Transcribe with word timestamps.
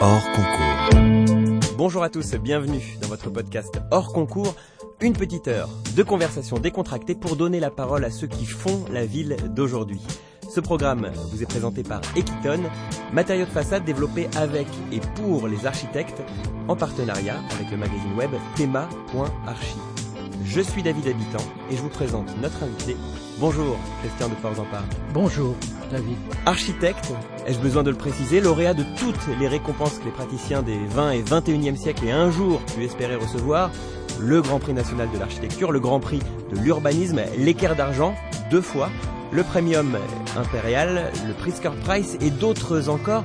hors 0.00 0.24
concours. 0.32 1.76
Bonjour 1.76 2.02
à 2.02 2.08
tous, 2.08 2.34
bienvenue 2.34 2.96
dans 3.02 3.08
votre 3.08 3.30
podcast 3.30 3.80
hors 3.90 4.12
concours. 4.12 4.54
Une 5.00 5.12
petite 5.12 5.48
heure 5.48 5.68
de 5.96 6.02
conversation 6.02 6.58
décontractée 6.58 7.14
pour 7.14 7.36
donner 7.36 7.60
la 7.60 7.70
parole 7.70 8.04
à 8.04 8.10
ceux 8.10 8.26
qui 8.26 8.46
font 8.46 8.84
la 8.90 9.06
ville 9.06 9.36
d'aujourd'hui. 9.50 10.00
Ce 10.48 10.60
programme 10.60 11.10
vous 11.30 11.42
est 11.42 11.46
présenté 11.46 11.82
par 11.82 12.00
Equiton, 12.16 12.62
matériaux 13.12 13.44
de 13.44 13.50
façade 13.50 13.84
développés 13.84 14.28
avec 14.36 14.66
et 14.90 15.00
pour 15.16 15.48
les 15.48 15.66
architectes 15.66 16.22
en 16.68 16.76
partenariat 16.76 17.36
avec 17.54 17.70
le 17.70 17.76
magazine 17.76 18.14
web 18.16 18.30
thema.archi. 18.56 19.76
Je 20.44 20.60
suis 20.60 20.82
David 20.82 21.06
Habitant 21.06 21.44
et 21.70 21.76
je 21.76 21.82
vous 21.82 21.88
présente 21.88 22.26
notre 22.40 22.62
invité. 22.62 22.96
Bonjour, 23.38 23.76
Christian 24.02 24.28
de 24.28 24.34
Forzampar. 24.34 24.82
Bonjour, 25.12 25.54
David. 25.90 26.16
Architecte, 26.46 27.12
ai-je 27.46 27.58
besoin 27.58 27.82
de 27.82 27.90
le 27.90 27.96
préciser, 27.96 28.40
lauréat 28.40 28.74
de 28.74 28.84
toutes 28.98 29.38
les 29.38 29.48
récompenses 29.48 29.98
que 29.98 30.04
les 30.04 30.10
praticiens 30.10 30.62
des 30.62 30.78
20 30.86 31.10
et 31.12 31.22
21e 31.22 31.76
siècles 31.76 32.06
et 32.06 32.10
un 32.10 32.30
jour 32.30 32.60
pu 32.74 32.84
espérer 32.84 33.16
recevoir, 33.16 33.70
le 34.18 34.42
Grand 34.42 34.58
Prix 34.58 34.72
national 34.72 35.10
de 35.12 35.18
l'architecture, 35.18 35.72
le 35.72 35.80
Grand 35.80 36.00
Prix 36.00 36.20
de 36.50 36.58
l'urbanisme, 36.58 37.20
l'équerre 37.38 37.76
d'argent, 37.76 38.14
deux 38.50 38.62
fois, 38.62 38.88
le 39.32 39.42
Premium 39.42 39.96
Impérial, 40.36 41.12
le 41.26 41.34
Pritzker 41.34 41.72
Prize 41.84 42.16
et 42.20 42.30
d'autres 42.30 42.88
encore. 42.88 43.24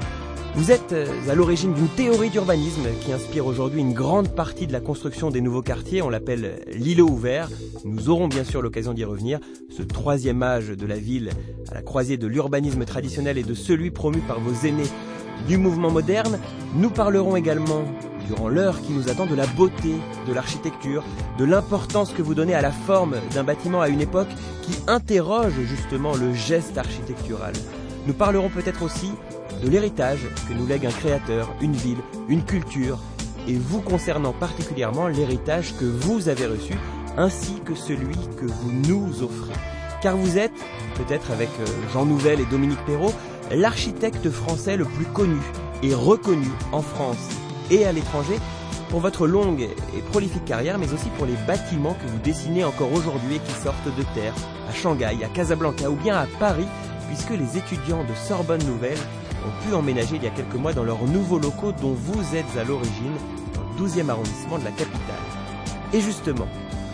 Vous 0.55 0.71
êtes 0.71 0.93
euh, 0.93 1.05
à 1.29 1.35
l'origine 1.35 1.73
d'une 1.73 1.89
théorie 1.89 2.29
d'urbanisme 2.29 2.87
qui 3.01 3.11
inspire 3.11 3.45
aujourd'hui 3.45 3.81
une 3.81 3.91
grande 3.91 4.33
partie 4.33 4.67
de 4.67 4.71
la 4.71 4.79
construction 4.79 5.29
des 5.29 5.41
nouveaux 5.41 5.61
quartiers. 5.61 6.01
On 6.01 6.09
l'appelle 6.09 6.61
l'îlot 6.73 7.09
ouvert. 7.09 7.49
Nous 7.83 8.09
aurons 8.09 8.29
bien 8.29 8.45
sûr 8.45 8.61
l'occasion 8.61 8.93
d'y 8.93 9.03
revenir. 9.03 9.39
Ce 9.69 9.83
troisième 9.83 10.41
âge 10.41 10.69
de 10.69 10.85
la 10.85 10.95
ville 10.95 11.31
à 11.69 11.73
la 11.73 11.81
croisée 11.81 12.15
de 12.15 12.25
l'urbanisme 12.25 12.85
traditionnel 12.85 13.37
et 13.37 13.43
de 13.43 13.53
celui 13.53 13.91
promu 13.91 14.19
par 14.19 14.39
vos 14.39 14.65
aînés 14.65 14.87
du 15.45 15.57
mouvement 15.57 15.91
moderne. 15.91 16.39
Nous 16.73 16.89
parlerons 16.89 17.35
également 17.35 17.83
durant 18.29 18.47
l'heure 18.47 18.81
qui 18.81 18.93
nous 18.93 19.09
attend 19.09 19.25
de 19.25 19.35
la 19.35 19.47
beauté 19.47 19.95
de 20.25 20.31
l'architecture, 20.33 21.03
de 21.37 21.43
l'importance 21.43 22.13
que 22.13 22.21
vous 22.21 22.33
donnez 22.33 22.55
à 22.55 22.61
la 22.61 22.71
forme 22.71 23.17
d'un 23.33 23.43
bâtiment 23.43 23.81
à 23.81 23.89
une 23.89 23.99
époque 23.99 24.31
qui 24.61 24.77
interroge 24.87 25.59
justement 25.67 26.15
le 26.15 26.33
geste 26.33 26.77
architectural. 26.77 27.53
Nous 28.07 28.13
parlerons 28.13 28.49
peut-être 28.49 28.83
aussi 28.83 29.11
de 29.65 29.69
l'héritage 29.71 30.19
que 30.47 30.53
nous 30.53 30.67
lègue 30.67 30.85
un 30.85 30.91
créateur, 30.91 31.51
une 31.59 31.73
ville, 31.73 31.97
une 32.29 32.43
culture, 32.43 32.99
et 33.47 33.55
vous 33.55 33.81
concernant 33.81 34.31
particulièrement 34.31 35.07
l'héritage 35.07 35.75
que 35.77 35.85
vous 35.85 36.29
avez 36.29 36.45
reçu, 36.45 36.73
ainsi 37.17 37.55
que 37.65 37.73
celui 37.73 38.15
que 38.39 38.45
vous 38.45 38.71
nous 38.71 39.23
offrez. 39.23 39.53
Car 40.01 40.17
vous 40.17 40.37
êtes, 40.37 40.53
peut-être 40.95 41.31
avec 41.31 41.49
euh, 41.59 41.65
Jean 41.93 42.05
Nouvel 42.05 42.39
et 42.41 42.45
Dominique 42.45 42.83
Perrault, 42.85 43.13
l'architecte 43.51 44.29
français 44.29 44.77
le 44.77 44.85
plus 44.85 45.05
connu 45.05 45.39
et 45.81 45.95
reconnu 45.95 46.49
en 46.71 46.81
France 46.81 47.29
et 47.71 47.85
à 47.85 47.91
l'étranger 47.91 48.37
pour 48.89 48.99
votre 48.99 49.25
longue 49.25 49.61
et 49.61 50.01
prolifique 50.11 50.45
carrière, 50.45 50.77
mais 50.77 50.93
aussi 50.93 51.09
pour 51.17 51.25
les 51.25 51.37
bâtiments 51.47 51.95
que 51.95 52.07
vous 52.07 52.19
dessinez 52.19 52.63
encore 52.63 52.93
aujourd'hui 52.93 53.37
et 53.37 53.39
qui 53.39 53.53
sortent 53.63 53.97
de 53.97 54.03
terre, 54.13 54.35
à 54.69 54.73
Shanghai, 54.73 55.23
à 55.23 55.27
Casablanca 55.27 55.89
ou 55.89 55.95
bien 55.95 56.17
à 56.17 56.27
Paris, 56.39 56.67
puisque 57.07 57.31
les 57.31 57.57
étudiants 57.57 58.03
de 58.03 58.13
Sorbonne 58.27 58.63
Nouvelle 58.65 58.97
ont 59.45 59.67
pu 59.67 59.73
emménager 59.73 60.15
il 60.15 60.23
y 60.23 60.27
a 60.27 60.31
quelques 60.31 60.55
mois 60.55 60.73
dans 60.73 60.83
leurs 60.83 61.03
nouveaux 61.05 61.39
locaux 61.39 61.71
dont 61.81 61.93
vous 61.93 62.35
êtes 62.35 62.57
à 62.57 62.63
l'origine, 62.63 63.13
dans 63.53 63.83
le 63.83 63.87
12e 63.87 64.09
arrondissement 64.09 64.57
de 64.57 64.65
la 64.65 64.71
capitale. 64.71 65.15
Et 65.93 66.01
justement, 66.01 66.47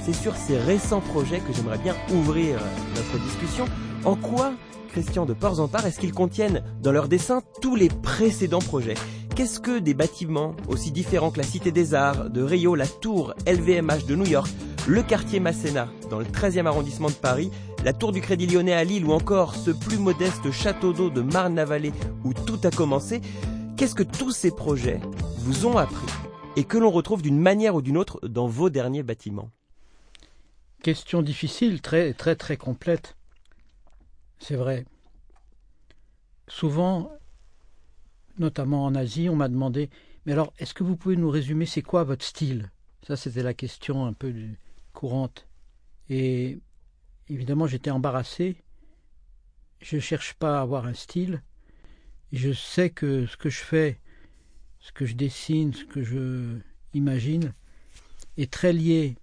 c'est 0.04 0.14
sur 0.14 0.36
ces 0.36 0.58
récents 0.58 1.02
projets 1.02 1.40
que 1.40 1.54
j'aimerais 1.54 1.78
bien 1.78 1.96
ouvrir 2.14 2.60
notre 2.96 3.24
discussion. 3.24 3.66
En 4.04 4.16
quoi, 4.16 4.54
Christian 4.90 5.26
de 5.26 5.34
Porzampar, 5.34 5.86
est-ce 5.86 6.00
qu'ils 6.00 6.14
contiennent 6.14 6.64
dans 6.82 6.92
leur 6.92 7.08
dessin 7.08 7.42
tous 7.62 7.76
les 7.76 7.88
précédents 7.88 8.60
projets? 8.60 8.96
Qu'est-ce 9.36 9.60
que 9.60 9.80
des 9.80 9.94
bâtiments 9.94 10.56
aussi 10.68 10.92
différents 10.92 11.32
que 11.32 11.38
la 11.38 11.44
Cité 11.44 11.72
des 11.72 11.94
Arts 11.94 12.30
de 12.30 12.44
Rio, 12.44 12.76
la 12.76 12.88
Tour 12.88 13.34
LVMH 13.48 14.06
de 14.06 14.16
New 14.16 14.28
York, 14.28 14.50
le 14.88 15.04
quartier 15.04 15.40
Masséna 15.40 15.90
dans 16.10 16.20
le 16.20 16.26
13e 16.26 16.66
arrondissement 16.66 17.10
de 17.10 17.16
Paris, 17.16 17.52
la 17.84 17.94
Tour 17.94 18.12
du 18.12 18.22
Crédit 18.22 18.48
Lyonnais 18.48 18.74
à 18.74 18.84
Lille 18.84 19.06
ou 19.06 19.12
encore 19.12 19.56
ce 19.56 19.72
plus 19.72 19.98
modeste 19.98 20.52
château 20.52 20.92
d'eau 20.92 21.10
de 21.10 21.22
Marne-la-Vallée 21.22 21.94
où 22.24 22.34
tout 22.34 22.60
a 22.64 22.72
commencé, 22.72 23.22
qu'est-ce 23.78 23.96
que 23.96 24.04
tous 24.04 24.32
ces 24.32 24.52
projets 24.52 25.00
vous 25.38 25.68
ont 25.68 25.78
appris 25.78 26.12
et 26.56 26.64
que 26.64 26.78
l'on 26.78 26.90
retrouve 26.90 27.22
d'une 27.22 27.40
manière 27.40 27.76
ou 27.76 27.82
d'une 27.82 27.98
autre 27.98 28.20
dans 28.28 28.48
vos 28.48 28.70
derniers 28.70 29.04
bâtiments? 29.04 29.50
Question 30.84 31.22
difficile, 31.22 31.82
très 31.82 32.14
très 32.14 32.36
très 32.36 32.58
complète. 32.58 33.16
C'est 34.40 34.56
vrai. 34.56 34.86
Souvent, 36.48 37.12
notamment 38.40 38.86
en 38.86 38.96
Asie, 38.96 39.30
on 39.30 39.36
m'a 39.36 39.48
demandé 39.48 39.90
Mais 40.26 40.34
alors, 40.34 40.54
est-ce 40.58 40.74
que 40.74 40.84
vous 40.84 40.98
pouvez 40.98 41.18
nous 41.18 41.30
résumer 41.30 41.68
c'est 41.68 41.84
quoi 41.84 42.04
votre 42.04 42.26
style? 42.26 42.72
Ça, 43.08 43.16
c'était 43.16 43.44
la 43.44 43.54
question 43.54 44.06
un 44.06 44.14
peu 44.14 44.34
courante. 44.92 45.48
Et 46.10 46.60
évidemment, 47.30 47.68
j'étais 47.68 47.92
embarrassé. 47.92 48.58
Je 49.82 49.96
ne 49.96 50.02
cherche 50.02 50.34
pas 50.36 50.60
à 50.60 50.62
avoir 50.62 50.86
un 50.86 50.94
style. 50.94 51.42
Je 52.32 52.54
sais 52.54 52.90
que 52.90 53.26
ce 53.26 53.38
que 53.38 53.50
je 53.50 53.60
fais, 53.60 54.00
ce 54.80 54.92
que 54.92 55.06
je 55.06 55.16
dessine, 55.16 55.74
ce 55.74 55.86
que 55.86 56.04
je 56.04 56.58
imagine, 56.94 57.54
est 58.38 58.52
très 58.52 58.74
lié 58.74 59.16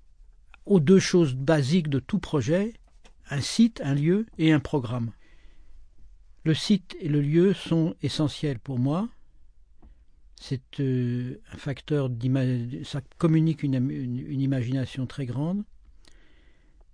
aux 0.66 0.80
deux 0.80 0.98
choses 0.98 1.34
basiques 1.34 1.88
de 1.88 1.98
tout 1.98 2.18
projet 2.18 2.74
un 3.30 3.40
site, 3.40 3.80
un 3.84 3.94
lieu 3.94 4.26
et 4.38 4.52
un 4.52 4.60
programme. 4.60 5.12
Le 6.44 6.54
site 6.54 6.96
et 7.00 7.08
le 7.08 7.20
lieu 7.20 7.52
sont 7.52 7.94
essentiels 8.02 8.58
pour 8.58 8.78
moi. 8.78 9.08
C'est 10.40 10.80
euh, 10.80 11.40
un 11.52 11.56
facteur 11.56 12.10
ça 12.84 13.00
communique 13.18 13.62
une, 13.62 13.74
imagination 14.40 15.06
très 15.06 15.26
grande. 15.26 15.64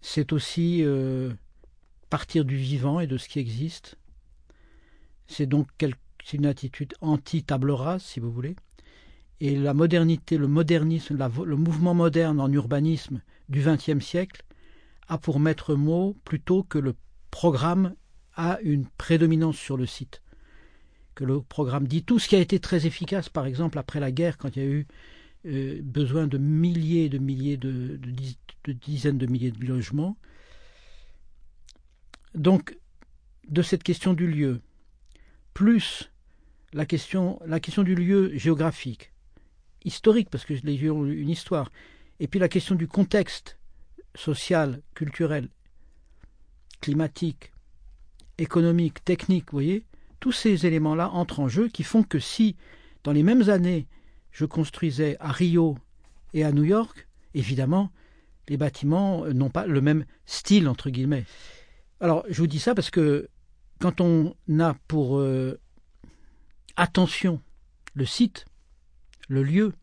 C'est 0.01 0.33
aussi 0.33 0.83
euh, 0.83 1.33
partir 2.11 2.45
du 2.45 2.57
vivant 2.57 3.01
et 3.01 3.07
de 3.07 3.19
ce 3.19 3.29
qui 3.29 3.39
existe. 3.39 3.97
C'est 5.27 5.47
donc 5.47 5.69
une 6.33 6.47
attitude 6.47 6.95
anti-table 7.01 7.71
rase, 7.71 8.03
si 8.03 8.21
vous 8.21 8.33
voulez. 8.33 8.57
Et 9.41 9.57
la 9.57 9.75
modernité, 9.75 10.39
le 10.39 10.49
modernisme, 10.49 11.17
le 11.45 11.57
mouvement 11.57 11.95
moderne 11.95 12.41
en 12.41 12.51
urbanisme 12.51 13.21
du 13.49 13.63
XXe 13.63 14.05
siècle 14.05 14.43
a 15.09 15.19
pour 15.19 15.39
maître 15.39 15.75
mot 15.75 16.17
plutôt 16.25 16.63
que 16.63 16.79
le 16.79 16.95
programme 17.31 17.95
a 18.37 18.59
une 18.63 18.87
prédominance 18.87 19.57
sur 19.57 19.77
le 19.77 19.87
site. 19.87 20.23
Que 21.15 21.25
le 21.25 21.41
programme 21.41 21.87
dit 21.87 22.03
tout 22.03 22.19
ce 22.19 22.29
qui 22.29 22.37
a 22.37 22.41
été 22.41 22.59
très 22.59 22.87
efficace, 22.87 23.29
par 23.29 23.47
exemple, 23.47 23.79
après 23.79 24.01
la 24.01 24.11
guerre, 24.11 24.37
quand 24.37 24.57
il 24.57 24.63
y 24.63 24.67
a 24.67 24.69
eu 24.69 24.87
euh, 25.47 25.81
besoin 25.83 26.27
de 26.27 26.39
milliers 26.39 27.09
de 27.09 27.19
milliers 27.19 27.57
de, 27.57 28.01
de, 28.65 28.73
dizaines 28.73 29.19
de 29.19 29.27
milliers 29.27 29.51
de 29.51 29.65
logements. 29.65 30.17
Donc, 32.35 32.77
de 33.49 33.63
cette 33.63 33.83
question 33.83 34.15
du 34.15 34.27
lieu, 34.27 34.61
plus 35.53 36.11
la 36.73 36.87
question, 36.87 37.39
la 37.47 37.61
question 37.61 37.83
du 37.83 37.95
lieu 37.95 38.37
géographique, 38.37 39.13
historique, 39.85 40.31
parce 40.31 40.45
que 40.45 40.55
les 40.55 40.77
lieux 40.79 40.91
ont 40.91 41.05
une 41.05 41.29
histoire, 41.29 41.71
et 42.21 42.27
puis 42.27 42.41
la 42.41 42.49
question 42.49 42.75
du 42.75 42.89
contexte 42.89 43.59
social, 44.15 44.81
culturel, 44.95 45.49
climatique, 46.81 47.53
économique, 48.39 49.05
technique, 49.05 49.53
vous 49.53 49.57
voyez, 49.57 49.85
tous 50.25 50.33
ces 50.33 50.65
éléments-là 50.65 51.11
entrent 51.11 51.41
en 51.41 51.49
jeu 51.49 51.69
qui 51.69 51.83
font 51.83 52.03
que 52.03 52.19
si, 52.19 52.57
dans 53.03 53.13
les 53.13 53.23
mêmes 53.23 53.51
années, 53.51 53.87
je 54.31 54.47
construisais 54.47 55.19
à 55.21 55.31
Rio 55.31 55.77
et 56.33 56.45
à 56.45 56.51
New 56.51 56.65
York, 56.65 57.07
évidemment, 57.35 57.91
les 58.49 58.57
bâtiments 58.57 59.27
n'ont 59.27 59.51
pas 59.51 59.67
le 59.67 59.83
même 59.83 60.07
style, 60.25 60.67
entre 60.67 60.89
guillemets. 60.89 61.27
Alors, 62.01 62.25
je 62.31 62.39
vous 62.39 62.47
dis 62.47 62.59
ça 62.59 62.75
parce 62.75 62.89
que 62.89 63.29
quand 63.81 64.01
on 64.01 64.35
a 64.61 64.75
pour 64.89 65.19
euh, 65.19 65.61
attention 66.77 67.43
le 67.93 68.07
site, 68.07 68.47
le 69.29 69.43
lieu, 69.43 69.75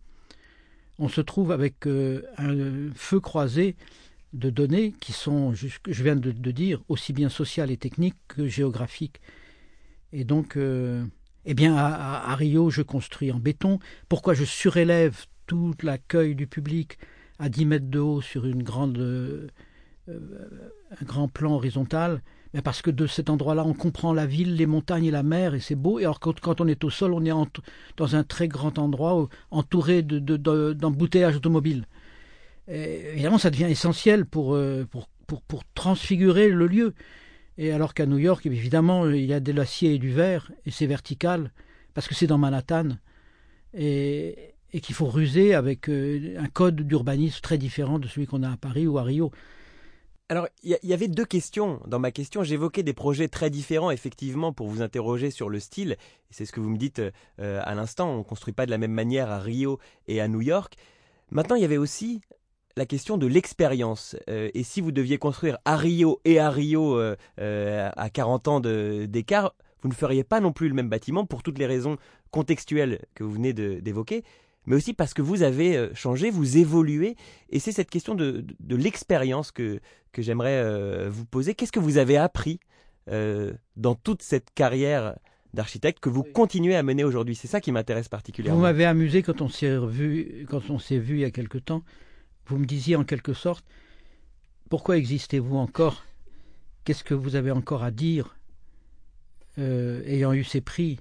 on 0.97 1.07
se 1.07 1.21
trouve 1.21 1.51
avec 1.51 1.85
euh, 1.85 2.23
un 2.39 2.91
feu 2.95 3.19
croisé 3.19 3.75
de 4.33 4.49
données 4.49 4.95
qui 5.01 5.13
sont, 5.13 5.53
je 5.53 6.03
viens 6.03 6.15
de, 6.15 6.31
dire, 6.51 6.81
aussi 6.89 7.13
bien 7.13 7.29
sociales 7.29 7.69
et 7.69 7.77
techniques 7.77 8.17
que 8.27 8.47
géographiques. 8.47 9.21
Et 10.13 10.23
donc, 10.23 10.57
euh, 10.57 11.03
eh 11.45 11.53
bien, 11.53 11.75
à, 11.75 12.35
Rio, 12.35 12.69
je 12.69 12.81
construis 12.81 13.31
en 13.31 13.39
béton. 13.39 13.79
Pourquoi 14.09 14.33
je 14.33 14.43
surélève 14.43 15.25
tout 15.47 15.73
l'accueil 15.83 16.35
du 16.35 16.47
public 16.47 16.97
à 17.39 17.49
10 17.49 17.65
mètres 17.65 17.89
de 17.89 17.99
haut 17.99 18.21
sur 18.21 18.45
une 18.45 18.63
grande, 18.63 18.97
euh, 18.97 19.47
un 20.07 21.05
grand 21.05 21.27
plan 21.27 21.53
horizontal? 21.53 22.21
Mais 22.53 22.61
parce 22.61 22.81
que 22.81 22.91
de 22.91 23.07
cet 23.07 23.29
endroit-là, 23.29 23.63
on 23.65 23.73
comprend 23.73 24.13
la 24.13 24.25
ville, 24.25 24.55
les 24.55 24.65
montagnes 24.65 25.05
et 25.05 25.11
la 25.11 25.23
mer, 25.23 25.55
et 25.55 25.61
c'est 25.61 25.75
beau. 25.75 25.99
Et 25.99 26.03
alors 26.03 26.19
quand, 26.19 26.59
on 26.59 26.67
est 26.67 26.83
au 26.83 26.89
sol, 26.89 27.13
on 27.13 27.23
est 27.23 27.31
dans 27.95 28.15
un 28.15 28.23
très 28.23 28.49
grand 28.49 28.77
endroit, 28.77 29.29
entouré 29.51 30.01
d'embouteillages 30.01 31.33
de, 31.33 31.37
automobiles 31.37 31.85
évidemment, 32.67 33.37
ça 33.37 33.49
devient 33.49 33.67
essentiel 33.69 34.21
euh, 34.35 34.85
pour, 34.85 35.07
pour, 35.27 35.63
transfigurer 35.73 36.49
le 36.49 36.67
lieu. 36.67 36.93
Et 37.57 37.71
alors 37.71 37.93
qu'à 37.93 38.05
New 38.05 38.17
York, 38.17 38.45
évidemment, 38.45 39.09
il 39.09 39.25
y 39.25 39.33
a 39.33 39.39
de 39.39 39.51
l'acier 39.51 39.95
et 39.95 39.99
du 39.99 40.11
verre, 40.11 40.51
et 40.65 40.71
c'est 40.71 40.85
vertical, 40.85 41.51
parce 41.93 42.07
que 42.07 42.15
c'est 42.15 42.27
dans 42.27 42.37
Manhattan. 42.37 42.97
et, 43.73 44.55
qu'il 44.81 44.95
faut 44.95 45.07
ruser 45.07 45.53
avec 45.53 45.89
euh, 45.89 46.35
un 46.39 46.47
code 46.47 46.77
d'urbanisme 46.77 47.41
très 47.41 47.57
différent 47.57 47.99
de 47.99 48.07
celui 48.07 48.25
qu'on 48.25 48.41
a 48.41 48.51
à 48.51 48.57
Paris 48.57 48.87
ou 48.87 48.97
à 48.97 49.03
Rio. 49.03 49.31
Alors, 50.29 50.47
il 50.63 50.77
y, 50.81 50.93
avait 50.93 51.09
deux 51.09 51.25
questions. 51.25 51.81
Dans 51.87 51.99
ma 51.99 52.09
question, 52.11 52.41
j'évoquais 52.41 52.83
des 52.83 52.93
projets 52.93 53.27
très 53.27 53.49
différents, 53.49 53.91
effectivement, 53.91 54.53
pour 54.53 54.69
vous 54.69 54.81
interroger 54.81 55.29
sur 55.29 55.49
le 55.49 55.59
style. 55.59 55.97
C'est 56.29 56.45
ce 56.45 56.53
que 56.53 56.61
vous 56.61 56.69
me 56.69 56.77
dites 56.77 57.01
euh, 57.41 57.59
à 57.65 57.75
l'instant. 57.75 58.09
On 58.11 58.19
ne 58.19 58.23
construit 58.23 58.53
pas 58.53 58.65
de 58.65 58.71
la 58.71 58.77
même 58.77 58.93
manière 58.93 59.29
à 59.29 59.39
Rio 59.39 59.77
et 60.07 60.21
à 60.21 60.29
New 60.29 60.39
York. 60.39 60.77
Maintenant, 61.31 61.57
il 61.57 61.61
y 61.63 61.65
avait 61.65 61.75
aussi 61.75 62.21
la 62.75 62.85
question 62.85 63.17
de 63.17 63.27
l'expérience. 63.27 64.15
Euh, 64.29 64.49
et 64.53 64.63
si 64.63 64.81
vous 64.81 64.91
deviez 64.91 65.17
construire 65.17 65.57
à 65.65 65.75
Rio 65.77 66.21
et 66.25 66.39
à 66.39 66.49
Rio 66.49 66.99
à 67.37 68.09
40 68.09 68.47
ans 68.47 68.59
d'écart, 68.59 69.53
vous 69.81 69.89
ne 69.89 69.93
feriez 69.93 70.23
pas 70.23 70.39
non 70.39 70.51
plus 70.51 70.67
le 70.67 70.73
même 70.75 70.89
bâtiment 70.89 71.25
pour 71.25 71.43
toutes 71.43 71.57
les 71.57 71.65
raisons 71.65 71.97
contextuelles 72.29 72.99
que 73.15 73.23
vous 73.23 73.31
venez 73.31 73.53
d'évoquer, 73.53 74.23
mais 74.65 74.75
aussi 74.75 74.93
parce 74.93 75.13
que 75.13 75.21
vous 75.21 75.43
avez 75.43 75.75
euh, 75.75 75.89
changé, 75.93 76.29
vous 76.29 76.57
évoluez. 76.57 77.15
Et 77.49 77.59
c'est 77.59 77.71
cette 77.71 77.89
question 77.89 78.15
de, 78.15 78.45
l'expérience 78.69 79.51
que, 79.51 79.79
que 80.11 80.21
j'aimerais 80.21 80.61
euh, 80.63 81.09
vous 81.11 81.25
poser. 81.25 81.55
Qu'est-ce 81.55 81.71
que 81.71 81.79
vous 81.79 81.97
avez 81.97 82.17
appris 82.17 82.59
euh, 83.09 83.53
dans 83.75 83.95
toute 83.95 84.21
cette 84.21 84.53
carrière 84.53 85.15
d'architecte 85.53 85.99
que 85.99 86.09
vous 86.09 86.23
continuez 86.23 86.75
à 86.75 86.83
mener 86.83 87.03
aujourd'hui? 87.03 87.35
C'est 87.35 87.47
ça 87.47 87.59
qui 87.59 87.71
m'intéresse 87.71 88.07
particulièrement. 88.07 88.59
Vous 88.59 88.63
m'avez 88.63 88.85
amusé 88.85 89.23
quand 89.23 89.41
on 89.41 89.49
s'est 89.49 89.77
vu, 89.87 90.45
quand 90.47 90.69
on 90.69 90.77
s'est 90.77 90.99
vu 90.99 91.15
il 91.15 91.21
y 91.21 91.25
a 91.25 91.31
quelque 91.31 91.57
temps. 91.57 91.83
Vous 92.51 92.57
me 92.57 92.65
disiez 92.65 92.97
en 92.97 93.05
quelque 93.05 93.31
sorte, 93.31 93.63
pourquoi 94.69 94.97
existez-vous 94.97 95.55
encore? 95.55 96.03
Qu'est-ce 96.83 97.05
que 97.05 97.13
vous 97.13 97.37
avez 97.37 97.49
encore 97.49 97.81
à 97.81 97.91
dire 97.91 98.35
euh, 99.57 100.03
ayant 100.05 100.33
eu 100.33 100.43
ses 100.43 100.59
prix, 100.59 100.99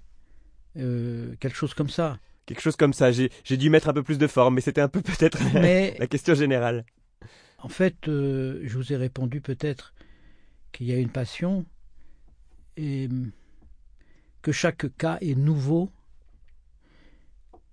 euh, 0.77 1.35
quelque 1.41 1.57
chose 1.57 1.75
comme 1.75 1.91
ça? 1.91 2.21
Quelque 2.47 2.61
chose 2.61 2.77
comme 2.77 2.93
ça. 2.93 3.11
J'ai 3.11 3.57
dû 3.57 3.69
mettre 3.69 3.89
un 3.89 3.93
peu 3.93 4.05
plus 4.05 4.17
de 4.17 4.29
forme, 4.29 4.55
mais 4.55 4.61
c'était 4.61 4.81
un 4.81 4.87
peu 4.87 5.03
peut-être 5.03 5.41
la 5.99 6.07
question 6.07 6.35
générale. 6.35 6.85
En 7.59 7.69
fait, 7.69 8.07
euh, 8.07 8.61
je 8.63 8.79
vous 8.79 8.93
ai 8.93 8.97
répondu 8.97 9.41
peut-être 9.41 9.93
qu'il 10.71 10.87
y 10.87 10.93
a 10.93 10.99
une 10.99 11.11
passion 11.11 11.67
et 12.77 13.09
que 14.41 14.53
chaque 14.53 14.87
cas 14.97 15.19
est 15.21 15.35
nouveau, 15.35 15.91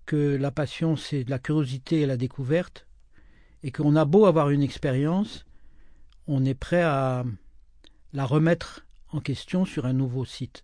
que 0.08 0.36
la 0.36 0.50
passion 0.50 0.96
c'est 0.96 1.24
de 1.24 1.30
la 1.30 1.38
curiosité 1.38 2.02
et 2.02 2.06
la 2.08 2.18
découverte, 2.18 2.87
et 3.64 3.72
qu'on 3.72 3.96
a 3.96 4.06
beau 4.06 4.26
avoir 4.26 4.50
une 4.50 4.64
expérience, 4.64 5.46
on 6.28 6.46
est 6.46 6.54
prêt 6.54 6.84
à 6.84 7.26
la 8.14 8.26
remettre 8.26 8.86
en 9.12 9.20
question 9.20 9.66
sur 9.66 9.86
un 9.86 9.94
nouveau 9.94 10.26
site. 10.26 10.64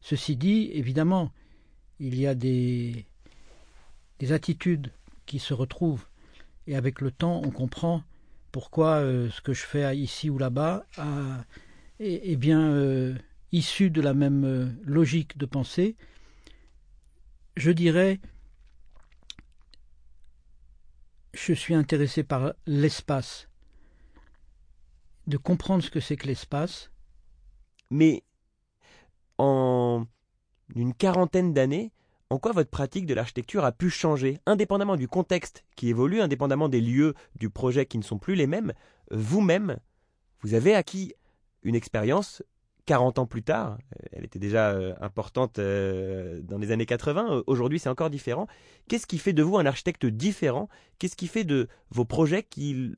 Ceci 0.00 0.36
dit, 0.36 0.70
évidemment, 0.72 1.32
il 1.98 2.18
y 2.18 2.26
a 2.26 2.34
des, 2.34 3.06
des 4.18 4.32
attitudes 4.32 4.92
qui 5.26 5.38
se 5.38 5.54
retrouvent 5.54 6.06
et 6.66 6.76
avec 6.76 7.00
le 7.00 7.10
temps, 7.10 7.40
on 7.44 7.50
comprend 7.50 8.02
pourquoi 8.52 8.96
euh, 8.96 9.30
ce 9.30 9.40
que 9.40 9.52
je 9.52 9.62
fais 9.62 9.96
ici 9.96 10.30
ou 10.30 10.38
là-bas 10.38 10.84
est, 12.00 12.36
bien 12.36 12.72
euh, 12.72 13.14
issu 13.52 13.90
de 13.90 14.00
la 14.00 14.14
même 14.14 14.44
euh, 14.44 14.66
logique 14.84 15.38
de 15.38 15.46
pensée. 15.46 15.96
Je 17.56 17.70
dirais, 17.70 18.20
je 21.36 21.52
suis 21.52 21.74
intéressé 21.74 22.24
par 22.24 22.54
l'espace, 22.66 23.48
de 25.26 25.36
comprendre 25.36 25.82
ce 25.82 25.90
que 25.90 26.00
c'est 26.00 26.16
que 26.16 26.26
l'espace, 26.26 26.90
mais 27.90 28.22
en 29.38 30.06
une 30.74 30.94
quarantaine 30.94 31.52
d'années, 31.52 31.92
en 32.30 32.38
quoi 32.38 32.52
votre 32.52 32.70
pratique 32.70 33.06
de 33.06 33.14
l'architecture 33.14 33.64
a 33.64 33.72
pu 33.72 33.90
changer, 33.90 34.38
indépendamment 34.46 34.96
du 34.96 35.08
contexte 35.08 35.64
qui 35.76 35.88
évolue, 35.88 36.20
indépendamment 36.20 36.68
des 36.68 36.80
lieux 36.80 37.14
du 37.36 37.50
projet 37.50 37.86
qui 37.86 37.98
ne 37.98 38.02
sont 38.02 38.18
plus 38.18 38.34
les 38.34 38.46
mêmes, 38.46 38.72
vous-même, 39.10 39.78
vous 40.40 40.54
avez 40.54 40.74
acquis 40.74 41.14
une 41.62 41.74
expérience 41.74 42.42
40 42.86 43.18
ans 43.18 43.26
plus 43.26 43.42
tard, 43.42 43.78
elle 44.12 44.24
était 44.24 44.38
déjà 44.38 44.70
euh, 44.70 44.94
importante 45.00 45.58
euh, 45.58 46.40
dans 46.42 46.58
les 46.58 46.70
années 46.70 46.86
80, 46.86 47.42
aujourd'hui 47.46 47.78
c'est 47.78 47.88
encore 47.88 48.10
différent. 48.10 48.46
Qu'est-ce 48.88 49.06
qui 49.06 49.18
fait 49.18 49.32
de 49.32 49.42
vous 49.42 49.58
un 49.58 49.66
architecte 49.66 50.06
différent? 50.06 50.68
Qu'est-ce 50.98 51.16
qui 51.16 51.26
fait 51.26 51.44
de 51.44 51.68
vos 51.90 52.04
projets 52.04 52.44
qui 52.44 52.94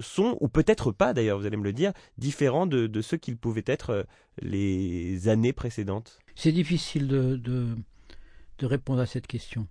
sont, 0.00 0.36
ou 0.40 0.48
peut-être 0.48 0.92
pas 0.92 1.12
d'ailleurs, 1.12 1.38
vous 1.38 1.46
allez 1.46 1.56
me 1.56 1.64
le 1.64 1.72
dire, 1.72 1.92
différents 2.18 2.66
de, 2.66 3.00
ceux 3.00 3.16
qu'ils 3.16 3.36
pouvaient 3.36 3.64
être 3.66 3.90
euh, 3.90 4.02
les 4.40 5.28
années 5.28 5.52
précédentes? 5.52 6.18
C'est 6.34 6.52
difficile 6.52 7.08
de, 7.08 7.76
répondre 8.62 9.00
à 9.00 9.06
cette 9.06 9.26
question. 9.26 9.66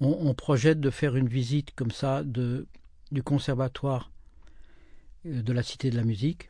On, 0.00 0.34
projette 0.34 0.80
de 0.80 0.90
faire 0.90 1.16
une 1.16 1.28
visite 1.28 1.74
comme 1.76 1.92
ça 1.92 2.24
du 2.24 3.22
conservatoire 3.22 4.10
euh, 5.26 5.42
de 5.42 5.52
la 5.52 5.62
Cité 5.62 5.90
de 5.90 5.96
la 5.96 6.04
Musique, 6.04 6.48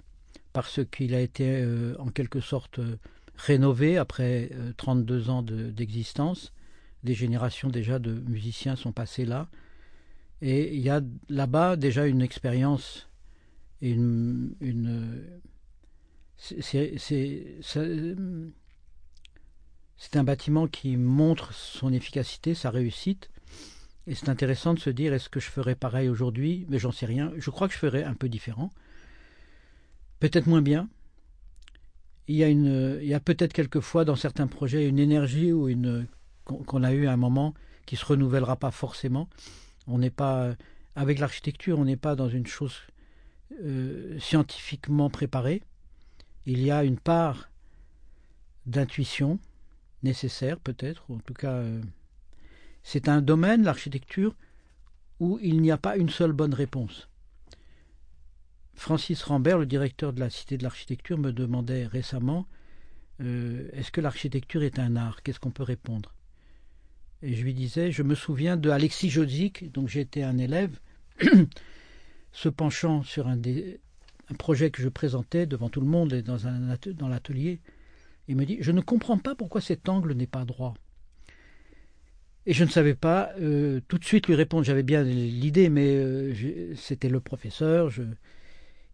parce 0.53 0.81
qu'il 0.91 1.15
a 1.15 1.21
été 1.21 1.63
euh, 1.63 1.95
en 1.99 2.09
quelque 2.09 2.41
sorte 2.41 2.81
rénové 3.37 3.99
après 3.99 4.51
32 4.77 5.31
ans 5.31 5.43
d'existence. 5.43 6.53
Des 7.03 7.15
générations 7.15 7.69
déjà 7.69 7.99
de 7.99 8.13
musiciens 8.13 8.77
sont 8.77 8.93
passés 8.93 9.25
là. 9.25 9.49
Et 10.41 10.75
il 10.75 10.81
y 10.81 10.91
a 10.91 11.01
là-bas 11.29 11.77
déjà 11.77 12.07
une 12.07 12.23
expérience 12.23 13.09
une 13.81 14.55
c'est 19.97 20.17
un 20.17 20.25
bâtiment 20.25 20.67
qui 20.67 20.97
montre 20.97 21.55
son 21.55 21.93
efficacité, 21.93 22.55
sa 22.55 22.71
réussite. 22.71 23.31
Et 24.09 24.17
c'est 24.17 24.29
intéressant 24.29 24.75
de 24.75 24.81
se 24.81 24.91
dire 24.91 25.15
est-ce 25.15 25.29
que 25.29 25.39
je 25.39 25.49
ferais 25.49 25.77
pareil 25.77 26.09
aujourd'hui? 26.09 26.67
Mais 26.69 26.81
j'en 26.81 26.91
sais 26.91 27.07
rien. 27.07 27.33
Je 27.37 27.51
crois 27.51 27.69
que 27.69 27.75
je 27.75 27.79
ferais 27.79 28.03
un 28.03 28.15
peu 28.15 28.29
différent. 28.29 28.71
Peut-être 30.23 30.47
moins 30.47 30.63
bien. 30.63 30.89
Il 32.29 32.37
y 32.37 32.45
a, 32.45 33.17
a 33.17 33.21
peut-être 33.21 33.53
quelquefois 33.53 34.05
dans 34.05 34.15
certains 34.15 34.47
projets 34.47 34.89
une 34.89 35.01
énergie 35.01 35.53
ou 35.53 35.69
une 35.69 36.07
qu'on 36.45 36.85
a 36.85 36.93
eu 36.93 37.09
à 37.09 37.13
un 37.13 37.17
moment 37.17 37.55
qui 37.87 37.97
se 37.97 38.05
renouvellera 38.05 38.55
pas 38.55 38.71
forcément. 38.71 39.29
On 39.89 39.99
n'est 39.99 40.11
pas 40.11 40.55
avec 40.95 41.19
l'architecture, 41.19 41.81
on 41.81 41.87
n'est 41.87 41.97
pas 41.97 42.15
dans 42.15 42.29
une 42.29 42.47
chose 42.47 42.83
euh, 43.65 44.17
scientifiquement 44.21 45.11
préparée. 45.11 45.61
Il 46.47 46.63
y 46.63 46.71
a 46.71 46.85
une 46.85 47.01
part 47.01 47.51
d'intuition 48.65 49.41
nécessaire 50.05 50.61
peut-être, 50.61 51.03
en 51.11 51.19
tout 51.19 51.35
cas 51.35 51.55
euh, 51.55 51.83
c'est 52.85 53.09
un 53.09 53.23
domaine, 53.23 53.65
l'architecture, 53.65 54.37
où 55.19 55.41
il 55.43 55.61
n'y 55.61 55.73
a 55.73 55.79
pas 55.79 55.97
une 55.97 56.11
seule 56.11 56.33
bonne 56.33 56.55
réponse. 56.55 57.09
Francis 58.75 59.23
Rambert, 59.23 59.59
le 59.59 59.67
directeur 59.67 60.13
de 60.13 60.21
la 60.21 60.31
Cité 60.31 60.57
de 60.57 60.63
l'Architecture, 60.63 61.19
me 61.19 61.33
demandait 61.33 61.87
récemment 61.87 62.47
euh, 63.21 63.69
Est-ce 63.73 63.93
que 63.93 64.01
l'architecture 64.01 64.63
est 64.63 64.79
un 64.79 64.97
art? 64.97 65.23
Qu'est-ce 65.23 65.41
qu'on 65.41 65.51
peut 65.51 65.63
répondre? 65.63 66.15
Et 67.23 67.35
je 67.35 67.43
lui 67.45 67.55
disais, 67.55 67.93
je 67.93 68.03
me 68.03 68.15
souviens 68.15 68.57
de 68.57 68.71
Alexis 68.71 69.09
Jodzik, 69.09 69.71
donc 69.71 69.89
j'étais 69.89 70.23
un 70.23 70.39
élève, 70.39 70.77
se 72.33 72.49
penchant 72.49 73.03
sur 73.03 73.29
un, 73.29 73.39
projet 74.39 74.71
que 74.71 74.83
je 74.83 74.89
présentais 74.89 75.47
devant 75.47 75.69
tout 75.69 75.81
le 75.81 75.87
monde 75.87 76.15
et 76.15 76.23
dans, 76.23 77.09
l'atelier. 77.09 77.61
Il 78.29 78.37
me 78.37 78.45
dit, 78.45 78.59
je 78.61 78.73
ne 78.73 78.81
comprends 78.81 79.19
pas 79.19 79.35
pourquoi 79.35 79.61
cet 79.61 79.89
angle 79.89 80.15
n'est 80.15 80.27
pas 80.27 80.45
droit. 80.45 80.75
Et 82.47 82.55
je 82.55 82.65
ne 82.65 82.71
savais 82.71 82.95
pas 82.95 83.31
euh, 83.41 83.81
tout 83.87 83.99
de 83.99 84.05
suite 84.05 84.27
lui 84.27 84.35
répondre. 84.35 84.65
J'avais 84.65 84.83
bien 84.83 85.05
l'idée, 85.05 85.69
mais 85.69 85.95
euh, 85.95 86.75
c'était 86.75 87.09
le 87.09 87.21
professeur. 87.21 87.93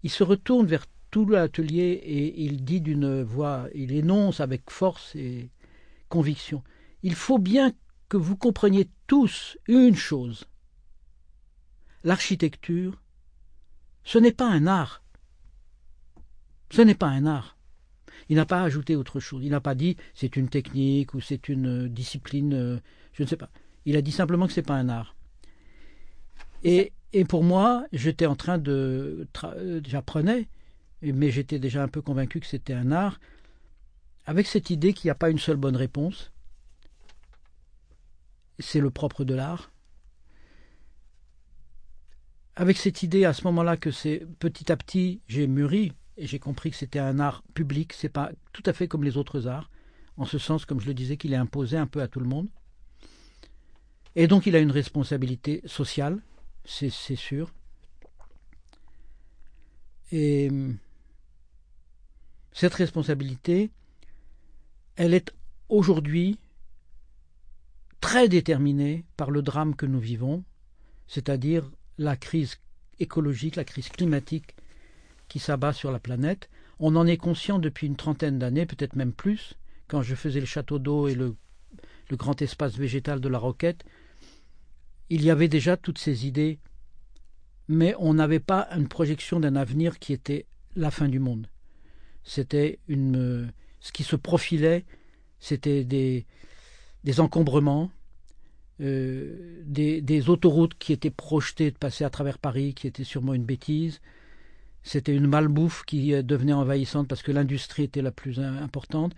Il 0.02 0.10
se 0.10 0.22
retourne 0.24 0.66
vers 0.66 0.86
tout 1.10 1.26
l'atelier 1.26 2.00
et 2.04 2.42
il 2.42 2.64
dit 2.64 2.80
d'une 2.80 3.22
voix, 3.22 3.68
il 3.74 3.92
énonce 3.92 4.40
avec 4.40 4.70
force 4.70 5.14
et 5.14 5.50
conviction. 6.08 6.62
Il 7.02 7.14
faut 7.14 7.38
bien 7.38 7.72
que 8.08 8.16
vous 8.16 8.36
compreniez 8.36 8.88
tous 9.06 9.58
une 9.66 9.96
chose. 9.96 10.46
L'architecture, 12.04 13.02
ce 14.04 14.18
n'est 14.18 14.32
pas 14.32 14.48
un 14.48 14.66
art. 14.66 15.02
Ce 16.70 16.82
n'est 16.82 16.94
pas 16.94 17.08
un 17.08 17.26
art. 17.26 17.56
Il 18.28 18.36
n'a 18.36 18.46
pas 18.46 18.62
ajouté 18.62 18.94
autre 18.94 19.20
chose. 19.20 19.42
Il 19.44 19.50
n'a 19.50 19.60
pas 19.60 19.74
dit 19.74 19.96
c'est 20.14 20.36
une 20.36 20.48
technique 20.48 21.14
ou 21.14 21.20
c'est 21.20 21.48
une 21.48 21.88
discipline, 21.88 22.54
euh, 22.54 22.78
je 23.12 23.22
ne 23.22 23.28
sais 23.28 23.36
pas. 23.36 23.50
Il 23.84 23.96
a 23.96 24.02
dit 24.02 24.12
simplement 24.12 24.46
que 24.46 24.52
ce 24.52 24.60
n'est 24.60 24.66
pas 24.66 24.76
un 24.76 24.88
art. 24.88 25.16
Et, 26.62 26.92
et 27.12 27.24
pour 27.24 27.42
moi, 27.42 27.86
j'étais 27.92 28.26
en 28.26 28.36
train 28.36 28.58
de. 28.58 29.26
J'apprenais, 29.86 30.48
mais 31.02 31.30
j'étais 31.30 31.58
déjà 31.58 31.82
un 31.82 31.88
peu 31.88 32.02
convaincu 32.02 32.40
que 32.40 32.46
c'était 32.46 32.74
un 32.74 32.92
art, 32.92 33.18
avec 34.26 34.46
cette 34.46 34.68
idée 34.70 34.92
qu'il 34.92 35.08
n'y 35.08 35.12
a 35.12 35.14
pas 35.14 35.30
une 35.30 35.38
seule 35.38 35.56
bonne 35.56 35.76
réponse, 35.76 36.32
c'est 38.58 38.80
le 38.80 38.90
propre 38.90 39.24
de 39.24 39.34
l'art. 39.34 39.72
Avec 42.54 42.76
cette 42.76 43.02
idée 43.02 43.24
à 43.24 43.32
ce 43.32 43.44
moment-là 43.44 43.76
que 43.76 43.90
c'est 43.90 44.26
petit 44.38 44.70
à 44.70 44.76
petit 44.76 45.22
j'ai 45.28 45.46
mûri 45.46 45.92
et 46.16 46.26
j'ai 46.26 46.40
compris 46.40 46.72
que 46.72 46.76
c'était 46.76 46.98
un 46.98 47.20
art 47.20 47.42
public, 47.54 47.92
c'est 47.92 48.08
pas 48.08 48.32
tout 48.52 48.64
à 48.66 48.72
fait 48.72 48.88
comme 48.88 49.04
les 49.04 49.16
autres 49.16 49.46
arts, 49.46 49.70
en 50.16 50.26
ce 50.26 50.38
sens, 50.38 50.66
comme 50.66 50.80
je 50.80 50.88
le 50.88 50.94
disais, 50.94 51.16
qu'il 51.16 51.32
est 51.32 51.36
imposé 51.36 51.78
un 51.78 51.86
peu 51.86 52.02
à 52.02 52.08
tout 52.08 52.20
le 52.20 52.26
monde. 52.26 52.48
Et 54.16 54.26
donc 54.26 54.44
il 54.46 54.56
a 54.56 54.58
une 54.58 54.72
responsabilité 54.72 55.62
sociale, 55.64 56.20
c'est 56.68 57.16
sûr. 57.16 57.50
Et 60.12 60.50
cette 62.52 62.74
responsabilité, 62.74 63.70
elle 64.96 65.14
est 65.14 65.32
aujourd'hui 65.68 66.38
très 68.00 68.28
déterminée 68.28 69.04
par 69.16 69.30
le 69.30 69.42
drame 69.42 69.74
que 69.74 69.86
nous 69.86 69.98
vivons, 69.98 70.44
c'est-à-dire 71.06 71.70
la 71.98 72.16
crise 72.16 72.56
écologique, 73.00 73.56
la 73.56 73.64
crise 73.64 73.88
climatique 73.88 74.54
qui 75.28 75.38
s'abat 75.38 75.72
sur 75.72 75.90
la 75.90 75.98
planète. 75.98 76.48
On 76.78 76.96
en 76.96 77.06
est 77.06 77.16
conscient 77.16 77.58
depuis 77.58 77.86
une 77.86 77.96
trentaine 77.96 78.38
d'années, 78.38 78.66
peut-être 78.66 78.96
même 78.96 79.12
plus. 79.12 79.54
Quand 79.88 80.02
je 80.02 80.14
faisais 80.14 80.40
le 80.40 80.46
château 80.46 80.78
d'eau 80.78 81.08
et 81.08 81.14
le, 81.14 81.34
grand 82.12 82.40
espace 82.40 82.76
végétal 82.76 83.20
de 83.20 83.28
la 83.28 83.38
Roquette, 83.38 83.84
il 85.10 85.24
y 85.24 85.30
avait 85.30 85.48
déjà 85.48 85.76
toutes 85.76 85.98
ces 85.98 86.26
idées, 86.26 86.58
mais 87.68 87.94
on 87.98 88.14
n'avait 88.14 88.40
pas 88.40 88.68
une 88.76 88.88
projection 88.88 89.40
d'un 89.40 89.56
avenir 89.56 89.98
qui 89.98 90.12
était 90.12 90.46
la 90.76 90.90
fin 90.90 91.08
du 91.08 91.18
monde. 91.18 91.48
C'était 92.24 92.78
une, 92.88 93.52
ce 93.80 93.92
qui 93.92 94.04
se 94.04 94.16
profilait, 94.16 94.84
c'était 95.40 95.84
des, 95.84 96.26
des 97.04 97.20
encombrements, 97.20 97.90
euh, 98.80 99.62
des, 99.64 100.30
autoroutes 100.30 100.74
qui 100.78 100.92
étaient 100.92 101.10
projetées 101.10 101.70
de 101.70 101.76
passer 101.76 102.04
à 102.04 102.10
travers 102.10 102.38
Paris, 102.38 102.74
qui 102.74 102.86
étaient 102.86 103.04
sûrement 103.04 103.34
une 103.34 103.44
bêtise. 103.44 104.00
C'était 104.82 105.14
une 105.14 105.26
malbouffe 105.26 105.84
qui 105.84 106.14
euh, 106.14 106.22
devenait 106.22 106.52
envahissante 106.52 107.08
parce 107.08 107.22
que 107.22 107.32
l'industrie 107.32 107.84
était 107.84 108.02
la 108.02 108.12
plus 108.12 108.38
importante, 108.38 109.14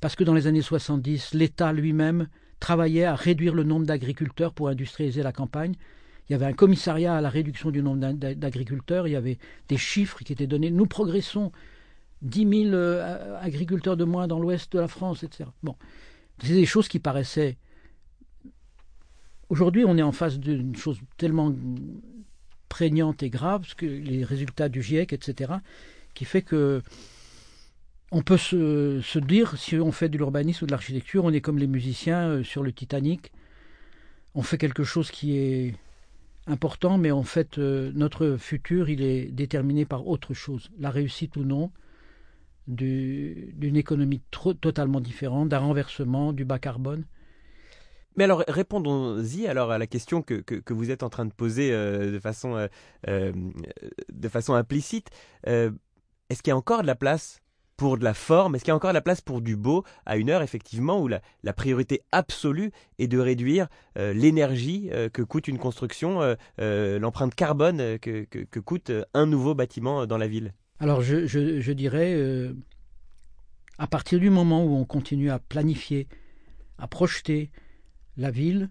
parce 0.00 0.16
que 0.16 0.24
dans 0.24 0.34
les 0.34 0.46
années 0.46 0.62
70, 0.62 1.34
l'État 1.34 1.72
lui-même 1.72 2.28
travaillait 2.60 3.04
à 3.04 3.14
réduire 3.14 3.54
le 3.54 3.64
nombre 3.64 3.86
d'agriculteurs 3.86 4.52
pour 4.52 4.68
industrialiser 4.68 5.22
la 5.22 5.32
campagne. 5.32 5.74
Il 6.28 6.32
y 6.32 6.34
avait 6.34 6.46
un 6.46 6.52
commissariat 6.52 7.16
à 7.16 7.20
la 7.20 7.28
réduction 7.28 7.70
du 7.70 7.82
nombre 7.82 8.12
d'agriculteurs, 8.12 9.06
il 9.06 9.12
y 9.12 9.16
avait 9.16 9.38
des 9.68 9.76
chiffres 9.76 10.22
qui 10.24 10.32
étaient 10.32 10.46
donnés. 10.46 10.70
Nous 10.70 10.86
progressons 10.86 11.52
10 12.22 12.48
000 12.48 12.74
euh, 12.74 13.38
agriculteurs 13.40 13.96
de 13.96 14.04
moins 14.04 14.26
dans 14.26 14.38
l'ouest 14.38 14.72
de 14.72 14.78
la 14.78 14.88
France, 14.88 15.22
etc. 15.22 15.50
Bon, 15.62 15.76
c'est 16.42 16.54
des 16.54 16.66
choses 16.66 16.88
qui 16.88 16.98
paraissaient 16.98 17.58
Aujourd'hui, 19.50 19.84
on 19.86 19.96
est 19.98 20.02
en 20.02 20.12
face 20.12 20.38
d'une 20.38 20.74
chose 20.74 20.98
tellement 21.16 21.54
prégnante 22.68 23.22
et 23.22 23.30
grave, 23.30 23.74
que 23.76 23.86
les 23.86 24.24
résultats 24.24 24.68
du 24.68 24.82
GIEC, 24.82 25.12
etc., 25.12 25.52
qui 26.14 26.24
fait 26.24 26.42
que 26.42 26.82
on 28.14 28.22
peut 28.22 28.36
se, 28.36 29.18
dire, 29.18 29.58
si 29.58 29.74
on 29.76 29.90
fait 29.90 30.08
de 30.08 30.16
l'urbanisme 30.16 30.64
ou 30.64 30.66
de 30.68 30.70
l'architecture, 30.70 31.24
on 31.24 31.32
est 31.32 31.40
comme 31.40 31.58
les 31.58 31.66
musiciens 31.66 32.28
euh, 32.28 32.44
sur 32.44 32.62
le 32.62 32.72
Titanic. 32.72 33.32
On 34.36 34.42
fait 34.42 34.56
quelque 34.56 34.84
chose 34.84 35.10
qui 35.10 35.36
est 35.36 35.74
important, 36.46 36.96
mais 36.96 37.10
en 37.10 37.24
fait, 37.24 37.58
euh, 37.58 37.90
notre 37.96 38.36
futur, 38.36 38.88
il 38.88 39.02
est 39.02 39.24
déterminé 39.32 39.84
par 39.84 40.06
autre 40.06 40.32
chose. 40.32 40.70
La 40.78 40.90
réussite 40.90 41.36
ou 41.36 41.42
non 41.42 41.72
d'une 42.68 43.76
économie 43.76 44.22
totalement 44.60 45.00
différente, 45.00 45.50
d'un 45.50 45.58
renversement, 45.58 46.32
du 46.32 46.46
bas 46.46 46.58
carbone. 46.58 47.04
Mais 48.16 48.24
alors 48.24 48.42
répondons-y 48.48 49.46
alors 49.48 49.70
à 49.70 49.76
la 49.76 49.86
question 49.86 50.22
que, 50.22 50.42
vous 50.72 50.90
êtes 50.90 51.02
en 51.02 51.10
train 51.10 51.26
de 51.26 51.32
poser 51.32 51.72
euh, 51.72 52.10
de, 52.10 52.18
façon, 52.20 52.68
de 53.06 54.28
façon 54.28 54.54
implicite. 54.54 55.10
Est-ce 55.44 56.42
qu'il 56.42 56.52
y 56.52 56.52
a 56.52 56.56
encore 56.56 56.80
de 56.80 56.86
la 56.86 56.94
place 56.94 57.43
pour 57.84 57.98
de 57.98 58.04
la 58.04 58.14
forme. 58.14 58.54
Est-ce 58.54 58.64
qu'il 58.64 58.70
y 58.70 58.72
a 58.72 58.76
encore 58.76 58.92
de 58.92 58.94
la 58.94 59.02
place 59.02 59.20
pour 59.20 59.42
du 59.42 59.56
beau 59.56 59.84
à 60.06 60.16
une 60.16 60.30
heure 60.30 60.40
effectivement 60.40 61.02
où 61.02 61.06
la, 61.06 61.20
priorité 61.52 62.00
absolue 62.12 62.70
est 62.98 63.08
de 63.08 63.18
réduire 63.18 63.68
l'énergie 63.94 64.88
que 65.12 65.20
coûte 65.20 65.48
une 65.48 65.58
construction, 65.58 66.34
l'empreinte 66.58 67.34
carbone 67.34 67.98
que, 67.98 68.58
coûte 68.60 68.90
un 69.12 69.26
nouveau 69.26 69.54
bâtiment 69.54 70.06
dans 70.06 70.16
la 70.16 70.26
ville? 70.26 70.54
Alors 70.80 71.02
je, 71.02 71.26
je, 71.26 71.60
je 71.60 71.72
dirais, 71.72 72.18
à 73.76 73.86
partir 73.86 74.18
du 74.18 74.30
moment 74.30 74.64
où 74.64 74.76
on 74.76 74.86
continue 74.86 75.30
à 75.30 75.38
planifier, 75.38 76.08
à 76.78 76.88
projeter, 76.88 77.50
la 78.16 78.30
ville, 78.30 78.70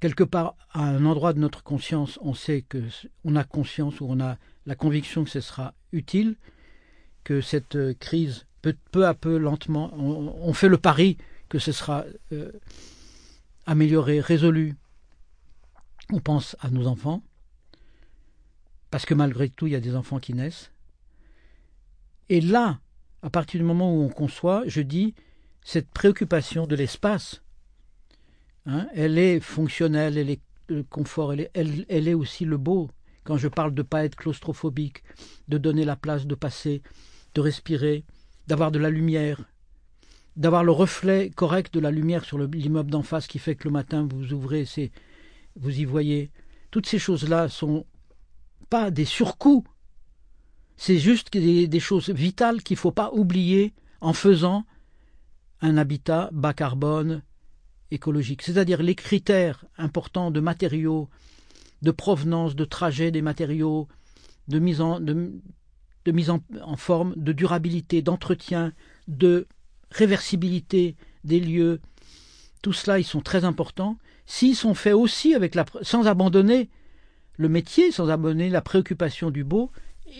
quelque 0.00 0.24
part 0.24 0.56
à 0.72 0.82
un 0.82 1.06
endroit 1.06 1.34
de 1.34 1.38
notre 1.38 1.62
conscience, 1.62 2.18
on 2.20 2.34
sait 2.34 2.62
que 2.62 2.82
on 3.24 3.36
a 3.36 3.44
conscience 3.44 4.00
ou 4.00 4.06
on 4.08 4.18
a 4.18 4.38
la 4.66 4.74
conviction 4.74 5.22
que 5.22 5.30
ce 5.30 5.40
sera 5.40 5.74
utile, 5.92 6.34
que 7.24 7.40
cette 7.40 7.76
euh, 7.76 7.94
crise 7.94 8.46
peu, 8.62 8.74
peu 8.92 9.06
à 9.06 9.14
peu, 9.14 9.36
lentement, 9.36 9.92
on, 9.94 10.52
fait 10.52 10.68
le 10.68 10.78
pari 10.78 11.18
que 11.48 11.58
ce 11.58 11.72
sera 11.72 12.04
euh, 12.32 12.50
amélioré, 13.66 14.20
résolu. 14.20 14.74
On 16.12 16.20
pense 16.20 16.56
à 16.60 16.70
nos 16.70 16.86
enfants, 16.86 17.22
parce 18.90 19.04
que 19.04 19.14
malgré 19.14 19.48
tout, 19.48 19.66
il 19.66 19.72
y 19.72 19.76
a 19.76 19.80
des 19.80 19.96
enfants 19.96 20.18
qui 20.18 20.32
naissent. 20.32 20.70
Et 22.28 22.40
là, 22.40 22.78
à 23.22 23.30
partir 23.30 23.60
du 23.60 23.66
moment 23.66 23.94
où 23.94 24.02
on 24.02 24.08
conçoit, 24.08 24.62
je 24.66 24.80
dis, 24.80 25.14
cette 25.62 25.88
préoccupation 25.90 26.66
de 26.66 26.76
l'espace 26.76 27.42
Hein, 28.66 28.86
elle 28.94 29.18
est 29.18 29.40
fonctionnelle, 29.40 30.16
elle 30.16 30.30
est 30.30 30.40
le 30.68 30.82
confort, 30.82 31.34
elle 31.34 31.40
est, 31.40 31.50
elle, 31.54 32.08
est 32.08 32.14
aussi 32.14 32.44
le 32.44 32.56
beau. 32.56 32.90
Quand 33.24 33.36
je 33.36 33.48
parle 33.48 33.74
de 33.74 33.82
ne 33.82 33.86
pas 33.86 34.04
être 34.04 34.16
claustrophobique, 34.16 35.02
de 35.48 35.58
donner 35.58 35.84
la 35.84 35.96
place 35.96 36.26
de 36.26 36.34
passer, 36.34 36.82
de 37.34 37.40
respirer, 37.40 38.04
d'avoir 38.46 38.70
de 38.70 38.78
la 38.78 38.90
lumière, 38.90 39.44
d'avoir 40.36 40.64
le 40.64 40.72
reflet 40.72 41.30
correct 41.30 41.72
de 41.74 41.80
la 41.80 41.90
lumière 41.90 42.24
sur 42.24 42.38
l'immeuble 42.38 42.90
d'en 42.90 43.02
face 43.02 43.26
qui 43.26 43.38
fait 43.38 43.54
que 43.54 43.64
le 43.64 43.72
matin 43.72 44.06
vous 44.10 44.32
ouvrez, 44.32 44.64
c'est, 44.64 44.90
vous 45.56 45.78
y 45.78 45.84
voyez. 45.84 46.30
Toutes 46.70 46.86
ces 46.86 46.98
choses-là 46.98 47.48
sont 47.48 47.86
pas 48.68 48.90
des 48.90 49.04
surcoûts. 49.04 49.64
C'est 50.76 50.98
juste 50.98 51.32
des, 51.32 51.80
choses 51.80 52.10
vitales 52.10 52.62
qu'il 52.62 52.74
ne 52.74 52.80
faut 52.80 52.90
pas 52.90 53.12
oublier 53.12 53.72
en 54.00 54.12
faisant 54.12 54.64
un 55.60 55.76
habitat 55.76 56.30
bas 56.32 56.52
carbone, 56.52 57.22
écologique, 57.92 58.42
c'est-à-dire 58.42 58.82
les 58.82 58.96
critères 58.96 59.64
importants 59.78 60.32
de 60.32 60.40
matériaux, 60.40 61.08
de 61.82 61.92
provenance, 61.92 62.56
de 62.56 62.64
trajet 62.64 63.12
des 63.12 63.22
matériaux, 63.22 63.86
de 64.48 64.58
mise 64.58 64.80
en, 64.80 64.98
mise 66.12 66.30
en, 66.30 66.40
forme, 66.76 67.14
de 67.16 67.32
durabilité, 67.32 68.02
d'entretien, 68.02 68.72
de 69.08 69.46
réversibilité 69.90 70.96
des 71.24 71.40
lieux, 71.40 71.80
tout 72.62 72.72
cela, 72.72 72.98
ils 72.98 73.04
sont 73.04 73.20
très 73.20 73.44
importants. 73.44 73.98
S'ils 74.26 74.56
sont 74.56 74.74
faits 74.74 74.94
aussi 74.94 75.34
avec 75.34 75.54
la, 75.54 75.64
sans 75.82 76.06
abandonner 76.06 76.70
le 77.36 77.48
métier, 77.48 77.90
sans 77.92 78.10
abandonner 78.10 78.50
la 78.50 78.62
préoccupation 78.62 79.30
du 79.30 79.44
beau, 79.44 79.70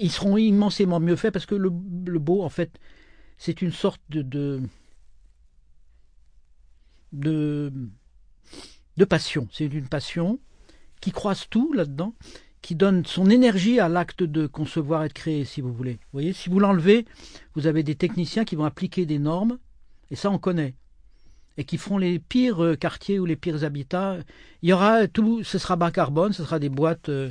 ils 0.01 0.11
seront 0.11 0.37
immensément 0.37 1.01
mieux 1.01 1.17
faits 1.17 1.33
parce 1.33 1.47
que 1.47 1.55
le, 1.55 1.71
le 2.07 2.19
beau, 2.19 2.43
en 2.43 2.49
fait, 2.49 2.79
c'est 3.39 3.63
une 3.63 3.73
sorte 3.73 4.01
de 4.09 4.63
de, 7.15 7.73
de 8.97 9.05
passion. 9.05 9.49
C'est 9.53 9.67
une 9.67 9.89
passion 9.89 10.41
qui 11.01 11.13
croise 11.13 11.47
tout 11.49 11.73
là-dedans, 11.73 12.15
qui 12.65 12.75
donne 12.75 13.05
son 13.05 13.29
énergie 13.29 13.79
à 13.79 13.91
l'acte 13.91 14.23
de 14.23 14.47
concevoir 14.47 15.05
et 15.05 15.09
de 15.09 15.13
créer, 15.13 15.45
si 15.45 15.61
vous 15.61 15.71
voulez. 15.71 15.93
Vous 15.93 16.15
voyez, 16.15 16.33
si 16.33 16.49
vous 16.49 16.59
l'enlevez, 16.59 17.05
vous 17.55 17.67
avez 17.67 17.83
des 17.83 17.95
techniciens 17.95 18.47
qui 18.47 18.57
vont 18.57 18.65
appliquer 18.65 19.05
des 19.05 19.19
normes, 19.19 19.59
et 20.11 20.17
ça 20.17 20.31
on 20.31 20.39
connaît, 20.39 20.75
et 21.59 21.65
qui 21.65 21.77
feront 21.77 21.99
les 21.99 22.19
pires 22.19 22.65
euh, 22.65 22.75
quartiers 22.75 23.19
ou 23.19 23.27
les 23.27 23.37
pires 23.37 23.65
habitats. 23.65 24.17
Il 24.63 24.71
y 24.71 24.73
aura 24.73 25.07
tout, 25.09 25.45
ce 25.45 25.59
sera 25.59 25.77
bas 25.77 25.91
carbone, 25.91 26.33
ce 26.33 26.43
sera 26.43 26.59
des 26.59 26.71
boîtes, 26.71 27.11
euh, 27.11 27.31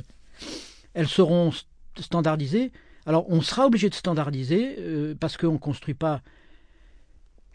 elles 0.94 1.08
seront 1.08 1.50
standardisées. 1.98 2.70
Alors 3.04 3.28
on 3.28 3.40
sera 3.40 3.66
obligé 3.66 3.90
de 3.90 3.94
standardiser 3.96 4.76
euh, 4.78 5.16
parce 5.18 5.36
qu'on 5.36 5.54
ne 5.54 5.58
construit 5.58 5.94
pas 5.94 6.22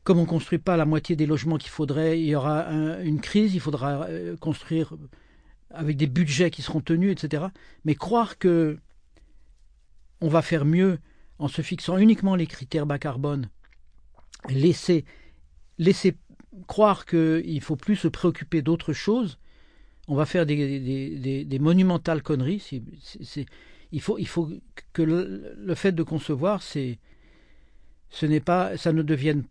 comme 0.03 0.17
on 0.17 0.23
ne 0.23 0.27
construit 0.27 0.59
pas 0.59 0.75
la 0.75 0.85
moitié 0.85 1.15
des 1.15 1.25
logements 1.25 1.57
qu'il 1.57 1.69
faudrait, 1.69 2.19
il 2.19 2.25
y 2.25 2.35
aura 2.35 2.67
une 3.03 3.21
crise, 3.21 3.53
il 3.53 3.59
faudra 3.59 4.07
construire 4.39 4.95
avec 5.71 5.97
des 5.97 6.07
budgets 6.07 6.51
qui 6.51 6.61
seront 6.61 6.81
tenus, 6.81 7.11
etc. 7.11 7.45
Mais 7.85 7.95
croire 7.95 8.37
que 8.37 8.79
on 10.21 10.27
va 10.27 10.41
faire 10.41 10.65
mieux 10.65 10.99
en 11.37 11.47
se 11.47 11.61
fixant 11.61 11.97
uniquement 11.97 12.35
les 12.35 12.47
critères 12.47 12.85
bas 12.85 12.99
carbone, 12.99 13.49
laisser, 14.49 15.05
laisser 15.77 16.17
croire 16.67 17.05
qu'il 17.05 17.55
ne 17.55 17.59
faut 17.61 17.77
plus 17.77 17.95
se 17.95 18.07
préoccuper 18.07 18.61
d'autre 18.61 18.91
chose, 18.91 19.39
on 20.07 20.15
va 20.15 20.25
faire 20.25 20.45
des, 20.45 21.57
monumentales 21.61 22.21
conneries. 22.21 22.81
il, 23.91 24.01
faut, 24.01 24.17
il 24.17 24.27
faut 24.27 24.49
que 24.91 25.01
le, 25.01 25.55
le 25.57 25.75
fait 25.75 25.93
de 25.93 26.03
concevoir, 26.03 26.61
c'est, 26.61 26.97
ce 28.09 28.25
n'est 28.25 28.39
pas, 28.39 28.75
ça 28.75 28.91
ne 28.91 29.03
devienne 29.03 29.43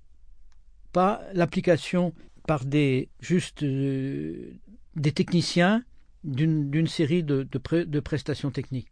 pas 0.93 1.23
l'application 1.33 2.13
par 2.47 2.65
des 2.65 3.09
juste 3.21 3.63
euh, 3.63 4.53
des 4.97 5.13
techniciens 5.13 5.85
d'une 6.25 6.87
série 6.87 7.23
de, 7.23 8.01
prestations 8.01 8.51
techniques. 8.51 8.89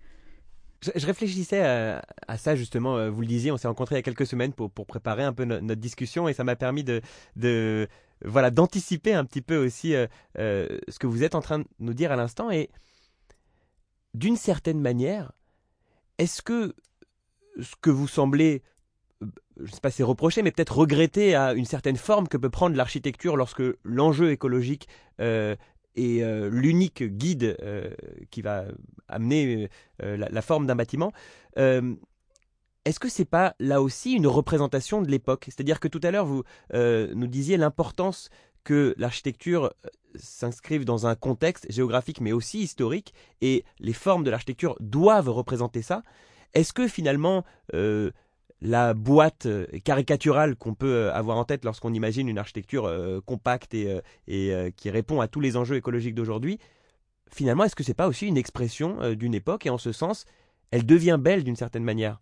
Je, 0.82 1.06
réfléchissais 1.06 1.62
à, 1.62 2.36
ça 2.36 2.54
justement, 2.54 2.96
euh, 2.96 3.10
vous 3.10 3.22
le 3.22 3.26
disiez, 3.26 3.50
on 3.50 3.56
s'est 3.56 3.68
rencontrés 3.68 3.94
il 3.94 3.98
y 3.98 4.00
a 4.00 4.02
quelques 4.02 4.26
semaines 4.26 4.52
pour, 4.52 4.70
préparer 4.70 5.24
un 5.24 5.32
peu 5.32 5.44
notre 5.44 5.80
discussion 5.80 6.28
et 6.28 6.32
ça 6.32 6.44
m'a 6.44 6.54
permis 6.54 6.84
de, 6.84 7.88
voilà 8.24 8.50
d'anticiper 8.50 9.14
un 9.14 9.24
petit 9.24 9.42
peu 9.42 9.56
aussi 9.56 9.94
euh, 9.94 10.06
euh, 10.38 10.78
ce 10.88 10.98
que 10.98 11.06
vous 11.06 11.24
êtes 11.24 11.34
en 11.34 11.40
train 11.40 11.60
de 11.60 11.66
nous 11.80 11.94
dire 11.94 12.12
à 12.12 12.16
l'instant 12.16 12.50
et 12.50 12.70
d'une 14.14 14.36
certaine 14.36 14.80
manière, 14.80 15.32
est-ce 16.18 16.42
que 16.42 16.74
ce 17.60 17.74
que 17.80 17.90
vous 17.90 18.08
semblez 18.08 18.62
je 19.58 19.62
ne 19.62 19.68
sais 19.68 19.80
pas 19.80 19.90
si 19.90 20.02
reprocher, 20.02 20.42
mais 20.42 20.50
peut-être 20.50 20.76
regretter 20.76 21.34
à 21.34 21.54
une 21.54 21.64
certaine 21.64 21.96
forme 21.96 22.28
que 22.28 22.36
peut 22.36 22.50
prendre 22.50 22.76
l'architecture 22.76 23.38
lorsque 23.38 23.62
l'enjeu 23.82 24.30
écologique 24.30 24.88
et 25.96 26.22
euh, 26.22 26.48
l'unique 26.50 27.02
guide 27.02 27.56
euh, 27.62 27.90
qui 28.30 28.42
va 28.42 28.66
amener 29.08 29.68
euh, 30.02 30.16
la, 30.16 30.42
forme 30.42 30.66
d'un 30.66 30.76
bâtiment. 30.76 31.12
est-ce 31.56 33.00
que 33.00 33.08
c'est 33.08 33.24
pas 33.24 33.54
là 33.58 33.82
aussi 33.82 34.12
une 34.12 34.26
représentation 34.26 35.02
de 35.02 35.10
l'époque? 35.10 35.44
C'est-à-dire 35.46 35.80
que 35.80 35.88
tout 35.88 36.00
à 36.02 36.10
l'heure 36.10 36.26
vous 36.26 36.44
nous 36.72 37.26
disiez 37.26 37.56
l'importance 37.56 38.30
que 38.64 38.94
l'architecture 38.98 39.72
s'inscrive 40.16 40.84
dans 40.84 41.06
un 41.06 41.14
contexte 41.14 41.70
géographique 41.70 42.20
mais 42.20 42.32
aussi 42.32 42.60
historique 42.60 43.14
et 43.40 43.64
les 43.80 43.92
formes 43.92 44.24
de 44.24 44.30
l'architecture 44.30 44.76
doivent 44.80 45.30
représenter 45.30 45.82
ça. 45.82 46.02
Est-ce 46.54 46.72
que 46.72 46.88
finalement 46.88 47.44
la 48.60 48.94
boîte 48.94 49.46
euh, 49.46 49.66
caricaturale 49.84 50.56
qu'on 50.56 50.74
peut 50.74 50.94
euh, 50.94 51.12
avoir 51.12 51.36
en 51.36 51.44
tête 51.44 51.64
lorsqu'on 51.64 51.92
imagine 51.92 52.28
une 52.28 52.38
architecture 52.38 52.86
euh, 52.86 53.20
compacte 53.20 53.74
et, 53.74 54.72
qui 54.76 54.90
répond 54.90 55.20
à 55.20 55.28
tous 55.28 55.40
les 55.40 55.56
enjeux 55.56 55.76
écologiques 55.76 56.14
d'aujourd'hui, 56.14 56.58
finalement, 57.30 57.64
est-ce 57.64 57.76
que 57.76 57.84
c'est 57.84 57.94
pas 57.94 58.08
aussi 58.08 58.26
une 58.26 58.36
expression 58.36 59.14
d'une 59.14 59.34
époque 59.34 59.66
et 59.66 59.70
en 59.70 59.78
ce 59.78 59.92
sens, 59.92 60.24
elle 60.70 60.86
devient 60.86 61.18
belle 61.20 61.44
d'une 61.44 61.56
certaine 61.56 61.84
manière? 61.84 62.18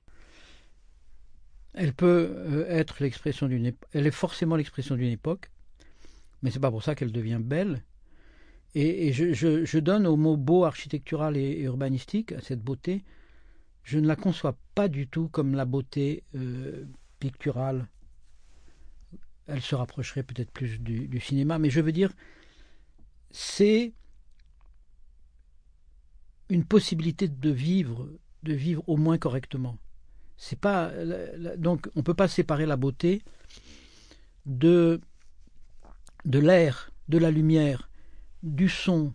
Elle 1.75 1.93
peut 1.93 2.67
être 2.69 3.03
l'expression 3.03 3.49
d'une 3.49 3.67
époque, 3.67 3.89
elle 3.93 4.07
est 4.07 4.13
forcément 4.13 4.57
l'expression 4.57 4.95
d'une 4.95 5.11
époque, 5.11 5.51
mais 6.43 6.51
c'est 6.51 6.61
pas 6.61 6.71
pour 6.71 6.83
ça 6.83 6.95
qu'elle 6.95 7.13
devient 7.13 7.41
belle. 7.41 7.83
Et, 8.77 9.13
je, 9.13 9.79
donne 9.79 10.07
au 10.07 10.17
mot 10.17 10.37
beau 10.37 10.65
architectural 10.65 11.37
et 11.37 11.61
urbanistique, 11.61 12.33
à 12.33 12.41
cette 12.41 12.61
beauté, 12.61 13.05
je 13.85 13.99
ne 13.99 14.07
la 14.07 14.17
conçois 14.17 14.57
pas 14.75 14.89
du 14.89 15.07
tout 15.07 15.29
comme 15.29 15.55
la 15.55 15.67
beauté 15.67 16.25
euh, 16.35 16.85
picturale. 17.21 17.87
Elle 19.47 19.61
se 19.61 19.75
rapprocherait 19.75 20.23
peut-être 20.23 20.51
plus 20.51 20.81
du, 20.81 21.21
cinéma, 21.21 21.59
mais 21.59 21.69
je 21.69 21.83
veux 21.83 21.93
dire, 21.93 22.11
c'est 23.31 23.93
une 26.49 26.65
possibilité 26.65 27.29
de 27.29 27.51
vivre, 27.51 28.09
de 28.43 28.55
vivre 28.55 28.83
au 28.87 28.97
moins 28.97 29.19
correctement. 29.19 29.79
C'est 30.37 30.59
pas 30.59 30.91
donc 31.59 31.89
on 31.95 32.03
peut 32.03 32.15
pas 32.15 32.27
séparer 32.27 32.67
la 32.67 32.77
beauté 32.77 33.23
de 34.47 35.01
de 36.25 36.39
l'air, 36.39 36.91
de 37.09 37.19
la 37.19 37.31
lumière, 37.31 37.91
du 38.43 38.69
son, 38.69 39.13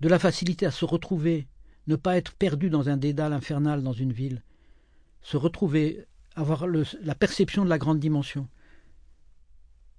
de 0.00 0.08
la 0.08 0.18
facilité 0.18 0.66
à 0.66 0.70
se 0.70 0.84
retrouver, 0.84 1.48
ne 1.86 1.96
pas 1.96 2.16
être 2.16 2.32
perdu 2.32 2.70
dans 2.70 2.88
un 2.88 2.96
dédale 2.96 3.32
infernal 3.32 3.82
dans 3.82 3.92
une 3.92 4.12
ville, 4.12 4.42
se 5.22 5.36
retrouver, 5.36 6.04
avoir 6.34 6.66
la 6.66 7.14
perception 7.14 7.64
de 7.64 7.68
la 7.68 7.78
grande 7.78 8.00
dimension. 8.00 8.48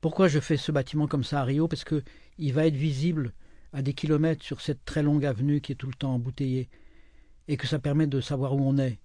Pourquoi 0.02 0.28
je 0.28 0.40
fais 0.40 0.58
ce 0.58 0.72
bâtiment 0.72 1.08
comme 1.08 1.24
ça 1.24 1.42
à 1.42 1.44
Rio? 1.44 1.68
Parce 1.68 1.84
que 1.84 2.04
il 2.38 2.54
va 2.54 2.68
être 2.68 2.76
visible 2.76 3.34
à 3.74 3.82
des 3.82 3.94
kilomètres 3.94 4.44
sur 4.44 4.62
cette 4.62 4.84
très 4.86 5.04
longue 5.04 5.26
avenue 5.26 5.62
qui 5.62 5.72
est 5.72 5.76
tout 5.76 5.88
le 5.88 5.94
temps 5.94 6.14
embouteillée, 6.14 6.70
et 7.48 7.58
que 7.58 7.68
ça 7.68 7.80
permet 7.80 8.08
de 8.08 8.22
savoir 8.22 8.56
où 8.56 8.62
on 8.62 8.78
est. 8.78 9.00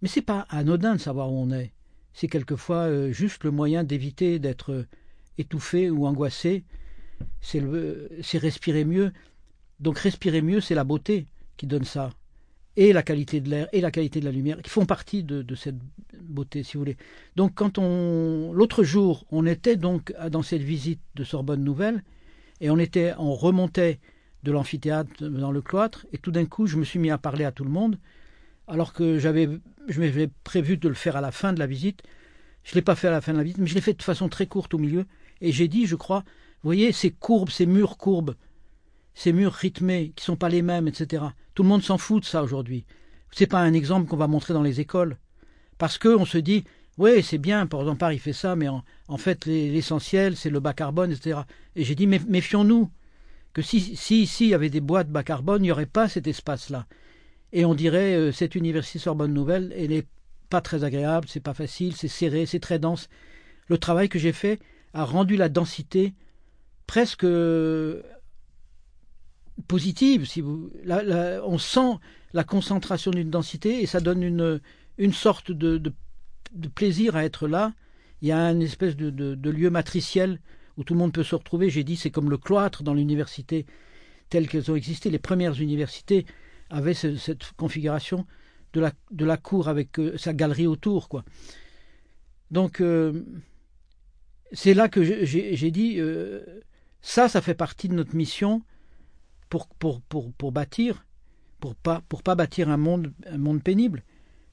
Mais 0.00 0.08
c'est 0.08 0.22
pas 0.22 0.46
anodin 0.50 0.96
de 0.96 1.00
savoir 1.00 1.32
où 1.32 1.36
on 1.36 1.52
est. 1.52 1.72
C'est 2.12 2.28
quelquefois 2.28 2.88
euh, 2.88 3.12
juste 3.12 3.44
le 3.44 3.50
moyen 3.50 3.84
d'éviter 3.84 4.38
d'être 4.38 4.72
euh, 4.72 4.86
étouffé 5.38 5.90
ou 5.90 6.06
angoissé. 6.06 6.64
C'est 7.40 8.38
respirer 8.38 8.84
mieux. 8.84 9.12
Donc 9.80 9.98
respirer 9.98 10.42
mieux, 10.42 10.60
c'est 10.60 10.74
la 10.74 10.84
beauté 10.84 11.26
qui 11.56 11.66
donne 11.66 11.84
ça, 11.84 12.10
et 12.76 12.92
la 12.92 13.02
qualité 13.02 13.40
de 13.40 13.50
l'air 13.50 13.68
et 13.72 13.80
la 13.80 13.90
qualité 13.90 14.20
de 14.20 14.24
la 14.24 14.32
lumière, 14.32 14.60
qui 14.62 14.70
font 14.70 14.86
partie 14.86 15.22
de, 15.22 15.54
cette 15.54 15.76
beauté, 16.20 16.62
si 16.62 16.74
vous 16.74 16.80
voulez. 16.80 16.96
Donc, 17.36 17.54
quand 17.54 17.78
on 17.78 18.52
l'autre 18.52 18.82
jour, 18.82 19.26
on 19.30 19.46
était 19.46 19.76
donc 19.76 20.14
dans 20.30 20.42
cette 20.42 20.62
visite 20.62 21.00
de 21.14 21.24
Sorbonne 21.24 21.62
Nouvelle, 21.62 22.02
et 22.60 22.70
on 22.70 22.78
était, 22.78 23.12
on 23.18 23.34
remontait 23.34 23.98
de 24.42 24.52
l'amphithéâtre 24.52 25.28
dans 25.28 25.52
le 25.52 25.60
cloître, 25.60 26.06
et 26.12 26.18
tout 26.18 26.30
d'un 26.30 26.46
coup, 26.46 26.66
je 26.66 26.76
me 26.76 26.84
suis 26.84 26.98
mis 26.98 27.10
à 27.10 27.18
parler 27.18 27.44
à 27.44 27.52
tout 27.52 27.64
le 27.64 27.70
monde, 27.70 27.98
alors 28.66 28.92
que 28.92 29.18
j'avais, 29.18 29.48
je 29.88 30.00
m'avais 30.00 30.28
prévu 30.44 30.76
de 30.76 30.88
le 30.88 30.94
faire 30.94 31.16
à 31.16 31.20
la 31.20 31.32
fin 31.32 31.52
de 31.52 31.58
la 31.58 31.66
visite. 31.66 32.02
Je 32.64 32.74
l'ai 32.74 32.82
pas 32.82 32.94
fait 32.94 33.08
à 33.08 33.10
la 33.10 33.20
fin 33.20 33.32
de 33.32 33.38
la 33.38 33.44
visite, 33.44 33.58
mais 33.58 33.66
je 33.66 33.74
l'ai 33.74 33.80
fait 33.80 33.94
de 33.94 34.02
façon 34.02 34.28
très 34.28 34.46
courte 34.46 34.72
au 34.74 34.78
milieu, 34.78 35.04
et 35.40 35.52
j'ai 35.52 35.68
dit, 35.68 35.86
je 35.86 35.96
crois, 35.96 36.20
vous 36.62 36.68
voyez 36.68 36.92
ces 36.92 37.10
courbes, 37.10 37.50
ces 37.50 37.66
murs 37.66 37.98
courbes, 37.98 38.34
ces 39.14 39.32
murs 39.32 39.52
rythmés 39.52 40.12
qui 40.16 40.24
sont 40.24 40.36
pas 40.36 40.48
les 40.48 40.62
mêmes, 40.62 40.88
etc. 40.88 41.24
Tout 41.54 41.62
le 41.62 41.68
monde 41.68 41.82
s'en 41.82 41.98
fout 41.98 42.22
de 42.22 42.26
ça 42.26 42.42
aujourd'hui. 42.42 42.84
C'est 43.30 43.46
pas 43.46 43.60
un 43.60 43.72
exemple 43.72 44.08
qu'on 44.08 44.16
va 44.16 44.26
montrer 44.26 44.54
dans 44.54 44.62
les 44.62 44.80
écoles. 44.80 45.16
Parce 45.78 45.98
qu'on 45.98 46.24
se 46.24 46.38
dit, 46.38 46.64
oui, 46.98 47.22
c'est 47.22 47.38
bien, 47.38 47.66
par 47.66 47.80
exemple, 47.80 47.98
Paris 47.98 48.18
fait 48.18 48.32
ça, 48.32 48.56
mais 48.56 48.68
en, 48.68 49.16
fait, 49.16 49.46
l'essentiel, 49.46 50.36
c'est 50.36 50.50
le 50.50 50.60
bas 50.60 50.74
carbone, 50.74 51.12
etc. 51.12 51.40
Et 51.74 51.84
j'ai 51.84 51.94
dit, 51.94 52.06
méfions-nous, 52.06 52.90
que 53.52 53.62
si, 53.62 53.96
si 53.96 54.22
ici 54.22 54.46
il 54.46 54.50
y 54.50 54.54
avait 54.54 54.70
des 54.70 54.80
boîtes 54.80 55.10
bas 55.10 55.22
carbone, 55.22 55.62
il 55.62 55.64
n'y 55.64 55.72
aurait 55.72 55.86
pas 55.86 56.08
cet 56.08 56.26
espace-là. 56.26 56.86
Et 57.52 57.64
on 57.64 57.74
dirait, 57.74 58.14
euh, 58.14 58.32
cette 58.32 58.54
université 58.54 58.98
Sorbonne 58.98 59.34
Nouvelle, 59.34 59.74
elle 59.76 59.90
n'est 59.90 60.06
pas 60.48 60.60
très 60.60 60.84
agréable, 60.84 61.28
c'est 61.28 61.40
pas 61.40 61.54
facile, 61.54 61.94
c'est 61.94 62.08
serré, 62.08 62.46
c'est 62.46 62.60
très 62.60 62.78
dense. 62.78 63.08
Le 63.68 63.78
travail 63.78 64.08
que 64.08 64.18
j'ai 64.18 64.32
fait 64.32 64.58
a 64.94 65.04
rendu 65.04 65.36
la 65.36 65.48
densité 65.48 66.14
presque 66.86 67.26
positive. 69.68 70.24
Si 70.26 70.40
vous, 70.40 70.70
on 71.44 71.58
sent 71.58 71.98
la 72.32 72.44
concentration 72.44 73.10
d'une 73.10 73.30
densité 73.30 73.82
et 73.82 73.86
ça 73.86 74.00
donne 74.00 74.22
une, 74.22 74.60
une 74.98 75.12
sorte 75.12 75.52
de, 75.52 75.92
plaisir 76.74 77.16
à 77.16 77.24
être 77.24 77.48
là. 77.48 77.72
Il 78.20 78.28
y 78.28 78.32
a 78.32 78.50
une 78.50 78.62
espèce 78.62 78.96
de, 78.96 79.10
de, 79.10 79.50
lieu 79.50 79.70
matriciel 79.70 80.40
où 80.76 80.84
tout 80.84 80.94
le 80.94 81.00
monde 81.00 81.12
peut 81.12 81.24
se 81.24 81.34
retrouver. 81.34 81.70
J'ai 81.70 81.84
dit 81.84 81.96
c'est 81.96 82.10
comme 82.10 82.30
le 82.30 82.38
cloître 82.38 82.82
dans 82.82 82.94
l'université 82.94 83.66
telles 84.28 84.48
qu'elles 84.48 84.70
ont 84.70 84.76
existé. 84.76 85.10
Les 85.10 85.18
premières 85.18 85.60
universités 85.60 86.24
avaient 86.70 86.94
cette 86.94 87.52
configuration 87.56 88.26
de 88.72 88.80
la, 88.80 88.92
de 89.10 89.24
la 89.24 89.36
cour 89.36 89.68
avec 89.68 89.98
euh, 89.98 90.16
sa 90.16 90.32
galerie 90.32 90.66
autour. 90.66 91.08
quoi. 91.08 91.24
Donc 92.50 92.80
euh, 92.80 93.24
c'est 94.52 94.74
là 94.74 94.88
que 94.88 95.02
j'ai 95.02 95.70
dit 95.70 95.96
euh, 95.98 96.42
ça, 97.02 97.28
ça 97.28 97.40
fait 97.42 97.54
partie 97.54 97.88
de 97.88 97.94
notre 97.94 98.14
mission 98.14 98.62
pour, 99.52 99.68
pour, 99.68 100.00
pour, 100.00 100.32
pour 100.32 100.50
bâtir, 100.50 101.04
pour 101.60 101.74
pas, 101.74 102.00
pour 102.08 102.22
pas 102.22 102.34
bâtir 102.34 102.70
un 102.70 102.78
monde, 102.78 103.12
un 103.26 103.36
monde 103.36 103.62
pénible. 103.62 104.02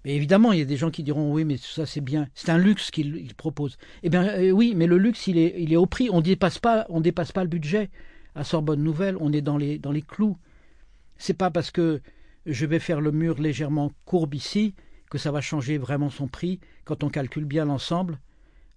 Mais 0.03 0.13
évidemment, 0.13 0.51
il 0.51 0.59
y 0.59 0.61
a 0.61 0.65
des 0.65 0.75
gens 0.75 0.91
qui 0.91 1.03
diront 1.03 1.31
oui, 1.31 1.45
mais 1.45 1.55
ça 1.55 1.85
c'est 1.85 2.01
bien, 2.01 2.27
c'est 2.33 2.49
un 2.49 2.57
luxe 2.57 2.91
qu'il 2.91 3.33
propose. 3.35 3.77
Eh 4.03 4.09
bien 4.09 4.27
euh, 4.27 4.51
oui, 4.51 4.73
mais 4.75 4.87
le 4.87 4.97
luxe 4.97 5.27
il 5.27 5.37
est, 5.37 5.55
il 5.57 5.71
est 5.71 5.77
au 5.77 5.85
prix. 5.85 6.09
On 6.11 6.19
dépasse 6.19 6.59
pas, 6.59 6.85
on 6.89 6.99
dépasse 6.99 7.31
pas 7.31 7.43
le 7.43 7.49
budget. 7.49 7.89
À 8.35 8.43
Sorbonne 8.43 8.83
Nouvelle, 8.83 9.15
on 9.21 9.31
est 9.31 9.41
dans 9.41 9.55
les, 9.55 9.79
dans 9.79 9.93
les 9.93 10.01
clous. 10.01 10.37
C'est 11.17 11.33
pas 11.33 11.49
parce 11.49 11.71
que 11.71 12.01
je 12.45 12.65
vais 12.65 12.79
faire 12.79 12.99
le 12.99 13.13
mur 13.13 13.39
légèrement 13.39 13.93
courbe 14.03 14.35
ici 14.35 14.75
que 15.09 15.17
ça 15.17 15.31
va 15.31 15.39
changer 15.39 15.77
vraiment 15.77 16.09
son 16.09 16.27
prix. 16.27 16.59
Quand 16.83 17.05
on 17.05 17.09
calcule 17.09 17.45
bien 17.45 17.63
l'ensemble, 17.63 18.19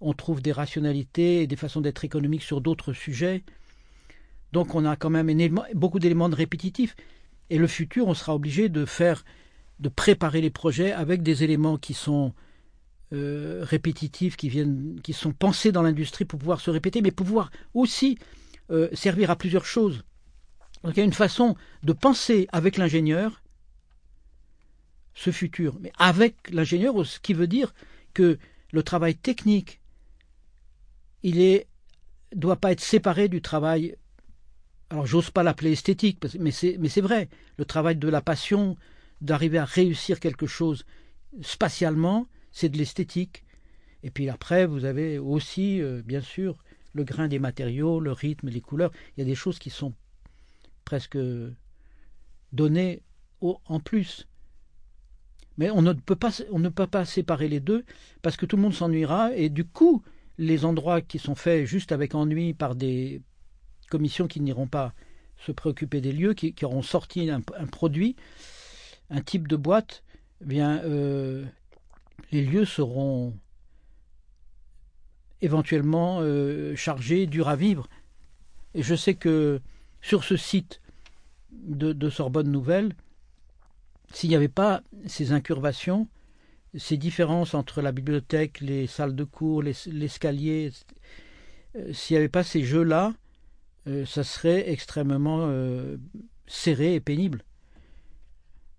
on 0.01 0.13
trouve 0.13 0.41
des 0.41 0.53
rationalités 0.53 1.43
et 1.43 1.49
des 1.49 1.57
façons 1.57 1.81
d'être 1.81 2.05
économiques 2.05 2.45
sur 2.45 2.61
d'autres 2.61 2.93
sujets. 2.93 3.43
Donc 4.53 4.75
on 4.75 4.85
a 4.85 4.97
quand 4.97 5.11
même 5.11 5.31
beaucoup 5.75 5.99
d'éléments 5.99 6.29
répétitifs. 6.29 6.95
Et 7.51 7.59
le 7.59 7.67
futur, 7.67 8.07
on 8.07 8.15
sera 8.15 8.35
obligé 8.35 8.69
de 8.69 8.85
faire, 8.85 9.25
de 9.81 9.89
préparer 9.89 10.41
les 10.41 10.51
projets 10.51 10.93
avec 10.93 11.23
des 11.23 11.45
éléments 11.45 11.77
qui 11.77 11.95
sont 11.95 12.33
euh, 13.13 13.61
répétitifs, 13.63 14.37
qui 14.37 14.49
viennent, 14.49 15.01
qui 15.03 15.13
sont 15.13 15.33
pensés 15.33 15.73
dans 15.73 15.83
l'industrie 15.83 16.25
pour 16.25 16.39
pouvoir 16.39 16.61
se 16.61 16.71
répéter, 16.71 17.03
mais 17.03 17.11
pouvoir 17.11 17.51
aussi 17.75 18.19
euh, 18.71 18.89
servir 18.93 19.31
à 19.31 19.37
plusieurs 19.37 19.67
choses. 19.67 20.03
Donc 20.83 20.95
il 20.97 21.01
y 21.01 21.03
a 21.03 21.05
une 21.05 21.13
façon 21.13 21.57
de 21.83 21.93
penser 21.93 22.49
avec 22.53 22.77
l'ingénieur 22.77 23.43
ce 25.15 25.31
futur, 25.31 25.77
mais 25.81 25.93
avec 25.99 26.51
l'ingénieur, 26.51 27.07
ce 27.07 27.21
qui 27.21 27.35
veut 27.35 27.47
dire 27.47 27.75
que 28.15 28.39
le 28.73 28.83
travail 28.83 29.15
technique, 29.15 29.81
il 31.23 31.41
est 31.41 31.67
doit 32.35 32.57
pas 32.57 32.73
être 32.73 32.81
séparé 32.81 33.29
du 33.29 33.43
travail 33.43 33.97
alors 34.93 35.07
j'ose 35.07 35.31
pas 35.31 35.43
l'appeler 35.43 35.73
esthétique, 35.73 36.19
mais 36.39 36.51
c'est 36.51 37.01
vrai, 37.01 37.31
le 37.57 37.65
travail 37.65 37.97
de 37.97 38.09
la 38.09 38.21
passion, 38.21 38.77
d'arriver 39.23 39.57
à 39.57 39.65
réussir 39.65 40.21
quelque 40.21 40.47
chose 40.47 40.85
spatialement, 41.41 42.27
c'est 42.51 42.69
de 42.69 42.77
l'esthétique. 42.77 43.43
Et 44.03 44.11
puis 44.11 44.29
après, 44.29 44.67
vous 44.67 44.85
avez 44.85 45.19
aussi, 45.19 45.81
euh, 45.81 46.03
bien 46.05 46.21
sûr, 46.21 46.59
le 46.93 47.05
grain 47.05 47.27
des 47.27 47.39
matériaux, 47.39 48.01
le 48.01 48.13
rythme, 48.13 48.51
les 48.51 48.61
couleurs. 48.61 48.91
Il 49.17 49.21
y 49.21 49.23
a 49.23 49.25
des 49.25 49.35
choses 49.35 49.59
qui 49.59 49.71
sont 49.71 49.95
presque 50.85 51.17
données 52.53 53.03
en 53.41 53.81
plus. 53.81 54.29
Mais 55.57 55.71
on 55.71 55.81
ne, 55.81 55.95
peut 55.95 56.17
pas, 56.17 56.33
on 56.51 56.59
ne 56.59 56.69
peut 56.69 56.87
pas 56.87 57.07
séparer 57.07 57.49
les 57.49 57.61
deux 57.61 57.87
parce 58.21 58.37
que 58.37 58.45
tout 58.45 58.57
le 58.57 58.63
monde 58.63 58.75
s'ennuiera 58.75 59.35
et 59.35 59.49
du 59.49 59.65
coup, 59.65 60.03
les 60.37 60.67
endroits 60.67 61.01
qui 61.01 61.19
sont 61.19 61.35
faits 61.35 61.65
juste 61.65 61.93
avec 61.93 62.15
ennui 62.15 62.53
par 62.53 62.75
des 62.75 63.23
commissions 63.93 64.27
qui 64.27 64.41
n'iront 64.41 64.67
pas 64.67 64.95
se 65.37 65.53
préoccuper 65.53 66.01
des 66.01 66.13
lieux, 66.13 66.33
qui, 66.33 66.55
auront 66.65 66.81
sorti 66.81 67.29
un, 67.29 67.43
produit, 67.67 68.17
un 69.11 69.21
type 69.21 69.49
de 69.49 69.57
boîte, 69.57 70.03
eh 70.41 70.47
bien, 70.47 70.79
euh, 70.85 71.45
les 72.31 72.43
lieux 72.43 72.65
seront 72.65 73.35
éventuellement 75.43 76.21
euh, 76.21 76.75
chargés, 76.75 77.27
durs 77.27 77.49
à 77.49 77.57
vivre. 77.57 77.87
Et 78.75 78.83
je 78.83 78.95
sais 78.95 79.15
que 79.15 79.61
sur 80.01 80.25
ce 80.25 80.39
site 80.39 80.81
de, 81.51 82.09
Sorbonne 82.09 82.51
Nouvelle, 82.51 82.95
s'il 84.15 84.31
n'y 84.31 84.37
avait 84.37 84.49
pas 84.49 84.83
ces 85.07 85.33
incurvations, 85.33 86.09
ces 86.79 86.97
différences 86.97 87.53
entre 87.53 87.83
la 87.83 87.93
bibliothèque, 87.93 88.61
les 88.61 88.87
salles 88.87 89.15
de 89.15 89.25
cours, 89.25 89.63
l'escalier, 89.63 90.71
euh, 91.77 91.93
s'il 91.93 92.15
n'y 92.15 92.21
avait 92.21 92.31
pas 92.31 92.43
ces 92.43 92.63
jeux-là, 92.63 93.13
ça 94.07 94.25
serait 94.25 94.71
extrêmement 94.71 95.47
euh, 95.49 95.97
serré 96.47 96.95
et 96.95 97.01
pénible. 97.01 97.45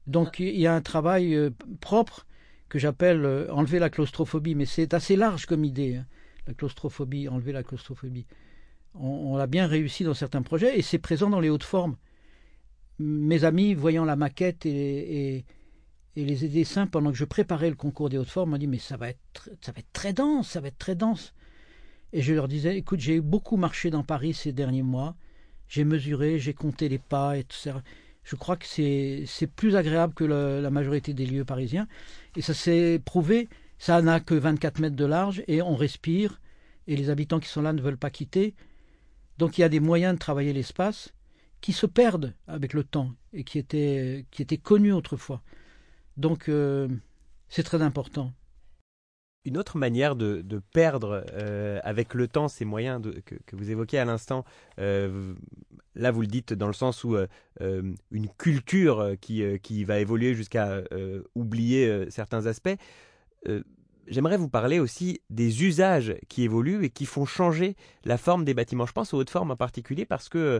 Donc 0.07 0.39
il 0.39 0.59
y 0.59 0.67
a 0.67 0.75
un 0.75 0.81
travail 0.81 1.37
propre 1.79 2.25
que 2.69 2.79
j'appelle 2.79 3.25
enlever 3.51 3.79
la 3.79 3.89
claustrophobie, 3.89 4.55
mais 4.55 4.65
c'est 4.65 4.93
assez 4.93 5.15
large 5.15 5.45
comme 5.45 5.63
idée, 5.63 5.97
hein, 5.97 6.05
la 6.47 6.53
claustrophobie, 6.53 7.29
enlever 7.29 7.51
la 7.51 7.63
claustrophobie. 7.63 8.25
On, 8.95 9.37
l'a 9.37 9.47
bien 9.47 9.65
réussi 9.65 10.03
dans 10.03 10.13
certains 10.13 10.43
projets 10.43 10.77
et 10.77 10.81
c'est 10.81 10.99
présent 10.99 11.29
dans 11.29 11.39
les 11.39 11.49
hautes 11.49 11.63
formes. 11.63 11.95
Mes 12.99 13.43
amis, 13.43 13.73
voyant 13.73 14.05
la 14.05 14.15
maquette 14.15 14.65
et, 14.65 15.45
les 16.15 16.35
dessins 16.35 16.85
pendant 16.85 17.11
que 17.11 17.17
je 17.17 17.25
préparais 17.25 17.71
le 17.71 17.75
concours 17.75 18.09
des 18.09 18.19
hautes 18.19 18.29
formes, 18.29 18.51
m'ont 18.51 18.57
dit 18.57 18.67
mais 18.67 18.77
ça 18.77 18.97
va 18.97 19.09
être 19.09 19.49
ça 19.61 19.71
va 19.71 19.79
être 19.79 19.93
très 19.93 20.13
dense, 20.13 20.49
ça 20.49 20.61
va 20.61 20.67
être 20.67 20.77
très 20.77 20.95
dense. 20.95 21.33
Et 22.13 22.21
je 22.21 22.33
leur 22.33 22.47
disais 22.47 22.77
écoute, 22.77 22.99
j'ai 22.99 23.19
beaucoup 23.19 23.57
marché 23.57 23.89
dans 23.89 24.03
Paris 24.03 24.33
ces 24.33 24.53
derniers 24.53 24.83
mois, 24.83 25.15
j'ai 25.67 25.83
mesuré, 25.83 26.37
j'ai 26.37 26.53
compté 26.53 26.87
les 26.87 26.99
pas 26.99 27.37
et 27.37 27.43
tout 27.43 27.57
ça. 27.57 27.81
Je 28.23 28.35
crois 28.35 28.55
que 28.55 28.65
c'est 28.67 29.47
plus 29.55 29.75
agréable 29.75 30.13
que 30.13 30.23
la 30.23 30.69
majorité 30.69 31.13
des 31.13 31.25
lieux 31.25 31.43
parisiens. 31.43 31.87
Et 32.37 32.41
ça 32.41 32.53
s'est 32.53 33.01
prouvé, 33.03 33.49
ça 33.79 34.01
n'a 34.01 34.19
que 34.19 34.35
24 34.35 34.79
mètres 34.79 34.95
de 34.95 35.05
large 35.05 35.43
et 35.47 35.61
on 35.61 35.75
respire 35.75 36.39
et 36.87 36.95
les 36.95 37.09
habitants 37.09 37.39
qui 37.39 37.49
sont 37.49 37.61
là 37.61 37.73
ne 37.73 37.81
veulent 37.81 37.97
pas 37.97 38.11
quitter. 38.11 38.53
Donc 39.39 39.57
il 39.57 39.61
y 39.61 39.63
a 39.63 39.69
des 39.69 39.79
moyens 39.79 40.13
de 40.13 40.19
travailler 40.19 40.53
l'espace 40.53 41.13
qui 41.61 41.73
se 41.73 41.85
perdent 41.85 42.33
avec 42.47 42.73
le 42.73 42.83
temps 42.83 43.11
et 43.33 43.43
qui 43.43 43.57
étaient, 43.57 44.25
qui 44.31 44.41
étaient 44.41 44.57
connus 44.57 44.93
autrefois. 44.93 45.41
Donc 46.17 46.47
euh, 46.47 46.87
c'est 47.49 47.63
très 47.63 47.81
important. 47.81 48.33
Une 49.45 49.57
autre 49.57 49.77
manière 49.77 50.15
de, 50.15 50.61
perdre 50.71 51.25
euh, 51.33 51.79
avec 51.83 52.13
le 52.13 52.27
temps 52.27 52.47
ces 52.47 52.65
moyens 52.65 53.01
que, 53.25 53.55
vous 53.55 53.71
évoquez 53.71 53.99
à 53.99 54.05
l'instant, 54.05 54.45
euh, 54.79 55.33
là 55.95 56.11
vous 56.11 56.21
le 56.21 56.27
dites 56.27 56.53
dans 56.53 56.67
le 56.67 56.73
sens 56.73 57.03
où 57.03 57.17
une 57.59 58.29
culture 58.37 59.15
qui, 59.19 59.43
qui 59.61 59.83
va 59.83 59.99
évoluer 59.99 60.33
jusqu'à 60.33 60.83
oublier 61.35 62.09
certains 62.09 62.45
aspects, 62.45 62.75
j'aimerais 64.07 64.37
vous 64.37 64.49
parler 64.49 64.79
aussi 64.79 65.21
des 65.29 65.63
usages 65.63 66.15
qui 66.27 66.43
évoluent 66.43 66.83
et 66.83 66.89
qui 66.89 67.05
font 67.05 67.25
changer 67.25 67.75
la 68.03 68.17
forme 68.17 68.45
des 68.45 68.53
bâtiments. 68.53 68.85
Je 68.85 68.93
pense 68.93 69.13
aux 69.13 69.17
hautes 69.17 69.29
formes 69.29 69.51
en 69.51 69.55
particulier 69.55 70.05
parce 70.05 70.29
que 70.29 70.37
euh, 70.37 70.59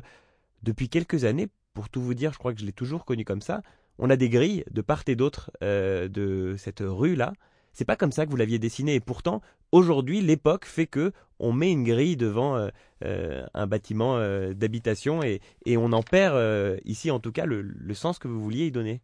depuis 0.64 0.90
quelques 0.90 1.26
années, 1.26 1.48
pour 1.74 1.90
tout 1.90 2.02
vous 2.02 2.14
dire, 2.14 2.34
je 2.34 2.38
crois 2.38 2.54
que 2.54 2.60
je 2.60 2.66
l'ai 2.66 2.74
toujours 2.74 3.06
connu 3.06 3.26
comme 3.26 3.42
ça, 3.42 3.62
on 4.00 4.10
a 4.10 4.16
des 4.16 4.30
grilles 4.30 4.64
de 4.72 4.82
part 4.82 5.04
et 5.08 5.16
d'autre 5.16 5.52
euh, 5.62 6.08
de 6.08 6.56
cette 6.58 6.84
rue-là. 6.86 7.34
C'est 7.74 7.86
pas 7.86 7.96
comme 7.96 8.12
ça 8.12 8.26
que 8.26 8.32
vous 8.32 8.38
l'aviez 8.38 8.60
dessiné 8.60 8.96
et 8.96 9.00
pourtant 9.00 9.42
aujourd'hui 9.72 10.22
l'époque 10.22 10.66
fait 10.66 10.88
que 10.88 11.12
on 11.40 11.52
met 11.52 11.72
une 11.72 11.84
grille 11.84 12.16
devant 12.16 12.70
euh, 13.04 13.46
un 13.54 13.68
bâtiment 13.68 14.18
d'habitation 14.54 15.24
et, 15.24 15.42
on 15.68 15.92
en 15.92 16.04
perd 16.04 16.80
ici 16.86 17.12
en 17.12 17.20
tout 17.20 17.32
cas 17.32 17.46
le, 17.46 17.62
le, 17.62 17.94
sens 17.94 18.20
que 18.20 18.28
vous 18.28 18.42
vouliez 18.42 18.68
y 18.68 18.72
donner. 18.72 19.02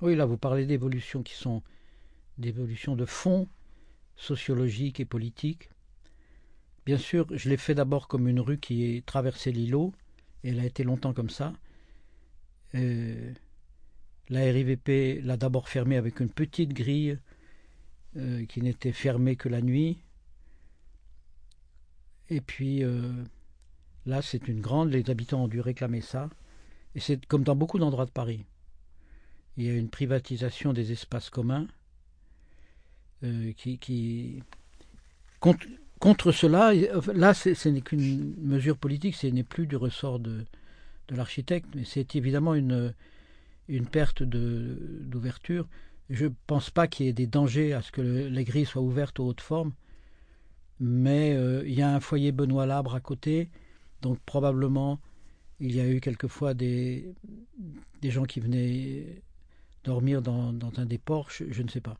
Oui, 0.00 0.14
là 0.14 0.24
vous 0.24 0.38
parlez 0.38 0.64
d'évolutions 0.64 1.22
qui 1.22 1.34
sont 1.34 1.62
d'évolutions 2.38 2.96
de 2.96 3.04
fond 3.04 3.48
sociologique 4.16 5.00
et 5.00 5.04
politique. 5.04 5.70
Bien 6.86 6.98
sûr, 6.98 7.26
je 7.30 7.48
l'ai 7.48 7.56
fait 7.56 7.74
d'abord 7.74 8.08
comme 8.08 8.28
une 8.28 8.40
rue 8.40 8.58
qui 8.58 9.02
traversait 9.06 9.52
l'îlot, 9.52 9.92
et 10.42 10.50
elle 10.50 10.60
a 10.60 10.66
été 10.66 10.84
longtemps 10.84 11.14
comme 11.14 11.30
ça. 11.30 11.52
Euh, 12.74 13.32
la 14.28 14.40
RIVP 14.40 15.20
l'a 15.22 15.36
d'abord 15.36 15.68
fermée 15.68 15.96
avec 15.96 16.20
une 16.20 16.28
petite 16.28 16.74
grille 16.74 17.18
euh, 18.16 18.44
qui 18.46 18.62
n'était 18.62 18.92
fermée 18.92 19.36
que 19.36 19.48
la 19.48 19.60
nuit. 19.60 19.98
Et 22.30 22.40
puis 22.40 22.84
euh, 22.84 23.12
là, 24.06 24.22
c'est 24.22 24.48
une 24.48 24.60
grande, 24.60 24.90
les 24.90 25.10
habitants 25.10 25.44
ont 25.44 25.48
dû 25.48 25.60
réclamer 25.60 26.00
ça. 26.00 26.30
Et 26.94 27.00
c'est 27.00 27.24
comme 27.26 27.42
dans 27.42 27.56
beaucoup 27.56 27.78
d'endroits 27.78 28.06
de 28.06 28.10
Paris. 28.10 28.44
Il 29.56 29.64
y 29.64 29.70
a 29.70 29.74
une 29.74 29.88
privatisation 29.88 30.72
des 30.72 30.92
espaces 30.92 31.30
communs 31.30 31.66
euh, 33.22 33.52
qui, 33.52 34.42
contre, 35.98 36.32
cela, 36.32 36.72
là, 37.14 37.34
ce 37.34 37.68
n'est 37.68 37.80
qu'une 37.80 38.34
mesure 38.40 38.76
politique, 38.76 39.14
ce 39.14 39.26
n'est 39.26 39.44
plus 39.44 39.66
du 39.66 39.76
ressort 39.76 40.18
de, 40.18 40.44
de 41.08 41.16
l'architecte, 41.16 41.68
mais 41.74 41.84
c'est 41.84 42.16
évidemment 42.16 42.54
une, 42.54 42.94
une 43.68 43.86
perte 43.86 44.22
d'ouverture. 44.22 45.66
Je 46.10 46.26
ne 46.26 46.32
pense 46.46 46.70
pas 46.70 46.86
qu'il 46.86 47.06
y 47.06 47.08
ait 47.08 47.14
des 47.14 47.26
dangers 47.26 47.72
à 47.72 47.82
ce 47.82 47.90
que 47.90 48.00
les 48.02 48.44
grilles 48.44 48.66
soient 48.66 48.82
ouvertes 48.82 49.18
aux 49.20 49.26
hautes 49.26 49.40
formes, 49.40 49.72
mais 50.80 51.34
euh, 51.34 51.62
il 51.66 51.74
y 51.74 51.82
a 51.82 51.94
un 51.94 52.00
foyer 52.00 52.32
Benoît 52.32 52.66
Labre 52.66 52.94
à 52.94 53.00
côté, 53.00 53.48
donc 54.02 54.18
probablement 54.26 55.00
il 55.60 55.74
y 55.74 55.80
a 55.80 55.88
eu 55.88 56.00
quelquefois 56.00 56.52
des, 56.52 57.14
des 58.02 58.10
gens 58.10 58.24
qui 58.24 58.40
venaient 58.40 59.22
dormir 59.84 60.20
dans, 60.20 60.52
dans 60.52 60.72
un 60.78 60.84
des 60.84 60.98
porches, 60.98 61.42
je 61.48 61.62
ne 61.62 61.68
sais 61.68 61.80
pas 61.80 61.98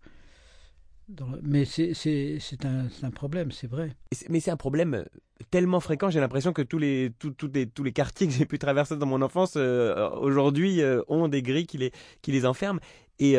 mais 1.42 1.64
c'est 1.64 2.64
un, 2.64 3.10
problème, 3.10 3.52
c'est 3.52 3.66
vrai. 3.66 3.90
Mais 4.28 4.40
c'est 4.40 4.50
un 4.50 4.56
problème 4.56 4.94
euh, 4.94 5.04
tellement 5.50 5.80
fréquent, 5.80 6.10
j'ai 6.10 6.20
l'impression 6.20 6.52
que 6.52 6.62
tous 6.62 6.78
les, 6.78 7.12
les, 7.52 7.66
tous 7.66 7.82
les 7.82 7.92
quartiers 7.92 8.26
que 8.26 8.32
j'ai 8.32 8.46
pu 8.46 8.58
traverser 8.58 8.96
dans 8.96 9.06
mon 9.06 9.20
enfance 9.22 9.54
euh, 9.56 10.08
aujourd'hui 10.10 10.80
ont 11.08 11.28
des 11.28 11.42
grilles 11.42 11.66
qui 11.66 11.78
les, 11.78 11.92
qui 12.22 12.32
les 12.32 12.46
enferment. 12.46 12.80
Et 13.18 13.36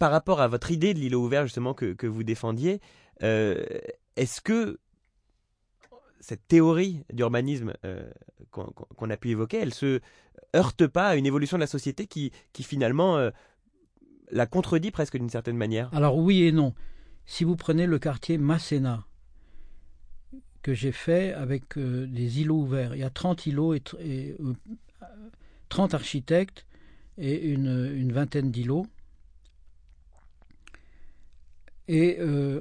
par 0.00 0.10
rapport 0.10 0.40
à 0.40 0.48
votre 0.48 0.72
idée 0.72 0.94
de 0.94 0.98
l'îlot 0.98 1.22
ouvert 1.24 1.44
justement 1.44 1.74
que, 1.74 2.06
vous 2.06 2.24
défendiez, 2.24 2.80
est-ce 3.20 4.40
que 4.40 4.80
cette 6.18 6.48
théorie 6.48 7.04
d'urbanisme 7.12 7.74
qu'on 8.50 9.10
a 9.10 9.16
pu 9.16 9.30
évoquer, 9.30 9.58
elle 9.58 9.74
se 9.74 10.00
heurte 10.56 10.86
pas 10.88 11.08
à 11.08 11.16
une 11.16 11.26
évolution 11.26 11.56
de 11.56 11.60
la 11.60 11.68
société 11.68 12.06
qui, 12.06 12.32
finalement 12.54 13.30
la 14.30 14.46
contredit 14.46 14.90
presque 14.90 15.16
d'une 15.16 15.30
certaine 15.30 15.56
manière? 15.56 15.90
Alors 15.94 16.16
oui 16.16 16.44
et 16.44 16.52
non. 16.52 16.74
Si 17.26 17.44
vous 17.44 17.56
prenez 17.56 17.86
le 17.86 17.98
quartier 17.98 18.38
Masséna, 18.38 19.04
que 20.62 20.74
j'ai 20.74 20.92
fait 20.92 21.32
avec 21.32 21.78
euh, 21.78 22.06
des 22.06 22.40
îlots 22.40 22.62
ouverts, 22.62 22.94
il 22.94 23.00
y 23.00 23.04
a 23.04 23.10
30 23.10 23.46
îlots 23.46 23.74
et, 23.74 23.80
30 25.68 25.94
euh, 25.94 25.96
architectes 25.96 26.66
et 27.18 27.48
une, 27.48 28.12
vingtaine 28.12 28.50
d'îlots. 28.50 28.86
Et 31.92 32.18
euh, 32.20 32.60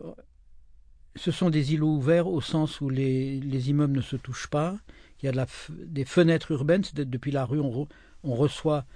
ce 1.15 1.29
sont 1.29 1.51
des 1.51 1.75
îlots 1.75 1.97
ouverts 1.97 2.25
au 2.25 2.41
sens 2.41 2.81
où 2.81 2.89
les, 2.89 3.69
immeubles 3.69 3.97
ne 3.97 4.01
se 4.01 4.15
touchent 4.15 4.47
pas. 4.47 4.75
Il 5.21 5.27
y 5.27 5.29
a 5.29 5.45
des 5.67 6.03
fenêtres 6.03 6.51
urbaines, 6.51 6.83
c'est 6.83 7.07
depuis 7.07 7.29
la 7.29 7.45
rue 7.45 7.59
on, 7.59 7.87
on 8.23 8.33
reçoit 8.33 8.87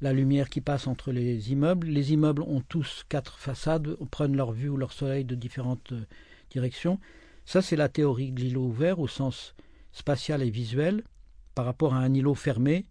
la 0.00 0.12
lumière 0.12 0.50
qui 0.50 0.60
passe 0.60 0.88
entre 0.88 1.12
les 1.12 1.52
immeubles. 1.52 1.86
Les 1.86 2.12
immeubles 2.12 2.42
ont 2.42 2.62
tous 2.62 3.04
quatre 3.08 3.38
façades, 3.38 3.96
prennent 4.10 4.36
leur 4.36 4.50
vue 4.50 4.70
ou 4.70 4.76
leur 4.76 4.92
soleil 4.92 5.24
de 5.24 5.36
différentes 5.36 5.92
euh, 5.92 6.04
directions. 6.50 6.98
Ça, 7.44 7.62
c'est 7.62 7.76
la 7.76 7.88
théorie 7.88 8.32
de 8.32 8.40
l'îlot 8.40 8.64
ouvert 8.64 8.98
au 8.98 9.06
sens 9.06 9.54
spatial 9.92 10.42
et 10.42 10.50
visuel 10.50 11.04
par 11.54 11.64
rapport 11.64 11.94
à 11.94 11.98
un 11.98 12.12
îlot 12.12 12.34
fermé 12.34 12.86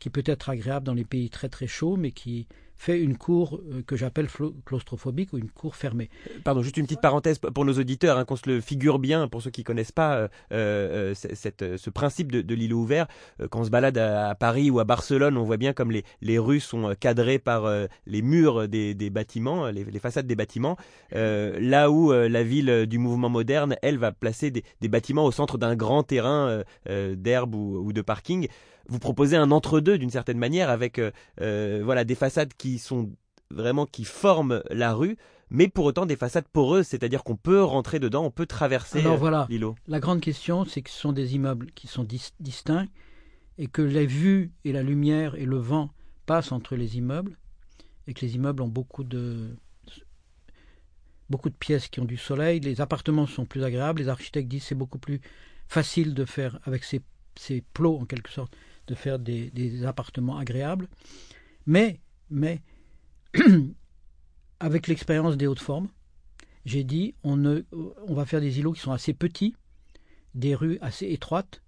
qui 0.00 0.10
peut 0.10 0.24
être 0.26 0.48
agréable 0.48 0.86
dans 0.86 0.94
les 0.94 1.04
pays 1.04 1.30
très 1.30 1.48
très 1.48 1.68
chauds, 1.68 1.96
mais 1.96 2.10
qui 2.10 2.48
fait 2.82 3.00
une 3.00 3.16
cour 3.16 3.60
euh, 3.70 3.82
que 3.86 3.96
j'appelle 3.96 4.26
claustrophobique 4.66 5.32
ou 5.32 5.38
une 5.38 5.50
cour 5.50 5.76
fermée. 5.76 6.10
Pardon, 6.42 6.62
juste 6.62 6.76
une 6.76 6.84
petite 6.84 7.00
parenthèse 7.00 7.38
pour 7.38 7.64
nos 7.64 7.74
auditeurs, 7.74 8.18
hein, 8.18 8.24
qu'on 8.24 8.34
se 8.34 8.50
le 8.50 8.60
figure 8.60 8.98
bien, 8.98 9.28
pour 9.28 9.40
ceux 9.40 9.50
qui 9.50 9.60
ne 9.60 9.64
connaissent 9.64 9.92
pas 9.92 10.16
euh, 10.16 10.28
euh, 10.52 11.14
ce 11.14 11.90
principe 11.90 12.32
de, 12.32 12.54
l'îlot 12.54 12.78
ouvert. 12.78 13.06
quand 13.50 13.60
on 13.60 13.64
se 13.64 13.70
balade 13.70 13.98
à, 13.98 14.34
Paris 14.34 14.68
ou 14.70 14.80
à 14.80 14.84
Barcelone, 14.84 15.36
on 15.36 15.44
voit 15.44 15.58
bien 15.58 15.72
comme 15.72 15.92
les, 15.92 16.02
les 16.22 16.38
rues 16.38 16.58
sont 16.58 16.94
cadrées 16.98 17.38
par 17.38 17.70
les 18.06 18.22
murs 18.22 18.68
des, 18.68 19.10
bâtiments, 19.10 19.68
les, 19.68 19.84
façades 20.00 20.26
des 20.26 20.36
bâtiments. 20.36 20.76
là 21.12 21.90
où 21.90 22.12
la 22.12 22.42
ville 22.42 22.86
du 22.86 22.98
mouvement 22.98 23.28
moderne, 23.28 23.76
elle, 23.82 23.98
va 23.98 24.12
placer 24.12 24.50
des, 24.50 24.88
bâtiments 24.88 25.24
au 25.24 25.32
centre 25.32 25.56
d'un 25.56 25.76
grand 25.76 26.02
terrain 26.02 26.62
d'herbe 26.86 27.54
ou, 27.54 27.92
de 27.92 28.02
parking 28.02 28.48
vous 28.88 28.98
proposez 28.98 29.36
un 29.36 29.50
entre-deux 29.50 29.98
d'une 29.98 30.10
certaine 30.10 30.38
manière 30.38 30.70
avec 30.70 31.00
voilà 31.38 32.04
des 32.04 32.14
façades 32.14 32.52
qui 32.54 32.78
sont 32.78 33.10
vraiment 33.52 33.86
qui 33.86 34.04
forment 34.04 34.62
la 34.70 34.94
rue, 34.94 35.16
mais 35.50 35.68
pour 35.68 35.84
autant 35.84 36.06
des 36.06 36.16
façades 36.16 36.48
poreuses, 36.48 36.86
c'est-à-dire 36.86 37.22
qu'on 37.22 37.36
peut 37.36 37.62
rentrer 37.62 37.98
dedans, 37.98 38.24
on 38.24 38.30
peut 38.30 38.46
traverser 38.46 39.00
Alors 39.00 39.18
voilà, 39.18 39.46
l'îlot. 39.50 39.74
La 39.86 40.00
grande 40.00 40.20
question, 40.20 40.64
c'est 40.64 40.82
que 40.82 40.90
ce 40.90 40.98
sont 40.98 41.12
des 41.12 41.34
immeubles 41.34 41.70
qui 41.74 41.86
sont 41.86 42.06
distincts 42.40 42.88
et 43.58 43.66
que 43.66 43.82
les 43.82 44.06
vues 44.06 44.52
et 44.64 44.72
la 44.72 44.82
lumière 44.82 45.34
et 45.34 45.44
le 45.44 45.58
vent 45.58 45.90
passent 46.26 46.52
entre 46.52 46.74
les 46.74 46.96
immeubles 46.96 47.36
et 48.06 48.14
que 48.14 48.24
les 48.24 48.34
immeubles 48.34 48.62
ont 48.62 48.68
beaucoup 48.68 49.04
de 49.04 49.56
beaucoup 51.28 51.50
de 51.50 51.54
pièces 51.54 51.88
qui 51.88 52.00
ont 52.00 52.04
du 52.04 52.18
soleil, 52.18 52.60
les 52.60 52.82
appartements 52.82 53.26
sont 53.26 53.46
plus 53.46 53.64
agréables, 53.64 54.02
les 54.02 54.08
architectes 54.08 54.48
disent 54.48 54.64
c'est 54.64 54.74
beaucoup 54.74 54.98
plus 54.98 55.20
facile 55.66 56.12
de 56.12 56.26
faire 56.26 56.58
avec 56.64 56.84
ces, 56.84 57.00
ces 57.36 57.62
plots 57.72 57.98
en 57.98 58.04
quelque 58.04 58.30
sorte 58.30 58.54
de 58.86 58.94
faire 58.94 59.18
des, 59.18 59.84
appartements 59.84 60.38
agréables. 60.38 60.88
Mais 61.66 62.00
mais 62.30 62.60
avec 64.60 64.86
l'expérience 64.86 65.36
des 65.36 65.46
hautes 65.46 65.60
formes, 65.60 65.88
j'ai 66.64 66.84
dit 66.84 67.14
on, 67.22 67.36
va 68.08 68.26
faire 68.26 68.40
des 68.40 68.58
îlots 68.58 68.72
qui 68.72 68.80
sont 68.80 68.92
assez 68.92 69.12
petits, 69.12 69.54
des 70.34 70.54
rues 70.54 70.78
assez 70.80 71.06
étroites. 71.06 71.62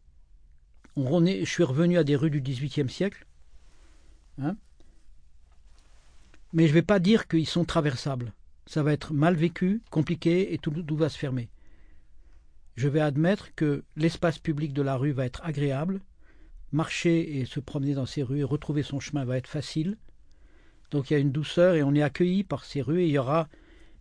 On 0.97 1.27
est, 1.27 1.45
je 1.45 1.51
suis 1.51 1.65
revenu 1.65 1.99
à 1.99 2.05
des 2.05 2.17
rues 2.17 2.31
du 2.31 2.41
XVIIIe 2.41 2.89
siècle. 2.89 3.27
Hein, 4.39 4.57
mais 6.53 6.65
je 6.65 6.73
ne 6.73 6.75
vais 6.75 6.83
pas 6.83 7.01
dire 7.01 7.27
qu'ils 7.27 7.49
sont 7.49 7.65
traversables. 7.65 8.33
Ça 8.67 8.83
va 8.83 8.93
être 8.93 9.13
mal 9.13 9.35
vécu, 9.35 9.83
compliqué 9.91 10.55
et 10.55 10.59
tout 10.59 10.97
va 10.97 11.09
se 11.09 11.19
fermer. 11.19 11.49
Je 12.77 12.89
vais 12.89 13.01
admettre 13.01 13.55
que 13.55 13.85
l'espace 13.97 14.39
public 14.39 14.73
de 14.73 14.83
la 14.83 14.97
rue 14.97 15.13
va 15.13 15.25
être 15.25 15.45
agréable. 15.45 16.01
Marcher 16.75 17.39
et 17.39 17.45
se 17.45 17.61
promener 17.61 17.95
dans 17.95 18.07
ces 18.07 18.23
rues 18.23 18.41
et 18.41 18.45
retrouver 18.45 18.83
son 18.83 19.01
chemin 19.01 19.25
va 19.25 19.37
être 19.39 19.47
facile. 19.47 19.97
Donc 20.91 21.11
il 21.11 21.15
y 21.15 21.17
a 21.17 21.21
une 21.21 21.33
douceur 21.33 21.75
et 21.75 21.83
on 21.83 21.95
est 21.95 22.03
accueilli 22.03 22.45
par 22.45 22.65
ces 22.65 22.83
rues 22.83 23.03
et 23.03 23.07
il 23.07 23.13
y 23.13 23.19
aura 23.19 23.49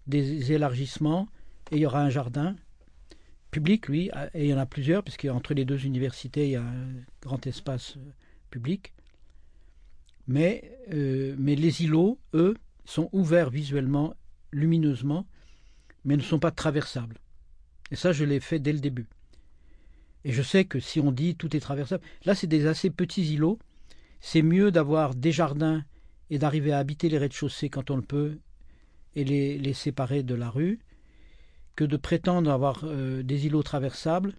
des 0.07 0.51
élargissements 0.51 1.29
et 1.71 1.77
il 1.77 1.81
y 1.81 1.86
aura 1.86 2.01
un 2.01 2.09
jardin 2.09 2.55
public, 3.53 3.88
oui, 3.88 4.09
et 4.33 4.45
il 4.45 4.49
y 4.49 4.53
en 4.53 4.57
a 4.57 4.65
plusieurs, 4.65 5.03
puisqu'entre 5.03 5.53
les 5.53 5.63
deux 5.63 5.86
universités, 5.86 6.45
il 6.45 6.51
y 6.51 6.55
a 6.55 6.63
un 6.63 6.93
grand 7.21 7.45
espace 7.45 7.95
euh, 7.97 8.12
public. 8.49 8.93
Mais, 10.27 10.77
euh, 10.91 11.36
mais 11.38 11.55
les 11.55 11.83
îlots, 11.83 12.19
eux, 12.33 12.55
sont 12.86 13.09
ouverts 13.12 13.51
visuellement, 13.51 14.15
lumineusement, 14.51 15.27
mais 16.03 16.17
ne 16.17 16.21
sont 16.21 16.39
pas 16.39 16.51
traversables. 16.51 17.19
Et 17.91 17.95
ça, 17.95 18.12
je 18.12 18.25
l'ai 18.25 18.39
fait 18.39 18.59
dès 18.59 18.73
le 18.73 18.79
début. 18.79 19.07
Et 20.25 20.31
je 20.31 20.41
sais 20.41 20.65
que 20.65 20.79
si 20.79 20.99
on 20.99 21.12
dit 21.12 21.36
tout 21.36 21.55
est 21.55 21.59
traversable, 21.59 22.03
là, 22.25 22.36
c'est 22.36 22.47
des 22.47 22.65
assez 22.65 22.89
petits 22.89 23.33
îlots. 23.33 23.59
C'est 24.21 24.41
mieux 24.41 24.71
d'avoir 24.71 25.15
des 25.15 25.31
jardins 25.31 25.83
et 26.29 26.39
d'arriver 26.39 26.71
à 26.71 26.79
habiter 26.79 27.09
les 27.09 27.17
rez-de-chaussée 27.17 27.69
quand 27.69 27.91
on 27.91 27.97
le 27.97 28.01
peut 28.01 28.39
et 29.15 29.23
les, 29.23 29.57
les, 29.57 29.73
séparer 29.73 30.23
de 30.23 30.33
la 30.33 30.49
rue, 30.49 30.79
que 31.75 31.83
de 31.83 31.97
prétendre 31.97 32.49
avoir 32.49 32.81
euh, 32.83 33.21
des 33.21 33.45
îlots 33.45 33.63
traversables 33.63 34.33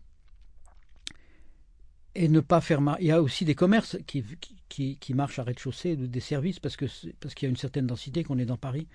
et 2.15 2.29
ne 2.29 2.41
pas 2.41 2.61
faire 2.61 2.81
Il 3.01 3.07
y 3.07 3.11
a 3.11 3.21
aussi 3.23 3.45
des 3.45 3.55
commerces 3.55 3.99
qui, 4.07 4.25
qui, 4.69 4.97
qui 4.97 5.15
marchent 5.15 5.39
à 5.39 5.45
rez-de-chaussée, 5.45 5.97
des 5.97 6.21
services, 6.21 6.61
parce 6.61 6.77
qu'il 6.77 6.89
parce 7.21 7.35
qu'il 7.35 7.47
y 7.47 7.49
a 7.49 7.51
une 7.51 7.57
certaine 7.57 7.87
densité, 7.87 8.25
qu'on 8.25 8.39
est 8.39 8.47
dans 8.47 8.57
Paris. 8.57 8.89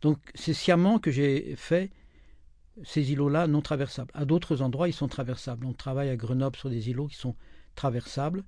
Donc 0.00 0.18
c'est 0.34 0.54
sciemment 0.54 0.98
que 0.98 1.10
j'ai 1.10 1.54
fait 1.56 1.90
ces 2.84 3.12
îlots-là 3.12 3.46
non 3.46 3.60
traversables. 3.60 4.10
À 4.14 4.24
d'autres 4.24 4.62
endroits, 4.62 4.88
ils 4.88 4.94
sont 4.94 5.08
traversables. 5.08 5.66
On 5.66 5.72
travaille 5.72 6.08
à 6.08 6.16
Grenoble 6.16 6.56
sur 6.56 6.70
des 6.70 6.90
îlots 6.90 7.08
qui 7.08 7.16
sont 7.16 7.36
traversables. 7.74 8.44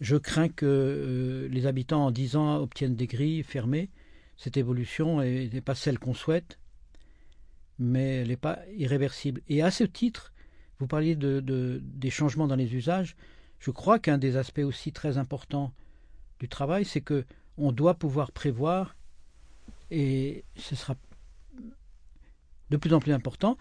Je 0.00 0.16
crains 0.16 0.48
que 0.48 0.66
euh, 0.66 1.48
les 1.48 1.66
habitants 1.66 2.06
en 2.06 2.10
dix 2.10 2.36
ans 2.36 2.56
obtiennent 2.56 2.96
des 2.96 3.06
grilles 3.06 3.42
fermées. 3.42 3.90
Cette 4.36 4.56
évolution 4.56 5.20
n'est 5.20 5.60
pas 5.60 5.76
celle 5.76 5.98
qu'on 5.98 6.14
souhaite, 6.14 6.58
mais 7.78 8.16
elle 8.16 8.28
n'est 8.28 8.36
pas 8.36 8.58
irréversible. 8.76 9.40
Et 9.48 9.62
à 9.62 9.70
ce 9.70 9.84
titre, 9.84 10.32
vous 10.80 10.88
parliez 10.88 11.14
de, 11.14 11.80
des 11.82 12.10
changements 12.10 12.48
dans 12.48 12.56
les 12.56 12.74
usages. 12.74 13.14
Je 13.60 13.70
crois 13.70 14.00
qu'un 14.00 14.18
des 14.18 14.36
aspects 14.36 14.58
aussi 14.58 14.92
très 14.92 15.18
importants 15.18 15.72
du 16.40 16.48
travail, 16.48 16.84
c'est 16.84 17.00
que 17.00 17.24
on 17.56 17.70
doit 17.70 17.94
pouvoir 17.94 18.32
prévoir, 18.32 18.96
et 19.92 20.44
ce 20.56 20.74
sera 20.74 20.96
de 22.70 22.76
plus 22.76 22.94
en 22.94 23.00
plus 23.00 23.12
important, 23.12 23.56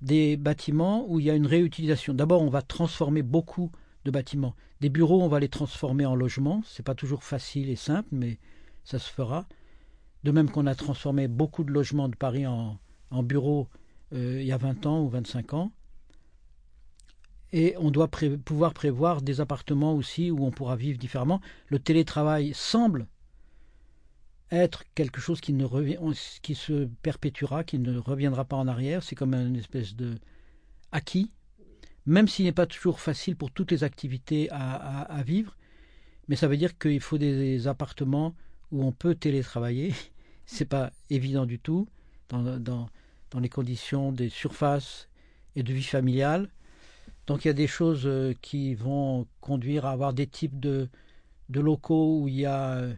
des 0.00 0.36
bâtiments 0.36 1.04
où 1.08 1.20
il 1.20 1.26
y 1.26 1.30
a 1.30 1.34
une 1.34 1.46
réutilisation. 1.46 2.14
D'abord, 2.14 2.42
on 2.42 2.50
va 2.50 2.62
transformer 2.62 3.22
beaucoup 3.22 3.70
de 4.04 4.10
bâtiments. 4.10 4.54
Des 4.80 4.88
bureaux, 4.88 5.22
on 5.22 5.28
va 5.28 5.40
les 5.40 5.48
transformer 5.48 6.06
en 6.06 6.14
logements. 6.14 6.62
C'est 6.64 6.84
pas 6.84 6.94
toujours 6.94 7.24
facile 7.24 7.68
et 7.68 7.76
simple, 7.76 8.08
mais 8.12 8.38
ça 8.84 8.98
se 8.98 9.10
fera. 9.10 9.46
De 10.24 10.30
même 10.30 10.50
qu'on 10.50 10.66
a 10.66 10.74
transformé 10.74 11.28
beaucoup 11.28 11.64
de 11.64 11.72
logements 11.72 12.08
de 12.08 12.16
Paris 12.16 12.46
en, 12.46 12.78
en 13.10 13.22
bureaux 13.22 13.68
euh, 14.12 14.38
il 14.40 14.46
y 14.46 14.52
a 14.52 14.56
20 14.56 14.86
ans 14.86 15.02
ou 15.02 15.08
25 15.08 15.54
ans. 15.54 15.72
Et 17.52 17.74
on 17.78 17.90
doit 17.90 18.08
pouvoir 18.08 18.74
prévoir 18.74 19.22
des 19.22 19.40
appartements 19.40 19.94
aussi 19.94 20.30
où 20.30 20.44
on 20.44 20.50
pourra 20.50 20.76
vivre 20.76 20.98
différemment. 20.98 21.40
Le 21.68 21.78
télétravail 21.78 22.52
semble 22.54 23.06
être 24.50 24.84
quelque 24.94 25.20
chose 25.20 25.40
qui, 25.40 25.52
ne 25.52 25.64
revient, 25.64 25.98
qui 26.42 26.54
se 26.54 26.86
perpétuera, 27.02 27.64
qui 27.64 27.78
ne 27.78 27.98
reviendra 27.98 28.44
pas 28.44 28.56
en 28.56 28.68
arrière. 28.68 29.02
C'est 29.02 29.14
comme 29.14 29.34
une 29.34 29.56
espèce 29.56 29.94
de 29.94 30.14
acquis 30.92 31.30
même 32.08 32.26
s'il 32.26 32.46
n'est 32.46 32.52
pas 32.52 32.66
toujours 32.66 33.00
facile 33.00 33.36
pour 33.36 33.50
toutes 33.50 33.70
les 33.70 33.84
activités 33.84 34.48
à, 34.50 35.22
vivre. 35.26 35.56
Mais 36.26 36.36
ça 36.36 36.48
veut 36.48 36.56
dire 36.56 36.78
qu'il 36.78 37.00
faut 37.00 37.18
des, 37.18 37.68
appartements 37.68 38.34
où 38.72 38.82
on 38.82 38.92
peut 38.92 39.14
télétravailler. 39.14 39.94
C'est 40.46 40.64
pas 40.64 40.90
évident 41.10 41.44
du 41.44 41.58
tout 41.58 41.86
dans, 42.30 42.42
dans, 42.58 42.88
dans, 43.30 43.40
les 43.40 43.50
conditions 43.50 44.10
des 44.10 44.30
surfaces 44.30 45.10
et 45.54 45.62
de 45.62 45.74
vie 45.74 45.82
familiale. 45.82 46.48
Donc 47.26 47.44
il 47.44 47.48
y 47.48 47.50
a 47.50 47.54
des 47.54 47.66
choses 47.66 48.06
euh, 48.06 48.32
qui 48.40 48.74
vont 48.74 49.26
conduire 49.42 49.84
à 49.84 49.90
avoir 49.90 50.14
des 50.14 50.26
types 50.26 50.58
de, 50.58 50.88
de 51.50 51.60
locaux 51.60 52.22
où 52.22 52.28
il 52.28 52.36
y 52.36 52.46
a 52.46 52.76
euh, 52.76 52.94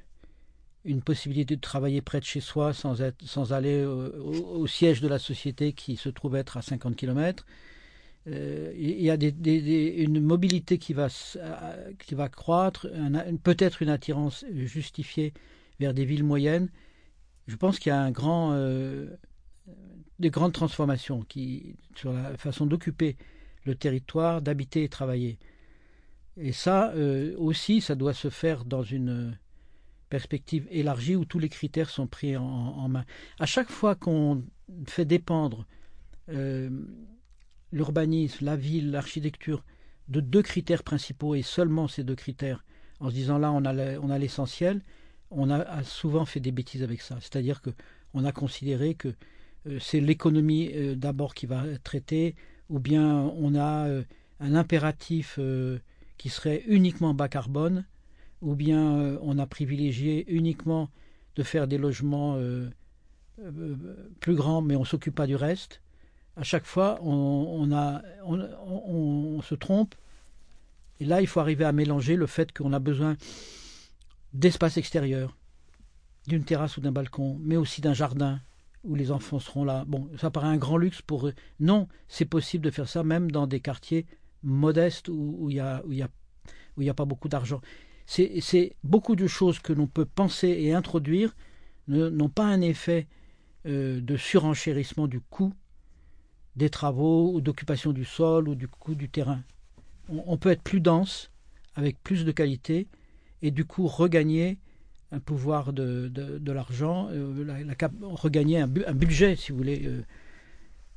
une 0.84 1.02
possibilité 1.02 1.56
de 1.56 1.60
travailler 1.60 2.00
près 2.00 2.20
de 2.20 2.24
chez 2.24 2.40
soi 2.40 2.72
sans, 2.72 3.02
être, 3.02 3.22
sans 3.24 3.52
aller 3.52 3.84
au, 3.84 4.60
au, 4.60 4.66
siège 4.66 5.00
de 5.00 5.08
la 5.08 5.18
société 5.18 5.72
qui 5.72 5.96
se 5.96 6.08
trouve 6.08 6.36
être 6.36 6.56
à 6.56 6.62
50 6.62 6.96
km. 6.96 7.44
Euh, 8.26 8.72
il 8.76 9.00
y 9.00 9.10
a 9.10 9.16
une 10.02 10.20
mobilité 10.20 10.78
qui 10.78 10.92
va, 10.92 11.08
euh, 11.36 11.92
qui 11.98 12.14
va 12.14 12.28
croître, 12.28 12.86
peut-être 13.42 13.82
une 13.82 13.88
attirance 13.88 14.44
justifiée 14.52 15.32
vers 15.78 15.94
des 15.94 16.04
villes 16.04 16.24
moyennes. 16.24 16.68
Je 17.46 17.56
pense 17.56 17.78
qu'il 17.78 17.90
y 17.90 17.92
a 17.92 18.00
un 18.00 18.10
grand, 18.10 18.52
euh, 18.52 19.08
des 20.18 20.30
grandes 20.30 20.52
transformations 20.52 21.22
qui, 21.22 21.76
sur 21.96 22.12
la 22.12 22.36
façon 22.36 22.66
d'occuper 22.66 23.16
le 23.64 23.74
territoire, 23.74 24.42
d'habiter 24.42 24.84
et 24.84 24.88
travailler. 24.88 25.38
Et 26.36 26.52
ça 26.52 26.94
aussi, 27.36 27.80
ça 27.80 27.94
doit 27.94 28.14
se 28.14 28.30
faire 28.30 28.64
dans 28.64 28.82
une 28.82 29.36
perspective 30.10 30.66
élargie 30.70 31.16
où 31.16 31.24
tous 31.24 31.38
les 31.38 31.48
critères 31.48 31.88
sont 31.88 32.06
pris 32.06 32.36
en, 32.36 32.88
main. 32.88 33.06
À 33.38 33.46
chaque 33.46 33.70
fois 33.70 33.94
qu'on 33.94 34.44
fait 34.86 35.06
dépendre 35.06 35.66
l'urbanisme, 37.72 38.44
la 38.44 38.56
ville, 38.56 38.90
l'architecture, 38.90 39.64
de 40.08 40.20
deux 40.20 40.42
critères 40.42 40.82
principaux 40.82 41.34
et 41.34 41.42
seulement 41.42 41.88
ces 41.88 42.04
deux 42.04 42.14
critères, 42.14 42.64
en 42.98 43.08
se 43.08 43.14
disant 43.14 43.38
là 43.38 43.50
on 43.52 43.64
a 43.64 44.18
l'essentiel, 44.18 44.82
on 45.30 45.50
a 45.50 45.82
souvent 45.84 46.24
fait 46.24 46.40
des 46.40 46.52
bêtises 46.52 46.82
avec 46.82 47.00
ça. 47.00 47.16
C'est-à-dire 47.20 47.62
que 47.62 47.70
on 48.14 48.24
a 48.24 48.32
considéré 48.32 48.94
que 48.94 49.14
euh, 49.66 49.78
c'est 49.80 50.00
l'économie 50.00 50.70
euh, 50.74 50.94
d'abord 50.94 51.34
qui 51.34 51.46
va 51.46 51.64
traiter, 51.82 52.34
ou 52.68 52.78
bien 52.78 53.30
on 53.36 53.54
a 53.54 53.88
euh, 53.88 54.02
un 54.40 54.54
impératif 54.54 55.38
qui 56.16 56.28
serait 56.30 56.62
uniquement 56.66 57.12
bas 57.12 57.28
carbone, 57.28 57.84
ou 58.42 58.54
bien 58.54 59.18
on 59.22 59.38
a 59.38 59.46
privilégié 59.46 60.30
uniquement 60.32 60.88
de 61.36 61.42
faire 61.42 61.68
des 61.68 61.78
logements 61.78 62.38
plus 64.20 64.34
grands, 64.34 64.62
mais 64.62 64.76
on 64.76 64.84
s'occupe 64.84 65.14
pas 65.14 65.26
du 65.26 65.36
reste 65.36 65.80
à 66.40 66.42
chaque 66.42 66.64
fois, 66.64 66.98
on, 67.02 67.68
se 69.42 69.54
trompe. 69.54 69.94
Et 70.98 71.04
là, 71.04 71.20
il 71.20 71.26
faut 71.26 71.40
arriver 71.40 71.64
à 71.64 71.72
mélanger 71.72 72.16
le 72.16 72.26
fait 72.26 72.52
qu'on 72.56 72.72
a 72.72 72.78
besoin 72.78 73.16
d'espace 74.32 74.76
extérieur, 74.76 75.36
d'une 76.26 76.44
terrasse 76.44 76.76
ou 76.76 76.80
d'un 76.80 76.92
balcon, 76.92 77.38
mais 77.42 77.56
aussi 77.56 77.80
d'un 77.80 77.94
jardin 77.94 78.40
où 78.84 78.94
les 78.94 79.10
enfants 79.10 79.38
seront 79.38 79.64
là. 79.64 79.84
Bon, 79.86 80.08
ça 80.18 80.30
paraît 80.30 80.48
un 80.48 80.56
grand 80.56 80.78
luxe 80.78 81.02
pour 81.02 81.26
eux. 81.26 81.34
Non, 81.58 81.88
c'est 82.08 82.24
possible 82.24 82.64
de 82.64 82.70
faire 82.70 82.88
ça 82.88 83.02
même 83.02 83.30
dans 83.30 83.46
des 83.46 83.60
quartiers 83.60 84.06
modestes 84.42 85.08
où 85.08 85.50
il 85.50 85.62
n'y 86.78 86.88
a 86.88 86.94
pas 86.94 87.04
beaucoup 87.04 87.28
d'argent. 87.28 87.60
C'est 88.10 88.74
beaucoup 88.82 89.14
de 89.14 89.28
choses 89.28 89.60
que 89.60 89.72
l'on 89.72 89.86
peut 89.86 90.04
penser 90.04 90.48
et 90.48 90.74
introduire 90.74 91.36
n'ont 91.86 92.28
pas 92.28 92.44
un 92.44 92.60
effet 92.60 93.06
euh, 93.66 94.00
de 94.00 94.16
surenchérissement 94.16 95.06
du 95.06 95.20
coût 95.20 95.54
des 96.56 96.70
travaux 96.70 97.32
ou 97.32 97.40
d'occupation 97.40 97.92
du 97.92 98.04
sol 98.04 98.48
ou 98.48 98.56
du 98.56 98.66
coup 98.66 98.96
du 98.96 99.08
terrain. 99.08 99.42
On, 100.08 100.36
peut 100.38 100.50
être 100.50 100.62
plus 100.62 100.80
dense, 100.80 101.30
avec 101.76 102.02
plus 102.02 102.24
de 102.24 102.32
qualité, 102.32 102.88
et 103.42 103.52
du 103.52 103.64
coup 103.64 103.86
regagner 103.86 104.58
un 105.12 105.20
pouvoir 105.20 105.72
de, 105.72 106.10
l'argent, 106.50 107.08
euh, 107.12 107.64
regagner 108.00 108.58
un, 108.58 108.66
budget, 108.66 109.36
si 109.36 109.52
vous 109.52 109.58
voulez, 109.58 109.86
euh, 109.86 110.02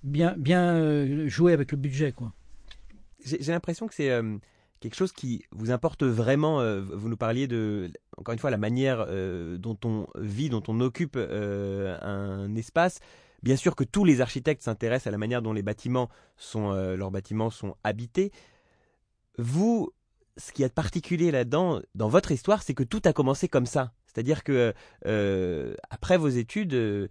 bien, 0.02 0.34
bien 0.36 1.28
jouer 1.28 1.54
avec 1.54 1.72
le 1.72 1.78
budget. 1.78 2.16
J'ai 3.24 3.52
l'impression 3.52 3.88
que 3.88 3.94
c'est 3.94 4.10
quelque 4.84 4.96
chose 4.96 5.14
qui 5.14 5.46
vous 5.52 5.72
importe 5.72 6.04
vraiment. 6.04 6.62
vous 6.82 7.08
nous 7.08 7.18
parliez 7.18 7.48
de, 7.48 7.90
encore 8.18 8.34
une 8.34 8.40
fois, 8.40 8.52
la 8.52 8.58
manière 8.58 9.08
dont 9.58 9.78
on 9.86 10.08
vit, 10.16 10.50
dont 10.50 10.62
on 10.68 10.82
occupe 10.82 11.16
un 11.18 12.54
espace. 12.56 13.00
Bien 13.44 13.56
sûr 13.56 13.76
que 13.76 13.86
tous 13.86 14.04
les 14.04 14.20
architectes 14.20 14.62
s'intéressent 14.62 15.08
à 15.08 15.12
la 15.12 15.18
manière 15.18 15.42
dont 15.42 15.54
les 15.54 15.64
bâtiments 15.64 16.10
sont, 16.36 16.74
leurs 16.74 17.12
bâtiments 17.12 17.50
sont 17.50 17.76
habités. 17.86 18.32
Vous, 19.38 19.94
ce 20.38 20.52
qui 20.52 20.64
est 20.64 20.74
particulier 20.74 21.32
là-dedans, 21.32 21.80
dans 21.96 22.10
votre 22.10 22.32
histoire, 22.32 22.62
c'est 22.62 22.74
que 22.74 22.84
tout 22.84 23.02
a 23.06 23.14
commencé 23.14 23.48
comme 23.48 23.66
ça. 23.66 23.94
C'est-à-dire 24.14 24.44
que 24.44 24.74
euh, 25.08 25.76
après 25.90 26.18
vos 26.18 26.28
études, 26.28 26.74
euh, 26.74 27.08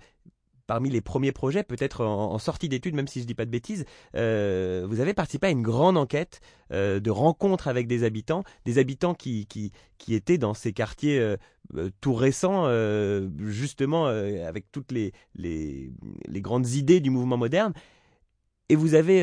parmi 0.72 0.88
les 0.88 1.02
premiers 1.02 1.32
projets, 1.32 1.64
peut-être 1.64 2.02
en, 2.02 2.38
sortie 2.38 2.70
d'études, 2.70 2.94
même 2.94 3.06
si 3.06 3.18
je 3.18 3.24
ne 3.24 3.26
dis 3.26 3.34
pas 3.34 3.44
de 3.44 3.50
bêtises, 3.50 3.84
euh, 4.16 4.86
vous 4.88 5.00
avez 5.00 5.12
participé 5.12 5.48
à 5.48 5.50
une 5.50 5.60
grande 5.60 5.98
enquête 5.98 6.40
de 6.70 7.10
rencontres 7.10 7.68
avec 7.68 7.86
des 7.86 8.04
habitants, 8.04 8.44
des 8.64 8.78
habitants 8.78 9.12
qui, 9.12 9.44
qui, 9.44 9.72
qui 9.98 10.14
étaient 10.14 10.38
dans 10.38 10.54
ces 10.54 10.72
quartiers 10.72 11.36
tout 12.00 12.14
récents, 12.14 12.66
justement 13.36 14.06
avec 14.06 14.72
toutes 14.72 14.92
les, 14.92 15.12
les, 15.34 15.92
les, 16.26 16.40
grandes 16.40 16.70
idées 16.70 17.00
du 17.00 17.10
mouvement 17.10 17.36
moderne. 17.36 17.74
Et 18.70 18.74
vous 18.74 18.94
avez 18.94 19.20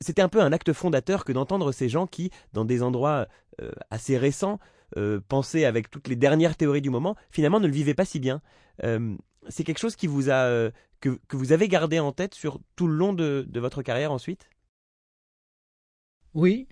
c'était 0.00 0.22
un 0.22 0.28
peu 0.28 0.40
un 0.40 0.52
acte 0.52 0.72
fondateur 0.72 1.24
que 1.24 1.32
d'entendre 1.32 1.72
ces 1.72 1.88
gens 1.88 2.06
qui, 2.06 2.30
dans 2.52 2.64
des 2.64 2.84
endroits 2.84 3.26
assez 3.90 4.16
récents, 4.16 4.60
euh, 4.98 5.20
penser 5.26 5.64
avec 5.64 5.90
toutes 5.90 6.08
les 6.08 6.16
dernières 6.16 6.54
théories 6.54 6.82
du 6.82 6.90
moment, 6.90 7.16
finalement 7.30 7.60
ne 7.60 7.66
le 7.66 7.72
vivait 7.72 7.94
pas 7.94 8.04
si 8.04 8.20
bien. 8.20 8.42
Euh, 8.84 9.16
c'est 9.48 9.64
quelque 9.64 9.78
chose 9.78 9.96
a, 10.28 10.46
euh, 10.46 10.70
que, 11.00 11.18
vous 11.30 11.52
avez 11.52 11.68
gardé 11.68 11.98
en 11.98 12.12
tête 12.12 12.34
sur 12.34 12.60
tout 12.76 12.86
le 12.86 12.94
long 12.94 13.12
de, 13.12 13.46
votre 13.54 13.82
carrière 13.82 14.12
ensuite? 14.12 14.48
Oui, 16.34 16.66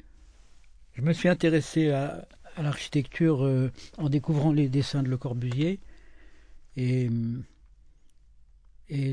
je 0.92 1.02
me 1.02 1.12
suis 1.12 1.28
intéressé 1.28 1.90
à, 1.90 2.26
l'architecture 2.56 3.70
en 3.96 4.08
découvrant 4.08 4.52
les 4.52 4.68
dessins 4.68 5.02
de 5.02 5.08
Le 5.08 5.16
Corbusier. 5.16 5.80
Et, 6.76 7.08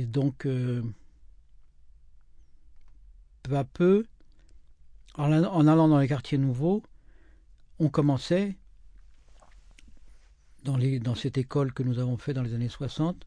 donc, 0.05 0.47
peu 3.43 3.57
à 3.57 3.63
peu, 3.63 4.05
en, 5.15 5.31
allant 5.31 5.87
dans 5.87 5.99
les 5.99 6.07
quartiers 6.07 6.37
nouveaux, 6.37 6.83
on 7.79 7.89
commençait 7.89 8.55
dans, 10.63 11.15
cette 11.15 11.37
école 11.37 11.73
que 11.73 11.83
nous 11.83 11.99
avons 11.99 12.17
fait 12.17 12.33
dans 12.33 12.41
les 12.41 12.53
années 12.53 12.69
60, 12.69 13.25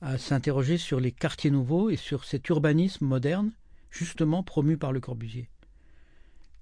à 0.00 0.18
s'interroger 0.18 0.78
sur 0.78 1.00
les 1.00 1.12
quartiers 1.12 1.50
nouveaux 1.50 1.90
et 1.90 1.96
sur 1.96 2.24
cet 2.24 2.48
urbanisme 2.48 3.04
moderne, 3.04 3.52
justement 3.90 4.42
promu 4.42 4.76
par 4.76 4.92
Le 4.92 5.00
Corbusier. 5.00 5.48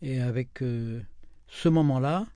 Et 0.03 0.21
avec 0.21 0.63
euh, 0.63 1.01
ce 1.47 1.69
moment-là, 1.69 2.27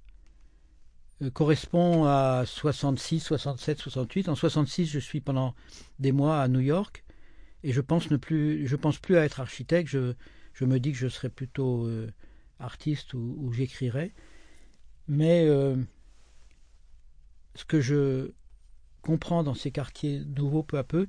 euh, 1.22 1.30
correspond 1.30 2.04
à 2.04 2.44
66, 2.46 3.20
67, 3.20 3.78
68. 3.78 4.28
En 4.28 4.34
66, 4.34 4.86
je 4.86 4.98
suis 4.98 5.20
pendant 5.20 5.54
des 5.98 6.12
mois 6.12 6.40
à 6.40 6.48
New 6.48 6.60
York 6.60 7.04
et 7.64 7.72
je 7.72 7.80
pense 7.80 8.10
ne 8.10 8.16
plus, 8.16 8.66
je 8.66 8.76
pense 8.76 8.98
plus 8.98 9.16
à 9.16 9.24
être 9.24 9.40
architecte. 9.40 9.88
Je, 9.88 10.14
me 10.64 10.78
dis 10.78 10.92
que 10.92 10.98
je 10.98 11.08
serais 11.08 11.30
plutôt 11.30 11.86
euh, 11.86 12.10
artiste 12.60 13.14
ou, 13.14 13.36
ou 13.38 13.52
j'écrirais. 13.52 14.12
Mais 15.08 15.48
ce 17.56 17.64
que 17.64 17.80
je 17.80 18.30
comprends 19.02 19.42
dans 19.42 19.54
ces 19.54 19.70
quartiers 19.70 20.22
nouveaux 20.24 20.62
peu 20.62 20.78
à 20.78 20.84
peu, 20.84 21.06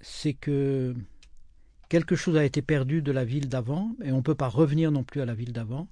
c'est 0.00 0.34
que 0.34 0.94
quelque 1.88 2.16
chose 2.16 2.36
a 2.36 2.44
été 2.44 2.62
perdu 2.62 3.02
de 3.02 3.12
la 3.12 3.24
ville 3.24 3.48
d'avant, 3.48 3.94
et 4.02 4.12
on 4.12 4.18
ne 4.18 4.22
peut 4.22 4.34
pas 4.34 4.48
revenir 4.48 4.90
non 4.90 5.04
plus 5.04 5.20
à 5.20 5.26
la 5.26 5.34
ville 5.34 5.52
d'avant, 5.52 5.88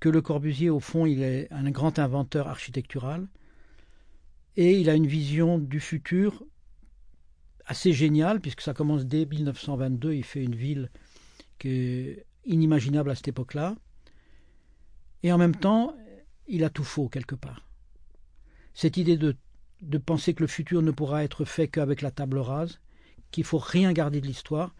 que 0.00 0.08
Le 0.08 0.20
Corbusier, 0.20 0.68
au 0.68 0.80
fond, 0.80 1.06
il 1.06 1.22
est 1.22 1.50
un 1.50 1.70
grand 1.70 1.98
inventeur 1.98 2.48
architectural, 2.48 3.26
et 4.56 4.78
il 4.78 4.90
a 4.90 4.94
une 4.94 5.06
vision 5.06 5.58
du 5.58 5.80
futur 5.80 6.44
assez 7.66 7.92
géniale, 7.92 8.40
puisque 8.40 8.60
ça 8.60 8.74
commence 8.74 9.06
dès 9.06 9.24
1922, 9.24 10.12
il 10.12 10.24
fait 10.24 10.44
une 10.44 10.54
ville 10.54 10.90
qui 11.58 11.68
est 11.68 12.26
inimaginable 12.44 13.10
à 13.10 13.14
cette 13.14 13.28
époque-là, 13.28 13.76
et 15.22 15.32
en 15.32 15.38
même 15.38 15.56
temps, 15.56 15.96
il 16.46 16.64
a 16.64 16.70
tout 16.70 16.84
faux 16.84 17.08
quelque 17.08 17.34
part. 17.34 17.66
Cette 18.74 18.98
idée 18.98 19.16
de, 19.16 19.36
de 19.84 19.98
penser 19.98 20.34
que 20.34 20.42
le 20.42 20.46
futur 20.46 20.82
ne 20.82 20.90
pourra 20.90 21.24
être 21.24 21.44
fait 21.44 21.68
qu'avec 21.68 22.02
la 22.02 22.10
table 22.10 22.38
rase, 22.38 22.80
qu'il 23.30 23.44
faut 23.44 23.58
rien 23.58 23.92
garder 23.92 24.20
de 24.20 24.26
l'histoire, 24.26 24.74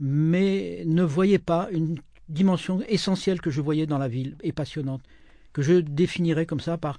mais 0.00 0.82
ne 0.86 1.02
voyez 1.02 1.38
pas 1.38 1.68
une 1.70 1.98
dimension 2.28 2.80
essentielle 2.88 3.40
que 3.40 3.50
je 3.50 3.60
voyais 3.60 3.86
dans 3.86 3.98
la 3.98 4.08
ville 4.08 4.36
et 4.42 4.52
passionnante, 4.52 5.02
que 5.52 5.62
je 5.62 5.74
définirais 5.74 6.46
comme 6.46 6.60
ça 6.60 6.76
par 6.76 6.98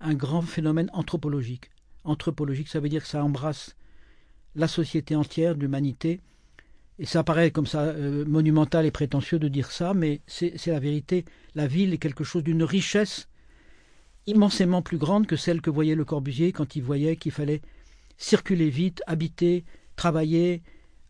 un 0.00 0.14
grand 0.14 0.42
phénomène 0.42 0.90
anthropologique. 0.92 1.70
Anthropologique, 2.04 2.68
ça 2.68 2.80
veut 2.80 2.88
dire 2.88 3.02
que 3.02 3.08
ça 3.08 3.24
embrasse 3.24 3.76
la 4.54 4.68
société 4.68 5.16
entière, 5.16 5.54
l'humanité, 5.54 6.20
et 6.98 7.06
ça 7.06 7.24
paraît 7.24 7.50
comme 7.50 7.66
ça 7.66 7.82
euh, 7.82 8.24
monumental 8.24 8.86
et 8.86 8.90
prétentieux 8.90 9.38
de 9.38 9.48
dire 9.48 9.70
ça, 9.70 9.94
mais 9.94 10.20
c'est 10.26 10.66
la 10.66 10.78
vérité. 10.78 11.24
La 11.54 11.66
ville 11.66 11.92
est 11.92 11.98
quelque 11.98 12.22
chose 12.22 12.44
d'une 12.44 12.62
richesse 12.62 13.28
immensément 14.26 14.82
plus 14.82 14.98
grande 14.98 15.26
que 15.26 15.36
celle 15.36 15.60
que 15.60 15.70
voyait 15.70 15.94
Le 15.94 16.04
Corbusier 16.04 16.52
quand 16.52 16.76
il 16.76 16.82
voyait 16.82 17.16
qu'il 17.16 17.32
fallait 17.32 17.60
circuler 18.16 18.70
vite, 18.70 19.02
habiter, 19.06 19.64
travailler, 19.96 20.62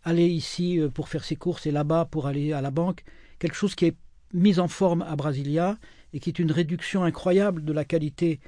aller 0.03 0.27
ici 0.27 0.79
euh, 0.81 0.89
pour 0.89 1.09
faire 1.09 1.25
ses 1.25 1.37
courses 1.37 1.67
et 1.67 1.71
là-bas 1.71 2.07
pour 2.07 2.27
aller 2.27 2.53
à 2.53 2.61
la 2.61 2.71
banque, 2.71 3.05
quelque 3.39 3.57
chose 3.57 3.75
qui 3.75 3.87
est 3.87 3.97
mis 4.33 4.59
en 4.59 4.69
forme 4.69 5.03
à 5.03 5.17
Brasilia 5.17 5.79
et 6.13 6.21
qui 6.21 6.31
est 6.31 6.39
une 6.39 6.53
réduction 6.53 7.05
incroyable 7.05 7.65
de 7.65 7.73
la 7.73 7.85
qualité 7.85 8.41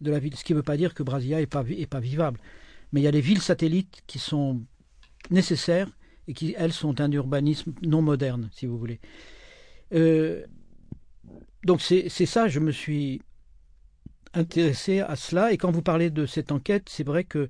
de 0.00 0.10
la 0.10 0.18
ville. 0.18 0.36
Ce 0.36 0.44
qui 0.44 0.52
ne 0.52 0.58
veut 0.58 0.62
pas 0.62 0.76
dire 0.76 0.94
que 0.94 1.02
Brasilia 1.02 1.38
n'est 1.38 1.46
pas, 1.46 1.64
est 1.68 1.86
pas 1.86 2.00
vivable. 2.00 2.40
Mais 2.92 3.00
il 3.00 3.04
y 3.04 3.08
a 3.08 3.12
des 3.12 3.20
villes 3.20 3.40
satellites 3.40 4.02
qui 4.06 4.18
sont 4.18 4.62
nécessaires 5.30 5.90
et 6.28 6.34
qui, 6.34 6.54
elles, 6.56 6.72
sont 6.72 7.00
un 7.00 7.10
urbanisme 7.12 7.72
non 7.82 8.02
moderne, 8.02 8.48
si 8.52 8.66
vous 8.66 8.78
voulez. 8.78 9.00
Euh, 9.94 10.44
donc 11.64 11.80
c'est 11.80 12.08
ça, 12.08 12.48
je 12.48 12.60
me 12.60 12.70
suis 12.70 13.22
intéressé 14.36 15.00
à 15.00 15.16
cela. 15.16 15.52
Et 15.52 15.56
quand 15.56 15.70
vous 15.70 15.82
parlez 15.82 16.10
de 16.10 16.26
cette 16.26 16.52
enquête, 16.52 16.88
c'est 16.88 17.04
vrai 17.04 17.24
que 17.24 17.48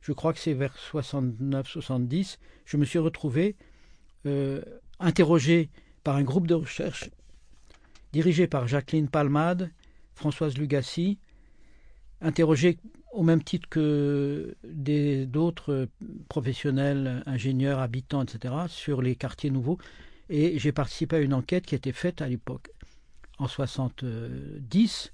je 0.00 0.12
crois 0.12 0.32
que 0.32 0.38
c'est 0.38 0.54
vers 0.54 0.74
69-70, 0.92 2.36
je 2.64 2.76
me 2.76 2.84
suis 2.84 2.98
retrouvé 2.98 3.56
euh, 4.26 4.62
interrogé 5.00 5.70
par 6.04 6.16
un 6.16 6.22
groupe 6.22 6.46
de 6.46 6.54
recherche 6.54 7.10
dirigé 8.12 8.46
par 8.46 8.66
Jacqueline 8.66 9.08
Palmade, 9.08 9.70
Françoise 10.14 10.56
Lugassi, 10.56 11.18
interrogé 12.22 12.78
au 13.12 13.22
même 13.22 13.42
titre 13.42 13.68
que 13.68 14.56
d'autres 15.26 15.88
professionnels, 16.28 17.22
ingénieurs, 17.26 17.78
habitants, 17.78 18.22
etc., 18.22 18.54
sur 18.68 19.02
les 19.02 19.16
quartiers 19.16 19.50
nouveaux. 19.50 19.76
Et 20.30 20.58
j'ai 20.58 20.72
participé 20.72 21.16
à 21.16 21.18
une 21.20 21.34
enquête 21.34 21.66
qui 21.66 21.74
a 21.74 21.76
été 21.76 21.92
faite 21.92 22.22
à 22.22 22.28
l'époque, 22.28 22.70
en 23.38 23.48
70, 23.48 25.12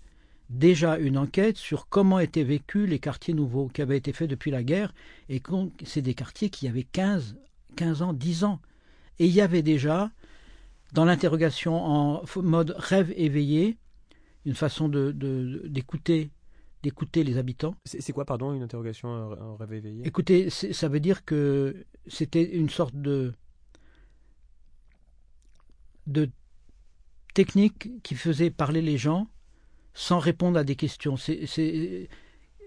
déjà 0.50 0.98
une 0.98 1.16
enquête 1.18 1.56
sur 1.56 1.88
comment 1.88 2.18
étaient 2.18 2.44
vécus 2.44 2.88
les 2.88 2.98
quartiers 2.98 3.34
nouveaux 3.34 3.68
qui 3.68 3.82
avaient 3.82 3.96
été 3.96 4.12
faits 4.12 4.28
depuis 4.28 4.50
la 4.50 4.62
guerre. 4.62 4.94
Et 5.28 5.42
c'est 5.84 6.02
des 6.02 6.14
quartiers 6.14 6.50
qui 6.50 6.68
avaient 6.68 6.82
15, 6.84 7.36
15 7.76 8.02
ans, 8.02 8.12
10 8.12 8.44
ans. 8.44 8.60
Et 9.18 9.26
il 9.26 9.32
y 9.32 9.40
avait 9.40 9.62
déjà, 9.62 10.10
dans 10.92 11.04
l'interrogation 11.04 11.74
en 11.74 12.22
mode 12.36 12.74
rêve 12.76 13.12
éveillé, 13.16 13.76
une 14.44 14.54
façon 14.54 14.88
d'écouter 14.88 16.24
de, 16.24 16.30
d'écouter 16.82 17.22
les 17.22 17.38
habitants. 17.38 17.76
C'est 17.84 18.12
quoi, 18.12 18.24
pardon, 18.24 18.52
une 18.52 18.62
interrogation 18.62 19.08
en 19.08 19.56
rêve 19.56 19.72
éveillé? 19.72 20.06
Écoutez, 20.06 20.50
ça 20.50 20.88
veut 20.88 21.00
dire 21.00 21.24
que 21.24 21.86
c'était 22.06 22.56
une 22.56 22.68
sorte 22.68 22.94
de 22.96 23.32
de 26.08 26.28
technique 27.34 28.02
qui 28.02 28.16
faisait 28.16 28.50
parler 28.50 28.82
les 28.82 28.98
gens 28.98 29.28
sans 29.94 30.18
répondre 30.18 30.58
à 30.58 30.64
des 30.64 30.76
questions. 30.76 31.16
C'est 31.16 32.08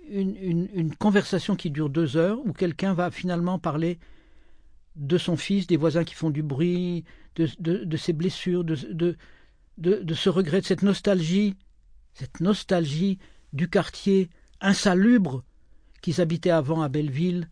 une, 0.10 0.96
conversation 0.98 1.56
qui 1.56 1.72
dure 1.72 1.90
deux 1.90 2.18
heures 2.18 2.40
où 2.46 2.54
quelqu'un 2.54 2.94
va 2.94 3.12
finalement 3.12 3.60
parler 3.60 4.00
de 4.96 5.18
son 5.18 5.36
fils, 5.36 5.68
des 5.68 5.78
voisins 5.78 6.04
qui 6.04 6.14
font 6.14 6.30
du 6.30 6.44
bruit, 6.44 7.04
de, 7.36 7.98
ses 7.98 8.14
blessures, 8.14 8.64
de, 8.64 9.18
de, 9.78 10.14
ce 10.14 10.30
regret, 10.30 10.62
de 10.62 10.66
cette 10.66 10.84
nostalgie, 10.84 11.56
cette 12.14 12.40
nostalgie 12.40 13.20
du 13.54 13.70
quartier 13.70 14.30
insalubre 14.62 15.44
qu'ils 16.02 16.22
habitaient 16.22 16.52
avant 16.52 16.82
à 16.82 16.90
Belleville, 16.90 17.50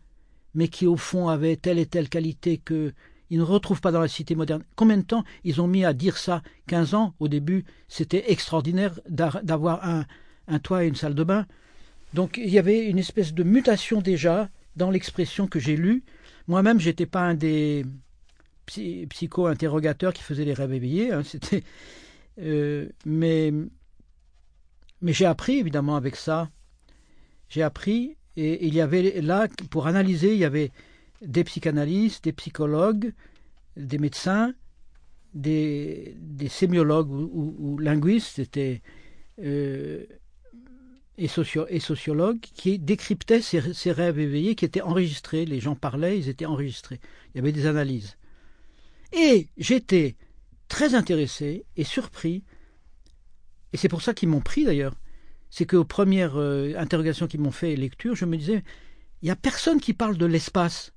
mais 0.53 0.67
qui 0.67 0.85
au 0.85 0.95
fond 0.95 1.27
avait 1.27 1.57
telle 1.57 1.79
et 1.79 1.85
telle 1.85 2.09
qualité 2.09 2.57
que 2.57 2.93
ils 3.29 3.39
ne 3.39 3.43
retrouvent 3.43 3.81
pas 3.81 3.91
dans 3.91 4.01
la 4.01 4.07
cité 4.07 4.35
moderne. 4.35 4.63
Combien 4.75 4.97
de 4.97 5.03
temps 5.03 5.23
ils 5.43 5.61
ont 5.61 5.67
mis 5.67 5.85
à 5.85 5.93
dire 5.93 6.17
ça? 6.17 6.41
15 6.67 6.93
ans 6.93 7.13
au 7.19 7.27
début, 7.27 7.65
c'était 7.87 8.31
extraordinaire 8.31 8.99
d'avoir 9.09 9.85
un, 9.85 10.05
un 10.47 10.59
toit 10.59 10.83
et 10.83 10.87
une 10.87 10.95
salle 10.95 11.15
de 11.15 11.23
bain. 11.23 11.45
Donc 12.13 12.37
il 12.37 12.49
y 12.49 12.59
avait 12.59 12.85
une 12.85 12.99
espèce 12.99 13.33
de 13.33 13.43
mutation 13.43 14.01
déjà 14.01 14.49
dans 14.75 14.91
l'expression 14.91 15.47
que 15.47 15.59
j'ai 15.59 15.75
lue. 15.75 16.03
Moi-même, 16.47 16.79
j'étais 16.79 17.05
pas 17.05 17.21
un 17.21 17.33
des 17.33 17.85
psycho-interrogateurs 18.65 20.13
qui 20.13 20.23
faisaient 20.23 20.45
les 20.45 20.53
rêves 20.53 20.73
éveillés. 20.73 21.11
Hein, 21.11 21.21
euh, 22.39 22.87
mais 23.05 23.51
j'ai 25.03 25.25
appris 25.25 25.57
évidemment 25.57 25.95
avec 25.95 26.15
ça. 26.15 26.49
J'ai 27.49 27.63
appris 27.63 28.17
et 28.35 28.65
il 28.65 28.73
y 28.73 28.81
avait 28.81 29.21
là 29.21 29.47
pour 29.69 29.87
analyser, 29.87 30.33
il 30.33 30.39
y 30.39 30.45
avait 30.45 30.71
des 31.25 31.43
psychanalystes, 31.43 32.23
des 32.23 32.33
psychologues, 32.33 33.13
des 33.77 33.97
médecins, 33.97 34.53
des, 35.33 36.15
sémiologues 36.49 37.11
ou, 37.11 37.77
linguistes 37.79 38.41
euh, 38.57 40.05
et, 41.17 41.25
et, 41.25 41.79
sociologues 41.79 42.39
qui 42.39 42.79
décryptaient 42.79 43.41
ces, 43.41 43.91
rêves 43.91 44.19
éveillés 44.19 44.55
qui 44.55 44.65
étaient 44.65 44.81
enregistrés. 44.81 45.45
Les 45.45 45.59
gens 45.59 45.75
parlaient, 45.75 46.19
ils 46.19 46.29
étaient 46.29 46.45
enregistrés. 46.45 46.99
Il 47.33 47.37
y 47.37 47.41
avait 47.41 47.51
des 47.51 47.65
analyses. 47.65 48.17
Et 49.11 49.47
j'étais 49.57 50.15
très 50.67 50.95
intéressé 50.95 51.65
et 51.77 51.83
surpris, 51.83 52.43
et 53.73 53.77
c'est 53.77 53.89
pour 53.89 54.01
ça 54.01 54.13
qu'ils 54.13 54.29
m'ont 54.29 54.41
pris 54.41 54.65
d'ailleurs, 54.65 54.95
c'est 55.49 55.65
qu'aux 55.65 55.85
premières 55.85 56.35
euh, 56.35 56.73
interrogations 56.77 57.27
qu'ils 57.27 57.41
m'ont 57.41 57.51
fait 57.51 57.75
lecture, 57.75 58.15
je 58.15 58.25
me 58.25 58.37
disais, 58.37 58.63
il 59.21 59.25
n'y 59.25 59.31
a 59.31 59.35
personne 59.35 59.79
qui 59.79 59.93
parle 59.93 60.17
de 60.17 60.25
l'espace. 60.25 60.92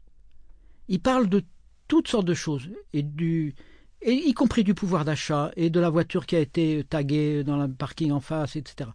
Il 0.88 1.00
parle 1.00 1.28
de 1.28 1.42
toutes 1.88 2.08
sortes 2.08 2.26
de 2.26 2.34
choses, 2.34 2.70
et 2.92 3.02
du, 3.02 3.54
et 4.02 4.12
y 4.12 4.34
compris 4.34 4.64
du 4.64 4.74
pouvoir 4.74 5.04
d'achat 5.04 5.50
et 5.56 5.70
de 5.70 5.80
la 5.80 5.90
voiture 5.90 6.26
qui 6.26 6.36
a 6.36 6.40
été 6.40 6.84
taguée 6.88 7.44
dans 7.44 7.56
le 7.56 7.72
parking 7.72 8.12
en 8.12 8.20
face, 8.20 8.56
etc. 8.56 8.90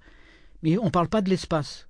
Mais 0.63 0.77
on 0.77 0.85
ne 0.85 0.89
parle 0.89 1.09
pas 1.09 1.21
de 1.21 1.29
l'espace, 1.29 1.87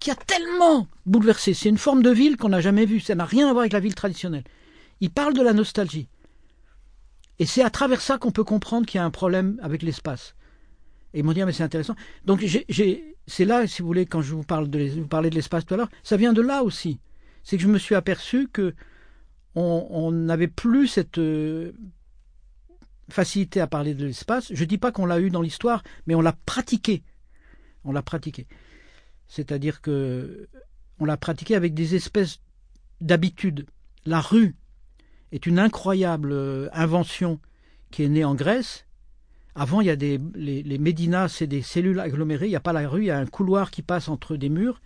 qui 0.00 0.10
a 0.10 0.14
tellement 0.14 0.88
bouleversé. 1.06 1.54
C'est 1.54 1.68
une 1.68 1.78
forme 1.78 2.02
de 2.02 2.10
ville 2.10 2.36
qu'on 2.36 2.48
n'a 2.48 2.60
jamais 2.60 2.86
vue. 2.86 3.00
Ça 3.00 3.14
n'a 3.14 3.24
rien 3.24 3.48
à 3.48 3.52
voir 3.52 3.60
avec 3.60 3.72
la 3.72 3.80
ville 3.80 3.94
traditionnelle. 3.94 4.44
Il 5.00 5.10
parle 5.10 5.34
de 5.34 5.42
la 5.42 5.52
nostalgie. 5.52 6.08
Et 7.38 7.46
c'est 7.46 7.62
à 7.62 7.70
travers 7.70 8.00
ça 8.00 8.18
qu'on 8.18 8.30
peut 8.30 8.44
comprendre 8.44 8.86
qu'il 8.86 8.98
y 8.98 9.00
a 9.00 9.04
un 9.04 9.10
problème 9.10 9.58
avec 9.62 9.82
l'espace. 9.82 10.34
Et 11.14 11.20
ils 11.20 11.24
m'ont 11.24 11.32
dit, 11.32 11.42
ah, 11.42 11.46
mais 11.46 11.52
c'est 11.52 11.62
intéressant. 11.62 11.94
Donc 12.24 12.44
c'est 13.26 13.44
là, 13.44 13.66
si 13.66 13.82
vous 13.82 13.86
voulez, 13.86 14.06
quand 14.06 14.22
je 14.22 14.34
vous 14.34 14.44
parle 14.44 14.68
de, 14.68 14.88
vous 14.88 15.06
parlais 15.06 15.30
de 15.30 15.34
l'espace 15.34 15.64
tout 15.64 15.74
à 15.74 15.76
l'heure, 15.76 15.90
ça 16.02 16.16
vient 16.16 16.32
de 16.32 16.42
là 16.42 16.62
aussi. 16.62 16.98
C'est 17.44 17.56
que 17.56 17.62
je 17.62 17.68
me 17.68 17.78
suis 17.78 17.94
aperçu 17.94 18.48
que 18.52 18.74
on 19.54 20.12
n'avait 20.12 20.48
plus 20.48 20.86
cette 20.86 21.18
euh, 21.18 21.72
facilité 23.10 23.60
à 23.60 23.66
parler 23.66 23.94
de 23.94 24.06
l'espace. 24.06 24.52
Je 24.52 24.60
ne 24.60 24.68
dis 24.68 24.78
pas 24.78 24.92
qu'on 24.92 25.06
l'a 25.06 25.20
eu 25.20 25.30
dans 25.30 25.42
l'histoire, 25.42 25.82
mais 26.06 26.14
on 26.14 26.20
l'a 26.20 26.32
pratiqué. 26.32 27.02
On 27.84 27.92
l'a 27.92 28.02
pratiqué. 28.02 28.46
C'est-à-dire 29.28 29.80
que 29.80 30.48
on 30.98 31.04
l'a 31.04 31.16
pratiqué 31.16 31.54
avec 31.54 31.74
des 31.74 31.94
espèces 31.94 32.40
d'habitudes. 33.00 33.66
La 34.06 34.20
rue 34.20 34.56
est 35.32 35.46
une 35.46 35.58
incroyable 35.58 36.32
euh, 36.32 36.68
invention 36.72 37.40
qui 37.90 38.02
est 38.02 38.08
née 38.08 38.24
en 38.24 38.34
Grèce. 38.34 38.86
Avant, 39.54 39.80
il 39.80 39.86
y 39.86 39.90
a 39.90 39.96
des 39.96 40.18
les, 40.34 40.62
les 40.62 40.78
médinas, 40.78 41.28
c'est 41.28 41.46
des 41.46 41.62
cellules 41.62 42.00
agglomérées. 42.00 42.46
Il 42.46 42.50
n'y 42.50 42.56
a 42.56 42.60
pas 42.60 42.72
la 42.72 42.88
rue, 42.88 43.02
il 43.02 43.06
y 43.06 43.10
a 43.10 43.18
un 43.18 43.26
couloir 43.26 43.70
qui 43.70 43.82
passe 43.82 44.08
entre 44.08 44.36
des 44.36 44.48
murs. 44.48 44.80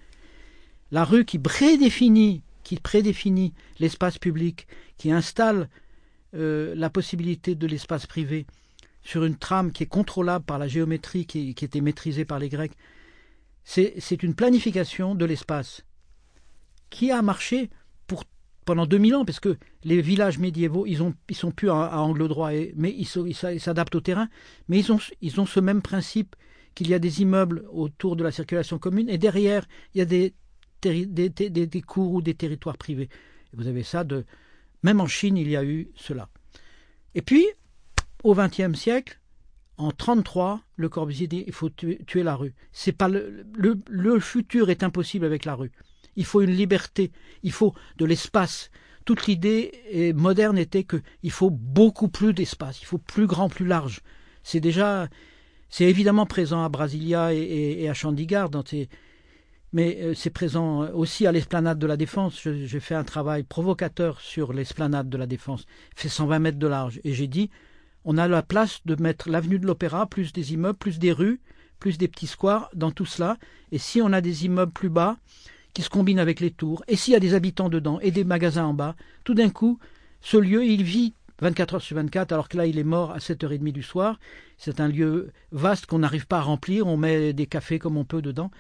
La 0.91 1.05
rue 1.05 1.25
qui 1.25 1.39
prédéfinit, 1.39 2.43
qui 2.67 2.81
prédéfinit 2.81 3.55
l'espace 3.79 4.19
public, 4.19 4.67
qui 4.97 5.13
installe 5.13 5.69
euh, 6.35 6.75
la 6.75 6.91
possibilité 6.91 7.55
de 7.55 7.65
l'espace 7.65 8.09
privé 8.09 8.45
sur 9.03 9.25
une 9.25 9.37
trame 9.37 9.71
qui 9.71 9.85
est 9.85 9.87
contrôlable 9.87 10.45
par 10.45 10.59
la 10.59 10.67
géométrie 10.67 11.27
qui, 11.27 11.51
était 11.51 11.81
maîtrisée 11.81 12.25
par 12.25 12.41
les 12.41 12.49
Grecs, 12.49 12.73
c'est 13.63 14.21
une 14.21 14.35
planification 14.35 15.15
de 15.15 15.25
l'espace 15.25 15.85
qui 16.91 17.13
a 17.13 17.23
marché 17.23 17.71
pour, 18.09 18.25
pendant 18.65 18.87
2000 18.87 19.15
ans, 19.15 19.25
parce 19.25 19.39
que 19.39 19.59
les 19.85 20.01
villages 20.01 20.41
médiévaux, 20.41 20.87
ils, 20.87 21.05
ont, 21.05 21.15
ils 21.29 21.37
sont 21.37 21.53
plus 21.53 21.71
à, 21.71 22.01
angle 22.01 22.27
droit, 22.27 22.51
mais 22.75 22.93
ils 22.93 23.61
s'adaptent 23.61 23.95
au 23.95 24.01
terrain, 24.01 24.29
mais 24.67 24.81
ils 24.81 24.91
ont, 24.91 24.99
ils 25.21 25.41
ont 25.41 25.47
ce 25.47 25.61
même 25.61 25.83
principe 25.83 26.35
qu'il 26.75 26.89
y 26.89 26.95
a 26.95 26.99
des 26.99 27.23
immeubles 27.23 27.65
autour 27.71 28.17
de 28.17 28.25
la 28.25 28.33
circulation 28.33 28.81
commune, 28.81 29.09
et 29.09 29.19
derrière, 29.19 29.69
il 29.95 29.99
y 29.99 30.01
a 30.01 30.05
des, 30.05 30.35
des, 30.83 31.83
cours 31.87 32.13
ou 32.13 32.23
des 32.23 32.35
territoires 32.35 32.77
privés. 32.77 33.09
vous 33.53 33.67
avez 33.67 33.83
ça 33.83 34.05
même 34.83 35.01
en 35.01 35.07
Chine, 35.07 35.37
il 35.37 35.49
y 35.49 35.57
a 35.57 35.65
eu 35.65 35.89
cela. 35.97 36.29
Et 37.15 37.23
puis, 37.23 37.47
au 38.23 38.35
XXe 38.35 38.75
siècle, 38.79 39.19
en 39.79 39.89
1933, 39.89 40.63
Le 40.77 40.89
Corbusier 40.89 41.27
dit 41.27 41.45
il 41.47 41.53
faut 41.53 41.71
tuer, 41.71 42.23
la 42.23 42.35
rue. 42.35 42.55
C'est 42.73 42.93
pas 42.93 43.09
le, 43.09 43.45
le, 43.89 44.21
futur 44.21 44.71
est 44.71 44.83
impossible 44.83 45.27
avec 45.27 45.45
la 45.45 45.55
rue. 45.55 45.73
Il 46.17 46.25
faut 46.25 46.41
une 46.41 46.53
liberté, 46.53 47.13
il 47.43 47.53
faut 47.53 47.75
de 47.99 48.05
l'espace. 48.05 48.71
Toute 49.05 49.27
l'idée 49.27 50.13
moderne 50.15 50.59
était 50.59 50.85
qu'il 50.85 51.31
faut 51.31 51.51
beaucoup 51.51 52.09
plus 52.09 52.33
d'espace, 52.33 52.81
il 52.81 52.87
faut 52.87 52.99
plus 52.99 53.27
grand, 53.27 53.49
plus 53.49 53.67
large. 53.67 54.01
C'est 54.43 54.61
déjà, 54.61 55.09
c'est 55.69 55.85
évidemment 55.85 56.27
présent 56.27 56.65
à 56.65 56.69
Brasilia 56.69 57.35
et, 57.35 57.89
à 57.89 57.95
Chandigarh 57.95 58.49
dans 58.49 58.65
ces, 58.65 58.89
mais 59.73 59.99
euh, 60.01 60.15
c'est 60.15 60.31
présent 60.31 60.89
aussi 60.93 61.27
à 61.27 61.33
l'esplanade 61.33 61.79
de 61.79 61.87
la 61.87 61.97
Défense. 61.97 62.41
J'ai 62.43 62.81
fait 62.81 62.95
un 62.95 63.05
travail 63.05 63.43
provocateur 63.43 64.21
sur 64.21 64.53
l'esplanade 64.53 65.09
de 65.09 65.17
la 65.17 65.27
Défense, 65.27 65.67
fait 65.95 66.09
120 66.09 66.39
mètres 66.39 66.59
de 66.59 66.67
large, 66.67 67.01
et 67.05 67.13
j'ai 67.13 67.27
dit 67.27 67.51
on 68.09 68.19
a 68.19 68.29
la 68.29 68.43
place 68.43 68.81
de 68.87 69.01
mettre 69.03 69.29
l'avenue 69.29 69.59
de 69.59 69.67
l'Opéra, 69.67 70.07
plus 70.07 70.33
des 70.33 70.55
immeubles, 70.55 70.79
plus 70.79 71.01
des 71.01 71.11
rues, 71.11 71.41
plus 71.81 71.99
des 71.99 72.07
petits 72.07 72.29
squares 72.29 72.71
dans 72.73 72.93
tout 72.93 73.05
cela. 73.05 73.37
Et 73.73 73.79
si 73.79 74.01
on 74.01 74.13
a 74.13 74.21
des 74.21 74.47
immeubles 74.47 74.73
plus 74.73 74.89
bas 74.89 75.17
qui 75.75 75.83
se 75.83 75.91
combinent 75.91 76.21
avec 76.21 76.39
les 76.39 76.53
tours, 76.53 76.85
et 76.87 76.95
s'il 76.95 77.15
y 77.15 77.17
a 77.17 77.21
des 77.21 77.35
habitants 77.35 77.69
dedans 77.69 77.99
et 78.01 78.13
des 78.13 78.23
magasins 78.23 78.65
en 78.65 78.75
bas, 78.75 78.95
tout 79.25 79.35
d'un 79.35 79.51
coup, 79.51 79.81
ce 80.21 80.37
lieu, 80.37 80.65
il 80.65 80.85
vit 80.85 81.15
24 81.41 81.75
heures 81.75 81.83
sur 81.83 81.97
24, 81.97 82.31
alors 82.31 82.49
que 82.49 82.57
là, 82.57 82.67
il 82.67 82.79
est 82.79 82.85
mort 82.85 83.11
à 83.11 83.19
7h30 83.19 83.73
du 83.73 83.83
soir. 83.83 84.21
C'est 84.57 84.81
un 84.81 84.87
lieu 84.89 85.33
vaste 85.51 85.87
qu'on 85.87 85.99
n'arrive 85.99 86.29
pas 86.29 86.39
à 86.39 86.43
remplir. 86.43 86.87
On 86.87 86.97
met 86.97 87.33
des 87.33 87.47
cafés 87.47 87.81
comme 87.81 87.97
on 87.97 88.05
peut 88.05 88.23
dedans 88.23 88.53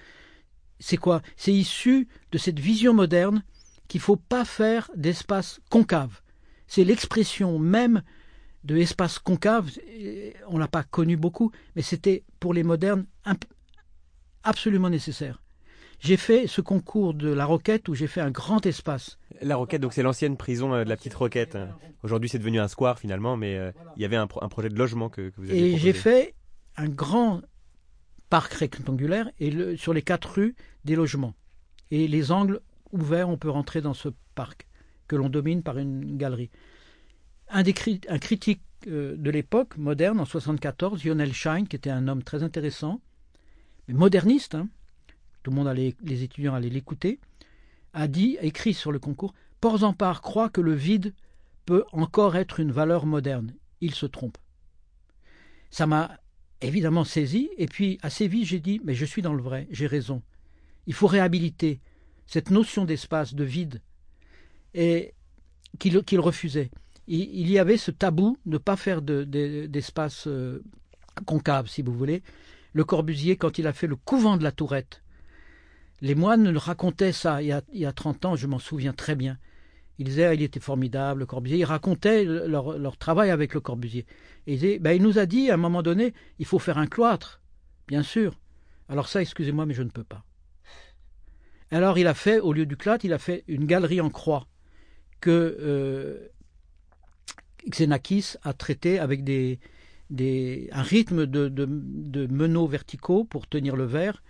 c'est 0.78 0.96
quoi? 0.96 1.22
C'est 1.36 1.52
issu 1.52 2.08
de 2.32 2.38
cette 2.38 2.58
vision 2.58 2.94
moderne 2.94 3.42
qu'il 3.88 4.00
ne 4.00 4.04
faut 4.04 4.16
pas 4.16 4.44
faire 4.44 4.90
d'espace 4.96 5.60
concave. 5.70 6.20
C'est 6.66 6.84
l'expression 6.84 7.58
même 7.58 8.02
de 8.64 8.74
l'espace 8.74 9.18
concave. 9.18 9.70
On 10.48 10.54
ne 10.54 10.58
l'a 10.58 10.68
pas 10.68 10.82
connu 10.82 11.16
beaucoup, 11.16 11.52
mais 11.76 11.82
c'était 11.82 12.24
pour 12.40 12.52
les 12.52 12.64
modernes 12.64 13.06
absolument 14.42 14.90
nécessaire. 14.90 15.42
J'ai 15.98 16.16
fait 16.16 16.46
ce 16.46 16.60
concours 16.60 17.14
de 17.14 17.32
la 17.32 17.46
Roquette 17.46 17.88
où 17.88 17.94
j'ai 17.94 18.06
fait 18.06 18.20
un 18.20 18.30
grand 18.30 18.66
espace. 18.66 19.18
La 19.40 19.56
Roquette, 19.56 19.80
donc 19.80 19.94
c'est 19.94 20.02
l'ancienne 20.02 20.36
prison 20.36 20.74
euh, 20.74 20.84
de 20.84 20.88
la 20.90 20.96
Petite 20.96 21.14
Roquette. 21.14 21.56
Aujourd'hui, 22.02 22.28
c'est 22.28 22.38
devenu 22.38 22.60
un 22.60 22.68
square 22.68 22.98
finalement, 22.98 23.36
mais 23.36 23.56
euh, 23.56 23.72
il 23.96 24.02
y 24.02 24.04
avait 24.04 24.16
un, 24.16 24.26
projet 24.26 24.68
de 24.68 24.76
logement 24.76 25.08
que, 25.08 25.30
que 25.30 25.40
vous 25.40 25.50
avez 25.50 25.72
Et 25.72 25.78
j'ai 25.78 25.94
fait 25.94 26.34
un 26.76 26.88
grand 26.88 27.40
parc 28.30 28.54
rectangulaire 28.54 29.30
et 29.38 29.76
sur 29.76 29.92
les 29.92 30.02
quatre 30.02 30.34
rues, 30.34 30.54
des 30.84 30.96
logements. 30.96 31.34
Et 31.90 32.08
les 32.08 32.32
angles 32.32 32.60
ouverts, 32.92 33.28
on 33.28 33.36
peut 33.36 33.50
rentrer 33.50 33.80
dans 33.80 33.94
ce 33.94 34.08
parc 34.34 34.66
que 35.08 35.16
l'on 35.16 35.28
domine 35.28 35.62
par 35.62 35.78
une 35.78 36.16
galerie. 36.16 36.50
Un, 37.48 37.62
critique 37.62 38.62
euh, 38.88 39.16
de 39.16 39.30
l'époque 39.30 39.76
moderne, 39.76 40.18
en 40.18 40.24
74, 40.24 41.04
Lionel 41.04 41.32
Shine, 41.32 41.68
qui 41.68 41.76
était 41.76 41.90
un 41.90 42.08
homme 42.08 42.24
très 42.24 42.42
intéressant, 42.42 43.00
mais 43.86 43.94
moderniste, 43.94 44.56
hein, 44.56 44.68
tout 45.42 45.52
le 45.52 45.56
monde 45.56 45.68
allait, 45.68 45.94
les 46.02 46.24
étudiants 46.24 46.54
allaient 46.54 46.68
l'écouter, 46.68 47.20
a 47.92 48.08
dit, 48.08 48.36
écrit 48.40 48.74
sur 48.74 48.90
le 48.90 48.98
concours, 48.98 49.32
Porzampar 49.60 50.22
croit 50.22 50.50
que 50.50 50.60
le 50.60 50.74
vide 50.74 51.14
peut 51.64 51.84
encore 51.92 52.36
être 52.36 52.60
une 52.60 52.72
valeur 52.72 53.06
moderne. 53.06 53.54
Il 53.80 53.94
se 53.94 54.06
trompe. 54.06 54.38
Ça 55.70 55.86
m'a 55.86 56.18
évidemment 56.61 57.04
saisi, 57.04 57.50
et 57.59 57.66
puis 57.66 57.98
assez 58.02 58.28
vite 58.28 58.46
j'ai 58.46 58.61
dit, 58.61 58.80
mais 58.84 58.94
je 58.94 59.04
suis 59.04 59.22
dans 59.22 59.34
le 59.34 59.42
vrai, 59.42 59.66
j'ai 59.70 59.86
raison. 59.86 60.22
Il 60.86 60.94
faut 60.94 61.07
réhabiliter 61.07 61.80
cette 62.26 62.50
notion 62.50 62.84
d'espace, 62.84 63.34
de 63.34 63.44
vide, 63.44 63.82
et 64.74 65.14
qu'il 65.78 66.20
refusait. 66.20 66.70
Il, 67.09 67.48
y 67.48 67.59
avait 67.59 67.76
ce 67.76 67.92
tabou 67.92 68.36
de 68.46 68.52
ne 68.52 68.59
pas 68.59 68.76
faire 68.76 69.00
d'espace 69.00 70.26
euh, 70.26 70.64
concave, 71.24 71.68
si 71.68 71.82
vous 71.82 71.92
voulez. 71.92 72.22
Le 72.72 72.84
Corbusier, 72.84 73.36
quand 73.36 73.59
il 73.59 73.66
a 73.68 73.72
fait 73.72 73.86
le 73.86 73.94
couvent 73.94 74.36
de 74.36 74.42
la 74.42 74.50
Tourette, 74.50 75.02
les 76.00 76.16
moines 76.16 76.57
racontaient 76.57 77.12
ça 77.12 77.42
il 77.42 77.48
y 77.48 77.52
a, 77.52 77.62
il 77.72 77.80
y 77.80 77.86
a 77.86 77.92
30 77.92 78.24
ans, 78.24 78.36
je 78.36 78.46
m'en 78.46 78.59
souviens 78.59 78.92
très 78.92 79.14
bien. 79.14 79.38
Il 79.98 80.04
disait, 80.04 80.34
il 80.34 80.42
était 80.42 80.61
formidable, 80.61 81.20
le 81.20 81.26
Corbusier. 81.26 81.59
Il 81.59 81.64
racontait 81.64 82.24
leur, 82.24 82.96
travail 82.98 83.30
avec 83.30 83.54
le 83.54 83.61
Corbusier. 83.61 84.04
Ben, 84.47 84.92
il 84.92 85.03
nous 85.03 85.18
a 85.18 85.26
dit, 85.26 85.51
à 85.51 85.55
un 85.55 85.59
moment 85.59 85.82
donné, 85.82 86.14
il 86.38 86.47
faut 86.47 86.59
faire 86.59 86.78
un 86.78 86.86
cloître, 86.86 87.40
bien 87.88 88.03
sûr. 88.03 88.38
Alors 88.88 89.09
ça, 89.09 89.20
excusez-moi, 89.20 89.66
mais 89.66 89.74
je 89.74 89.82
ne 89.82 89.90
peux 89.90 90.05
pas. 90.05 90.24
Alors 91.70 91.99
il 91.99 92.07
a 92.07 92.14
fait, 92.14 92.38
au 92.38 92.53
lieu 92.53 92.64
du 92.64 92.76
cloître, 92.76 93.05
il 93.05 93.12
a 93.12 93.18
fait 93.18 93.42
une 93.49 93.66
galerie 93.66 94.01
en 94.01 94.11
croix 94.11 94.47
que 95.20 95.57
euh, 95.61 96.28
Xenakis 97.68 98.34
a 98.42 98.53
traité 98.53 99.01
avec 99.01 99.24
des, 99.24 99.59
des, 100.11 100.68
un 100.70 100.82
rythme 100.82 101.26
de, 101.26 101.49
de, 101.49 101.66
de 101.68 102.26
meneaux 102.32 102.68
verticaux 102.68 103.24
pour 103.24 103.49
tenir 103.49 103.74
le 103.74 103.84
verre, 103.84 104.22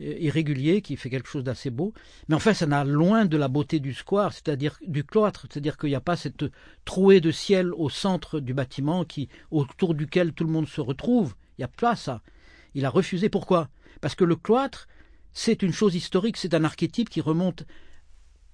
irrégulier 0.00 0.82
qui 0.82 0.96
fait 0.96 1.10
quelque 1.10 1.28
chose 1.28 1.44
d'assez 1.44 1.70
beau. 1.70 1.92
Mais 2.28 2.34
enfin, 2.34 2.54
ça 2.54 2.66
n'a 2.66 2.84
loin 2.84 3.24
de 3.24 3.36
la 3.36 3.48
beauté 3.48 3.80
du 3.80 3.94
square, 3.94 4.32
c'est-à-dire 4.32 4.78
du 4.86 5.04
cloître, 5.04 5.46
c'est-à-dire 5.50 5.76
qu'il 5.76 5.90
n'y 5.90 5.94
a 5.94 6.00
pas 6.00 6.16
cette 6.16 6.44
trouée 6.84 7.20
de 7.20 7.30
ciel 7.30 7.72
au 7.74 7.88
centre 7.88 8.40
du 8.40 8.54
bâtiment 8.54 9.04
qui, 9.04 9.28
autour 9.50 9.94
duquel 9.94 10.32
tout 10.32 10.44
le 10.44 10.50
monde 10.50 10.68
se 10.68 10.80
retrouve. 10.80 11.34
Il 11.58 11.62
n'y 11.62 11.64
a 11.64 11.68
pas 11.68 11.96
ça. 11.96 12.22
Il 12.74 12.84
a 12.84 12.90
refusé. 12.90 13.28
Pourquoi? 13.28 13.68
Parce 14.00 14.14
que 14.14 14.24
le 14.24 14.36
cloître, 14.36 14.86
c'est 15.32 15.62
une 15.62 15.72
chose 15.72 15.94
historique, 15.94 16.36
c'est 16.36 16.54
un 16.54 16.64
archétype 16.64 17.08
qui 17.08 17.20
remonte 17.20 17.64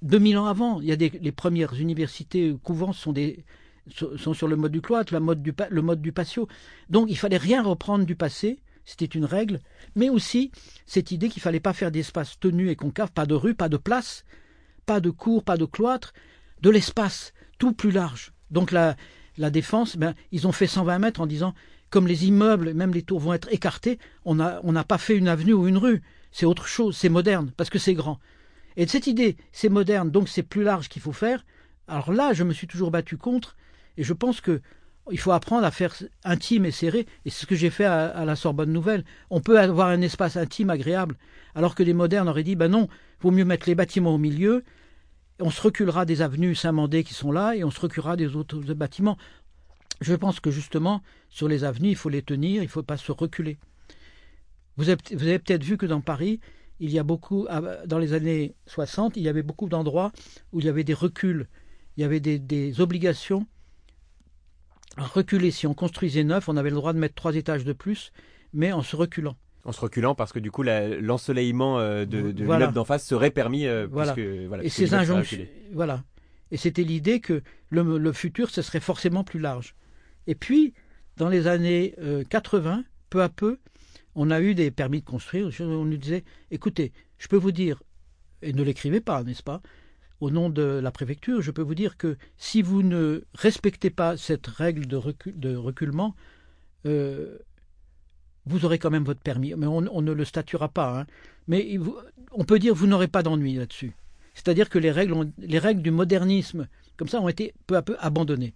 2000 0.03 0.39
ans 0.39 0.47
avant. 0.47 0.81
Il 0.81 0.87
y 0.87 0.93
a 0.93 0.97
des, 0.97 1.11
les 1.11 1.33
premières 1.33 1.75
universités 1.75 2.55
couvents 2.63 2.93
sont, 2.93 3.15
sont 3.89 4.35
sur 4.35 4.47
le 4.47 4.57
mode 4.57 4.73
du 4.73 4.81
cloître, 4.81 5.13
le 5.13 5.21
mode 5.83 6.03
du 6.03 6.13
patio. 6.13 6.49
Donc 6.89 7.11
il 7.11 7.17
fallait 7.17 7.37
rien 7.37 7.63
reprendre 7.63 8.05
du 8.05 8.15
passé, 8.15 8.61
c'était 8.85 9.07
une 9.07 9.25
règle, 9.25 9.61
mais 9.95 10.09
aussi 10.09 10.51
cette 10.87 11.11
idée 11.11 11.29
qu'il 11.29 11.43
fallait 11.43 11.61
pas 11.61 11.73
faire 11.73 11.91
d'espace 11.91 12.39
tenu 12.39 12.69
et 12.69 12.77
concave, 12.77 13.13
pas 13.13 13.27
de 13.27 13.35
rue, 13.35 13.55
pas 13.55 13.69
de 13.69 13.77
place, 13.77 14.25
pas 14.87 15.01
de 15.01 15.11
cour, 15.11 15.45
pas 15.45 15.57
de 15.57 15.65
cloître, 15.65 16.13
de 16.61 16.71
l'espace, 16.71 17.33
tout 17.59 17.73
plus 17.73 17.91
large. 17.91 18.33
Donc 18.51 18.71
la, 18.71 18.97
défense, 19.51 19.97
ben, 19.97 20.15
ils 20.31 20.47
ont 20.47 20.53
fait 20.53 20.67
120 20.67 20.99
mètres 20.99 21.21
en 21.21 21.27
disant, 21.27 21.55
comme 21.91 22.07
les 22.07 22.27
immeubles, 22.27 22.75
même 22.75 22.93
les 22.93 23.03
tours 23.03 23.21
vont 23.21 23.35
être 23.35 23.53
écartés, 23.53 23.99
on 24.25 24.35
n'a 24.35 24.61
on 24.65 24.73
pas 24.83 24.99
fait 24.99 25.17
une 25.17 25.29
avenue 25.29 25.53
ou 25.53 25.69
une 25.69 25.79
rue. 25.79 26.03
C'est 26.31 26.47
autre 26.47 26.67
chose, 26.67 26.97
c'est 26.97 27.09
moderne, 27.09 27.53
parce 27.57 27.71
que 27.71 27.79
c'est 27.79 27.95
grand. 27.95 28.19
Et 28.77 28.87
cette 28.87 29.07
idée, 29.07 29.37
c'est 29.53 29.69
moderne, 29.69 30.11
donc 30.11 30.29
c'est 30.29 30.43
plus 30.43 30.63
large 30.63 30.89
qu'il 30.89 31.03
faut 31.03 31.13
faire. 31.13 31.45
Alors 31.89 32.13
là, 32.13 32.33
je 32.33 32.45
me 32.45 32.53
suis 32.53 32.67
toujours 32.67 32.91
battu 32.91 33.19
contre, 33.19 33.57
et 33.97 34.05
je 34.05 34.13
pense 34.15 34.41
que 34.41 34.63
il 35.11 35.19
faut 35.19 35.33
apprendre 35.33 35.65
à 35.65 35.71
faire 35.71 35.95
intime 36.25 36.65
et 36.65 36.71
serré, 36.71 37.07
et 37.25 37.31
c'est 37.31 37.41
ce 37.41 37.47
que 37.47 37.57
j'ai 37.57 37.71
fait 37.71 37.85
à, 37.85 38.25
la 38.25 38.37
Sorbonne 38.37 38.73
Nouvelle. 38.73 39.05
On 39.31 39.41
peut 39.41 39.59
avoir 39.59 39.89
un 39.89 40.01
espace 40.01 40.37
intime 40.37 40.71
agréable, 40.71 41.17
alors 41.55 41.75
que 41.75 41.83
les 41.83 41.95
modernes 41.95 42.29
auraient 42.29 42.45
dit, 42.45 42.55
ben 42.55 42.69
non, 42.69 42.89
vaut 43.21 43.33
mieux 43.33 43.45
mettre 43.45 43.69
les 43.69 43.75
bâtiments 43.75 44.15
au 44.15 44.19
milieu, 44.19 44.65
on 45.41 45.51
se 45.51 45.61
reculera 45.61 46.05
des 46.05 46.23
avenues 46.23 46.55
Saint-Mandé 46.55 47.03
qui 47.03 47.15
sont 47.15 47.33
là, 47.33 47.57
et 47.57 47.65
on 47.65 47.71
se 47.71 47.81
reculera 47.81 48.17
des 48.17 48.37
autres 48.37 48.61
bâtiments. 48.75 49.17
Je 50.01 50.15
pense 50.15 50.39
que 50.41 50.51
justement, 50.51 51.03
sur 51.29 51.49
les 51.49 51.65
avenues, 51.65 51.91
il 51.91 51.97
faut 51.97 52.09
les 52.09 52.23
tenir, 52.23 52.63
il 52.63 52.67
ne 52.67 52.71
faut 52.71 52.83
pas 52.83 52.97
se 52.97 53.11
reculer. 53.11 53.59
Vous 54.77 54.89
avez, 54.89 55.39
peut-être 55.39 55.65
vu 55.65 55.77
que 55.77 55.87
dans 55.87 56.01
Paris, 56.01 56.41
il 56.81 56.91
y 56.91 56.99
a 56.99 57.03
beaucoup, 57.03 57.47
dans 57.87 57.99
les 57.99 58.13
années 58.13 58.55
60, 58.67 59.17
il 59.17 59.23
y 59.23 59.29
avait 59.29 59.43
beaucoup 59.43 59.69
d'endroits 59.69 60.13
où 60.53 60.61
il 60.61 60.67
y 60.67 60.69
avait 60.69 60.85
des 60.85 60.95
reculs, 60.95 61.49
il 61.97 62.01
y 62.01 62.05
avait 62.05 62.21
des 62.21 62.81
obligations 62.81 63.47
reculer. 64.99 65.51
Si 65.51 65.67
on 65.67 65.75
construisait 65.75 66.25
neuf, 66.25 66.49
on 66.49 66.57
avait 66.57 66.71
le 66.71 66.77
droit 66.77 66.93
de 66.93 66.99
mettre 66.99 67.15
trois 67.15 67.35
étages 67.35 67.65
de 67.65 67.73
plus, 67.73 68.13
mais 68.53 68.73
en 68.73 68.83
se 68.83 68.97
reculant. 68.97 69.37
En 69.65 69.73
se 69.73 69.81
reculant 69.81 70.15
parce 70.15 70.33
que 70.33 70.41
du 70.41 70.51
coup 70.51 70.65
l'ensoleillement 70.65 71.79
euh, 71.79 72.05
de, 72.05 72.33
de 72.33 72.43
l'immeuble 72.43 72.73
d'en 72.73 72.85
face 72.85 73.07
serait 73.07 73.31
permis. 73.31 73.67
Euh, 73.67 73.87
voilà. 73.91 74.15
et 74.63 74.69
ces 74.69 74.95
injonctions, 74.95 75.47
voilà. 75.73 76.03
Et 76.51 76.57
c'était 76.57 76.83
l'idée 76.83 77.21
que 77.21 77.43
le, 77.71 78.13
futur, 78.13 78.51
ce 78.51 78.61
serait 78.61 78.81
forcément 78.81 79.25
plus 79.25 79.41
large. 79.41 79.75
Et 80.27 80.35
puis, 80.35 80.75
dans 81.17 81.31
les 81.31 81.47
années 81.47 81.95
80, 82.29 82.79
euh, 82.79 82.83
peu 83.09 83.23
à 83.23 83.31
peu, 83.31 83.59
on 84.15 84.31
a 84.31 84.41
eu 84.43 84.55
des 84.55 84.71
permis 84.71 85.01
de 85.01 85.07
construire. 85.07 85.49
On 85.61 85.85
nous 85.87 85.97
disait, 85.97 86.25
écoutez, 86.51 86.93
je 87.17 87.29
peux 87.29 87.39
vous 87.39 87.53
dire, 87.53 87.83
et 88.43 88.53
ne 88.53 88.63
l'écrivez 88.63 89.01
pas, 89.01 89.23
n'est-ce 89.23 89.43
pas 89.43 89.63
au 90.23 90.31
nom 90.31 90.51
de 90.51 90.63
la 90.63 90.93
préfecture, 90.93 91.43
je 91.43 91.51
peux 91.51 91.63
vous 91.63 91.75
dire 91.75 91.97
que 91.97 92.17
si 92.39 92.63
vous 92.63 92.85
ne 92.85 93.25
respectez 93.35 93.91
pas 93.91 94.17
cette 94.17 94.47
règle 94.47 94.87
de, 94.87 95.57
reculement, 95.57 96.15
euh, 96.87 97.39
vous 98.47 98.65
aurez 98.65 98.79
quand 98.79 98.91
même 98.91 99.03
votre 99.03 99.19
permis. 99.19 99.53
Mais 99.57 99.67
on, 99.67 99.81
ne 99.81 100.13
le 100.13 100.25
statuera 100.25 100.69
pas. 100.69 101.01
Hein. 101.01 101.07
Mais 101.49 101.77
on 102.31 102.45
peut 102.45 102.61
dire 102.61 102.73
que 102.73 102.79
vous 102.79 102.87
n'aurez 102.87 103.09
pas 103.09 103.25
d'ennui 103.25 103.55
là-dessus. 103.55 103.95
C'est-à-dire 104.35 104.71
que 104.71 104.79
les 104.79 104.93
règles, 104.93 105.29
les 105.39 105.59
règles 105.59 105.83
du 105.83 105.91
modernisme, 105.91 106.69
comme 106.97 107.09
ça, 107.09 107.21
ont 107.21 107.29
été 107.29 107.53
peu 107.67 107.77
à 107.77 107.83
peu 107.83 107.97
abandonnées, 107.99 108.55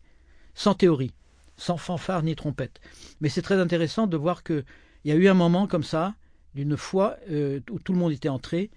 sans 0.54 0.74
théorie, 0.74 1.14
sans 1.56 1.78
fanfare 1.78 2.22
ni 2.22 2.36
trompette. 2.36 2.80
Mais 3.20 3.28
c'est 3.28 3.42
très 3.42 3.58
intéressant 3.58 4.06
de 4.06 4.16
voir 4.16 4.44
qu'il 4.44 4.64
y 5.04 5.10
a 5.10 5.16
eu 5.16 5.26
un 5.26 5.34
moment 5.34 5.66
comme 5.66 5.82
ça, 5.82 6.14
d'une 6.54 6.76
fois 6.76 7.16
euh, 7.28 7.58
où 7.72 7.80
tout 7.80 7.92
le 7.92 7.98
monde 7.98 8.12
était 8.12 8.28
entré, 8.28 8.70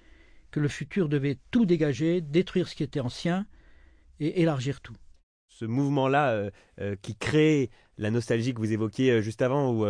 que 0.51 0.59
le 0.59 0.67
futur 0.67 1.09
devait 1.09 1.37
tout 1.51 1.65
dégager, 1.65 2.21
détruire 2.21 2.67
ce 2.67 2.75
qui 2.75 2.83
était 2.83 2.99
ancien 2.99 3.45
et 4.19 4.41
élargir 4.41 4.81
tout. 4.81 4.95
Ce 5.47 5.65
mouvement-là 5.65 6.29
euh, 6.29 6.49
euh, 6.79 6.95
qui 7.01 7.15
crée 7.15 7.69
la 7.97 8.11
nostalgie 8.11 8.53
que 8.53 8.59
vous 8.59 8.71
évoquiez 8.71 9.11
euh, 9.11 9.21
juste 9.21 9.41
avant, 9.41 9.73
ou 9.73 9.85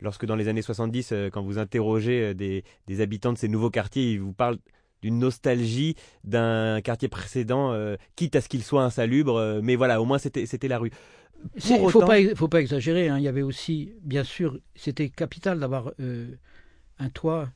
lorsque 0.00 0.26
dans 0.26 0.36
les 0.36 0.48
années 0.48 0.62
70, 0.62 1.14
quand 1.32 1.42
vous 1.42 1.58
interrogez 1.58 2.34
des, 2.34 2.64
habitants 3.00 3.32
de 3.32 3.38
ces 3.38 3.48
nouveaux 3.48 3.70
quartiers, 3.70 4.12
ils 4.12 4.20
vous 4.20 4.32
parlent 4.32 4.58
d'une 5.02 5.18
nostalgie 5.18 5.96
d'un 6.24 6.80
quartier 6.82 7.08
précédent, 7.08 7.74
quitte 8.16 8.36
à 8.36 8.40
ce 8.40 8.48
qu'il 8.48 8.62
soit 8.62 8.82
insalubre, 8.82 9.60
mais 9.62 9.76
voilà, 9.76 10.00
au 10.00 10.04
moins 10.04 10.18
c'était 10.18 10.68
la 10.68 10.78
rue. 10.78 10.90
Il 11.68 11.72
ne 11.74 11.88
faut, 11.88 12.00
faut, 12.34 12.48
pas 12.48 12.60
exagérer, 12.60 13.08
hein. 13.08 13.18
il 13.18 13.24
y 13.24 13.28
avait 13.28 13.42
aussi, 13.42 13.92
bien 14.02 14.24
sûr, 14.24 14.58
c'était 14.74 15.10
capital 15.10 15.58
d'avoir 15.58 15.92
un 16.98 17.10
toit 17.10 17.50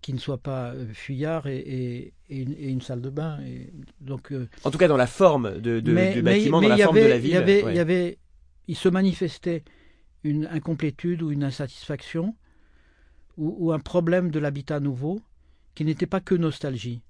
qui 0.00 0.12
ne 0.12 0.18
soit 0.18 0.38
pas 0.38 0.72
euh, 0.72 0.86
fuyard 0.92 1.46
et, 1.46 2.12
une, 2.28 2.80
salle 2.80 3.00
de 3.00 3.10
bain. 3.10 3.38
Et 3.46 3.72
donc, 4.00 4.32
euh, 4.32 4.48
en 4.64 4.70
tout 4.70 4.78
cas, 4.78 4.88
dans 4.88 4.96
la 4.96 5.06
forme 5.06 5.58
de, 5.60 5.80
de 5.80 6.12
du 6.12 6.22
bâtiment, 6.22 6.60
dans 6.60 6.68
la 6.68 6.76
forme 6.78 6.96
de 6.96 7.02
la 7.02 7.18
ville. 7.18 7.30
Il, 7.30 7.34
y 7.34 7.36
avait, 7.36 7.64
il, 7.66 7.74
y 7.76 7.80
avait, 7.80 8.18
il 8.68 8.76
se 8.76 8.88
manifestait 8.88 9.64
une 10.24 10.46
incomplétude 10.46 11.22
ou 11.22 11.30
une 11.30 11.44
insatisfaction 11.44 12.34
ou, 13.36 13.72
un 13.72 13.78
problème 13.78 14.32
de 14.32 14.40
l'habitat 14.40 14.80
nouveau 14.80 15.20
qui 15.76 15.84
n'était 15.84 16.06
pas 16.06 16.20
que 16.20 16.34
nostalgie. 16.34 17.02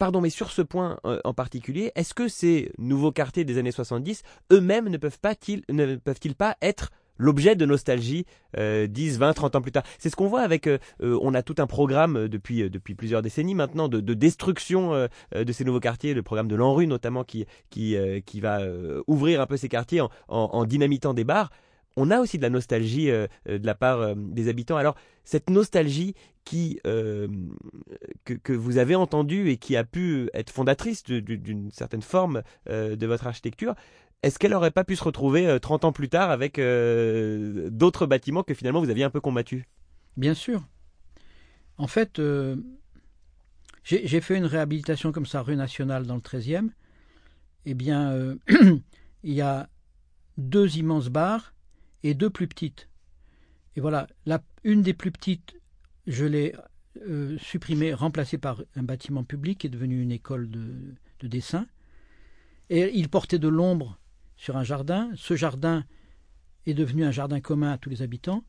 Pardon, 0.00 0.20
mais 0.20 0.30
sur 0.30 0.50
ce 0.50 0.62
point 0.62 0.98
euh, 1.04 1.20
en 1.22 1.32
particulier, 1.32 1.92
est-ce 1.94 2.12
que 2.12 2.26
ces 2.26 2.72
nouveaux 2.76 3.12
quartiers 3.12 3.44
des 3.44 3.56
années 3.56 3.70
70 3.70 4.22
eux-mêmes 4.52 4.88
ne 4.88 4.96
peuvent 4.96 5.20
pas, 5.20 5.34
ne 5.68 5.94
peuvent-ils 5.94 6.34
pas 6.34 6.56
être 6.60 6.90
l'objet 7.20 7.54
de 7.54 7.66
nostalgie 7.66 8.24
10, 8.56 9.18
20, 9.18 9.32
30 9.32 9.56
ans 9.56 9.60
plus 9.60 9.72
tard. 9.72 9.84
C'est 9.98 10.10
ce 10.10 10.16
qu'on 10.16 10.26
voit 10.26 10.40
avec, 10.42 10.66
euh, 10.66 10.78
euh, 11.02 11.18
on 11.22 11.34
a 11.34 11.42
tout 11.42 11.56
un 11.58 11.66
programme 11.66 12.16
euh, 12.16 12.28
depuis, 12.28 12.68
depuis 12.68 12.94
plusieurs 12.94 13.22
décennies 13.22 13.54
maintenant 13.54 13.88
de, 13.88 14.00
destruction 14.14 15.08
de 15.34 15.52
ces 15.52 15.64
nouveaux 15.64 15.80
quartiers, 15.80 16.14
le 16.14 16.22
programme 16.22 16.48
de 16.48 16.56
l'ANRU 16.56 16.86
notamment 16.86 17.24
qui, 17.24 17.46
qui, 17.70 17.96
qui 18.26 18.40
va 18.40 18.60
ouvrir 19.06 19.40
un 19.40 19.46
peu 19.46 19.56
ces 19.56 19.68
quartiers 19.68 20.02
en, 20.28 20.64
dynamitant 20.64 21.14
des 21.14 21.24
bars 21.24 21.50
on 21.96 22.10
a 22.10 22.20
aussi 22.20 22.38
de 22.38 22.42
la 22.42 22.50
nostalgie 22.50 23.06
de 23.06 23.28
la 23.46 23.74
part 23.74 24.14
des 24.16 24.48
habitants. 24.48 24.76
Alors, 24.76 24.94
cette 25.24 25.50
nostalgie 25.50 26.14
qui, 26.44 26.80
que, 26.84 27.28
que, 28.42 28.52
vous 28.52 28.78
avez 28.78 28.94
entendue 28.94 29.50
et 29.50 29.56
qui 29.56 29.76
a 29.76 29.84
pu 29.84 30.30
être 30.34 30.50
fondatrice 30.50 31.04
d'une 31.04 31.70
certaine 31.72 32.02
forme 32.02 32.42
de 32.68 33.06
votre 33.06 33.26
architecture, 33.26 33.74
est-ce 34.22 34.38
qu'elle 34.38 34.50
n'aurait 34.50 34.70
pas 34.70 34.84
pu 34.84 34.96
se 34.96 35.04
retrouver 35.04 35.58
30 35.60 35.84
euh, 35.84 35.88
ans 35.88 35.92
plus 35.92 36.08
tard 36.08 36.30
avec 36.30 36.58
euh, 36.58 37.70
d'autres 37.70 38.06
bâtiments 38.06 38.42
que 38.42 38.52
finalement 38.52 38.80
vous 38.80 38.90
aviez 38.90 39.04
un 39.04 39.10
peu 39.10 39.20
combattus? 39.20 39.64
Bien 40.16 40.34
sûr. 40.34 40.62
En 41.78 41.86
fait, 41.86 42.18
euh, 42.18 42.56
j'ai 43.82 44.20
fait 44.20 44.36
une 44.36 44.44
réhabilitation 44.44 45.12
comme 45.12 45.24
ça, 45.24 45.40
rue 45.40 45.56
nationale, 45.56 46.06
dans 46.06 46.16
le 46.16 46.20
13e. 46.20 46.68
Eh 47.64 47.74
bien, 47.74 48.36
il 49.22 49.32
y 49.32 49.40
a 49.40 49.68
deux 50.36 50.76
immenses 50.76 51.08
bars 51.08 51.54
et 52.02 52.12
deux 52.12 52.28
plus 52.28 52.46
petites. 52.46 52.88
Et 53.76 53.80
voilà, 53.80 54.06
une 54.64 54.82
des 54.82 54.92
plus 54.92 55.10
petites, 55.10 55.54
je 56.06 56.26
l'ai 56.26 56.54
supprimée, 57.38 57.94
remplacée 57.94 58.36
par 58.36 58.62
un 58.76 58.82
bâtiment 58.82 59.24
public 59.24 59.60
qui 59.60 59.68
est 59.68 59.70
devenu 59.70 60.02
une 60.02 60.12
école 60.12 60.50
de 60.50 61.26
dessin. 61.26 61.66
Et 62.68 62.90
il 62.94 63.08
portait 63.08 63.38
de 63.38 63.48
l'ombre 63.48 63.99
sur 64.40 64.56
un 64.56 64.64
jardin. 64.64 65.10
Ce 65.16 65.36
jardin 65.36 65.84
est 66.66 66.72
devenu 66.72 67.04
un 67.04 67.10
jardin 67.10 67.40
commun 67.40 67.72
à 67.72 67.78
tous 67.78 67.90
les 67.90 68.00
habitants. 68.00 68.42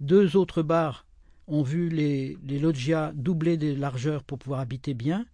Deux 0.00 0.36
autres 0.36 0.62
bars 0.62 1.06
ont 1.46 1.62
vu 1.62 1.90
les, 1.90 2.38
loggias 2.58 3.12
doubler 3.12 3.58
des 3.58 3.76
largeurs 3.76 4.24
pour 4.24 4.38
pouvoir 4.38 4.60
habiter 4.60 4.94
bien 4.94 5.26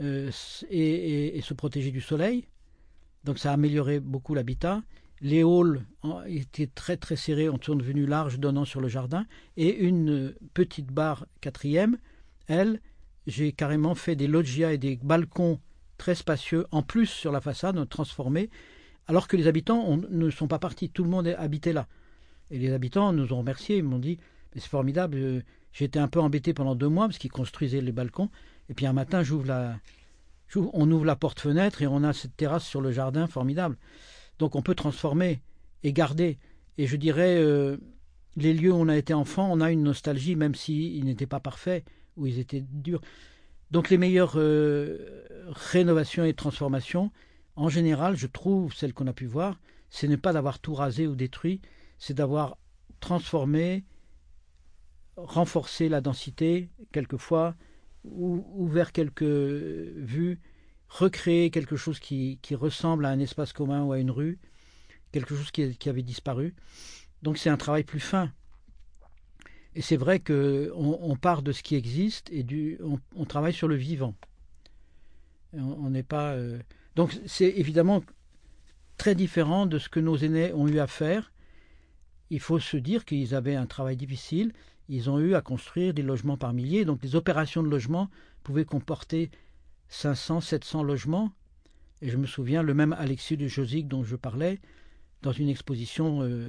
euh, 0.00 0.28
et, 0.70 1.40
se 1.40 1.54
protéger 1.54 1.92
du 1.92 2.00
soleil. 2.00 2.48
Donc 3.22 3.38
ça 3.38 3.50
a 3.50 3.54
amélioré 3.54 4.00
beaucoup 4.00 4.34
l'habitat. 4.34 4.82
Les 5.20 5.44
halls 5.44 5.86
étaient 6.26 6.66
très 6.66 6.96
très 6.96 7.14
serrés, 7.14 7.48
sont 7.62 7.76
devenus 7.76 8.08
larges, 8.08 8.40
donnant 8.40 8.64
sur 8.64 8.80
le 8.80 8.88
jardin. 8.88 9.24
Et 9.56 9.84
une 9.84 10.34
petite 10.52 10.88
barre 10.88 11.26
quatrième, 11.40 11.96
elle, 12.48 12.80
j'ai 13.28 13.52
carrément 13.52 13.94
fait 13.94 14.16
des 14.16 14.26
loggias 14.26 14.72
et 14.72 14.78
des 14.78 14.96
balcons 14.96 15.60
très 15.96 16.16
spacieux, 16.16 16.66
en 16.72 16.82
plus 16.82 17.06
sur 17.06 17.30
la 17.30 17.40
façade, 17.40 17.88
transformés 17.88 18.50
alors 19.06 19.28
que 19.28 19.36
les 19.36 19.46
habitants 19.46 19.98
ne 20.10 20.30
sont 20.30 20.48
pas 20.48 20.58
partis, 20.58 20.90
tout 20.90 21.04
le 21.04 21.10
monde 21.10 21.26
habitait 21.38 21.72
là. 21.72 21.86
Et 22.50 22.58
les 22.58 22.72
habitants 22.72 23.12
nous 23.12 23.32
ont 23.32 23.38
remerciés, 23.38 23.78
ils 23.78 23.84
m'ont 23.84 23.98
dit 23.98 24.18
c'est 24.54 24.68
formidable, 24.68 25.16
euh, 25.16 25.40
j'étais 25.72 25.98
un 25.98 26.08
peu 26.08 26.20
embêté 26.20 26.52
pendant 26.52 26.74
deux 26.74 26.88
mois 26.88 27.06
parce 27.06 27.18
qu'ils 27.18 27.32
construisaient 27.32 27.80
les 27.80 27.92
balcons, 27.92 28.28
et 28.68 28.74
puis 28.74 28.86
un 28.86 28.92
matin 28.92 29.22
j'ouvre 29.22 29.46
la, 29.46 29.78
on 30.56 30.90
ouvre 30.90 31.04
la 31.04 31.16
porte-fenêtre 31.16 31.82
et 31.82 31.86
on 31.86 32.02
a 32.04 32.12
cette 32.12 32.36
terrasse 32.36 32.66
sur 32.66 32.80
le 32.80 32.92
jardin 32.92 33.26
formidable. 33.26 33.76
Donc 34.38 34.54
on 34.56 34.62
peut 34.62 34.74
transformer 34.74 35.40
et 35.82 35.92
garder. 35.92 36.38
Et 36.78 36.86
je 36.86 36.96
dirais, 36.96 37.36
euh, 37.38 37.76
les 38.36 38.54
lieux 38.54 38.72
où 38.72 38.76
on 38.76 38.88
a 38.88 38.96
été 38.96 39.14
enfant, 39.14 39.50
on 39.50 39.60
a 39.60 39.70
une 39.70 39.82
nostalgie, 39.82 40.36
même 40.36 40.54
s'ils 40.54 41.04
n'étaient 41.04 41.26
pas 41.26 41.40
parfaits, 41.40 41.84
où 42.16 42.26
ils 42.26 42.38
étaient 42.38 42.64
durs. 42.70 43.00
Donc 43.70 43.90
les 43.90 43.98
meilleures 43.98 44.34
euh, 44.36 45.24
rénovations 45.48 46.24
et 46.24 46.34
transformations, 46.34 47.10
en 47.56 47.68
général, 47.68 48.16
je 48.16 48.26
trouve, 48.26 48.74
celles 48.74 48.94
qu'on 48.94 49.06
a 49.06 49.12
pu 49.12 49.26
voir, 49.26 49.60
ce 49.90 50.06
n'est 50.06 50.16
pas 50.16 50.32
d'avoir 50.32 50.58
tout 50.58 50.74
rasé 50.74 51.06
ou 51.06 51.14
détruit, 51.14 51.60
c'est 51.98 52.14
d'avoir 52.14 52.56
transformé, 53.00 53.84
renforcé 55.16 55.88
la 55.88 56.00
densité, 56.00 56.70
quelquefois, 56.92 57.54
ou 58.04 58.44
ouvert 58.54 58.92
quelques 58.92 59.22
vues, 59.22 60.40
recréer 60.88 61.50
quelque 61.50 61.76
chose 61.76 62.00
qui, 62.00 62.38
ressemble 62.52 63.04
à 63.06 63.10
un 63.10 63.18
espace 63.18 63.52
commun 63.52 63.84
ou 63.84 63.92
à 63.92 63.98
une 63.98 64.10
rue, 64.10 64.38
quelque 65.12 65.34
chose 65.34 65.50
qui 65.50 65.88
avait 65.88 66.02
disparu. 66.02 66.54
Donc 67.22 67.38
c'est 67.38 67.50
un 67.50 67.56
travail 67.56 67.84
plus 67.84 68.00
fin. 68.00 68.32
Et 69.74 69.80
c'est 69.80 69.96
vrai 69.96 70.20
qu'on 70.20 70.98
on 71.00 71.16
part 71.16 71.42
de 71.42 71.52
ce 71.52 71.62
qui 71.62 71.76
existe 71.76 72.30
et 72.30 72.42
du, 72.42 72.78
on, 73.16 73.24
travaille 73.24 73.54
sur 73.54 73.68
le 73.68 73.76
vivant. 73.76 74.14
On 75.54 75.90
n'est 75.90 76.02
pas. 76.02 76.32
Euh, 76.32 76.58
donc 76.96 77.18
c'est 77.26 77.48
évidemment 77.48 78.02
très 78.96 79.14
différent 79.14 79.66
de 79.66 79.78
ce 79.78 79.88
que 79.88 80.00
nos 80.00 80.16
aînés 80.16 80.52
ont 80.52 80.68
eu 80.68 80.78
à 80.78 80.86
faire. 80.86 81.32
Il 82.30 82.40
faut 82.40 82.58
se 82.58 82.76
dire 82.76 83.04
qu'ils 83.04 83.34
avaient 83.34 83.56
un 83.56 83.66
travail 83.66 83.96
difficile. 83.96 84.52
Ils 84.88 85.10
ont 85.10 85.18
eu 85.18 85.34
à 85.34 85.40
construire 85.40 85.94
des 85.94 86.02
logements 86.02 86.36
par 86.36 86.52
milliers. 86.52 86.84
Donc 86.84 87.02
les 87.02 87.16
opérations 87.16 87.62
de 87.62 87.68
logement 87.68 88.10
pouvaient 88.42 88.64
comporter 88.64 89.30
500, 89.88 90.40
700 90.40 90.82
logements. 90.82 91.32
Et 92.00 92.08
je 92.08 92.16
me 92.16 92.26
souviens, 92.26 92.62
le 92.62 92.74
même 92.74 92.92
Alexis 92.94 93.36
de 93.36 93.46
Josic 93.46 93.86
dont 93.86 94.02
je 94.02 94.16
parlais, 94.16 94.60
dans 95.22 95.32
une 95.32 95.48
exposition 95.48 96.22
euh, 96.22 96.48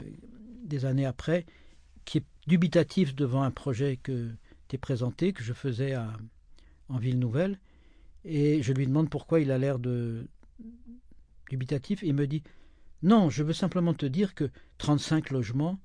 des 0.64 0.86
années 0.86 1.06
après, 1.06 1.46
qui 2.06 2.20
est 2.20 2.26
dubitatif 2.48 3.14
devant 3.16 3.44
un 3.44 3.52
projet 3.52 3.98
que 3.98 4.32
tu 4.68 4.78
présenté, 4.78 5.34
que 5.34 5.44
je 5.44 5.54
faisais 5.54 5.94
à, 5.94 6.12
en 6.90 6.98
Ville 6.98 7.20
Nouvelle. 7.20 7.60
Et 8.26 8.62
je 8.62 8.74
lui 8.74 8.88
demande 8.88 9.10
pourquoi 9.10 9.40
il 9.40 9.52
a 9.52 9.58
l'air 9.58 9.80
de 9.80 10.28
dubitatif. 11.50 12.02
Il 12.04 12.14
me 12.14 12.28
dit 12.28 12.44
Non, 13.02 13.30
je 13.30 13.44
veux 13.44 13.54
simplement 13.54 13.94
te 13.94 14.06
dire 14.06 14.34
que 14.36 14.50
35 14.78 15.32
logements, 15.32 15.80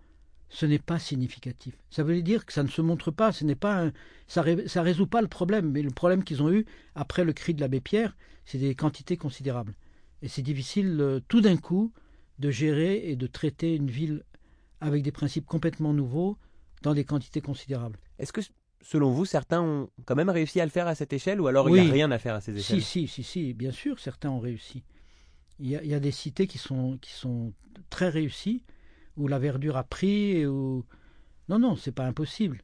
ce 0.48 0.66
n'est 0.66 0.78
pas 0.78 0.98
significatif. 0.98 1.74
Ça 1.90 2.02
veut 2.02 2.22
dire 2.22 2.46
que 2.46 2.52
ça 2.52 2.62
ne 2.62 2.68
se 2.68 2.80
montre 2.80 3.10
pas, 3.10 3.32
ce 3.32 3.44
n'est 3.44 3.54
pas 3.54 3.90
ça, 4.26 4.42
ne 4.44 4.80
résout 4.80 5.06
pas 5.06 5.20
le 5.20 5.28
problème. 5.28 5.70
Mais 5.70 5.82
le 5.82 5.90
problème 5.90 6.24
qu'ils 6.24 6.42
ont 6.42 6.50
eu 6.50 6.64
après 6.94 7.24
le 7.24 7.32
cri 7.32 7.54
de 7.54 7.60
l'abbé 7.60 7.80
Pierre, 7.80 8.16
c'est 8.44 8.58
des 8.58 8.74
quantités 8.74 9.16
considérables. 9.16 9.74
Et 10.22 10.28
c'est 10.28 10.42
difficile 10.42 10.96
euh, 11.00 11.20
tout 11.28 11.40
d'un 11.40 11.56
coup 11.56 11.92
de 12.38 12.50
gérer 12.50 13.10
et 13.10 13.16
de 13.16 13.26
traiter 13.26 13.74
une 13.74 13.90
ville 13.90 14.24
avec 14.80 15.02
des 15.02 15.12
principes 15.12 15.46
complètement 15.46 15.92
nouveaux 15.92 16.38
dans 16.82 16.94
des 16.94 17.04
quantités 17.04 17.40
considérables. 17.40 17.98
Est-ce 18.18 18.32
que, 18.32 18.40
selon 18.82 19.10
vous, 19.10 19.24
certains 19.24 19.62
ont 19.62 19.90
quand 20.04 20.14
même 20.14 20.30
réussi 20.30 20.60
à 20.60 20.64
le 20.64 20.70
faire 20.70 20.86
à 20.86 20.94
cette 20.94 21.12
échelle 21.12 21.40
ou 21.40 21.46
alors 21.46 21.68
il 21.68 21.82
n'y 21.82 21.88
a 21.88 21.92
rien 21.92 22.10
à 22.10 22.18
faire 22.18 22.34
à 22.34 22.40
ces 22.40 22.56
échelles? 22.56 22.82
Si, 22.82 23.06
si, 23.06 23.08
si, 23.08 23.22
si, 23.22 23.54
bien 23.54 23.72
sûr, 23.72 23.98
certains 24.00 24.30
ont 24.30 24.40
réussi. 24.40 24.82
Il 25.60 25.68
y 25.68 25.94
a, 25.94 26.00
des 26.00 26.12
cités 26.12 26.46
qui 26.46 26.58
sont, 26.58 26.98
qui 26.98 27.12
sont 27.12 27.52
très 27.90 28.08
réussies, 28.08 28.62
où 29.16 29.26
la 29.26 29.40
verdure 29.40 29.76
a 29.76 29.82
pris, 29.82 30.36
et 30.36 30.46
où... 30.46 30.84
Non, 31.48 31.58
non, 31.58 31.74
c'est 31.74 31.90
pas 31.90 32.04
impossible. 32.04 32.62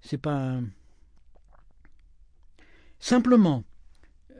C'est 0.00 0.16
pas... 0.16 0.58
Simplement, 2.98 3.64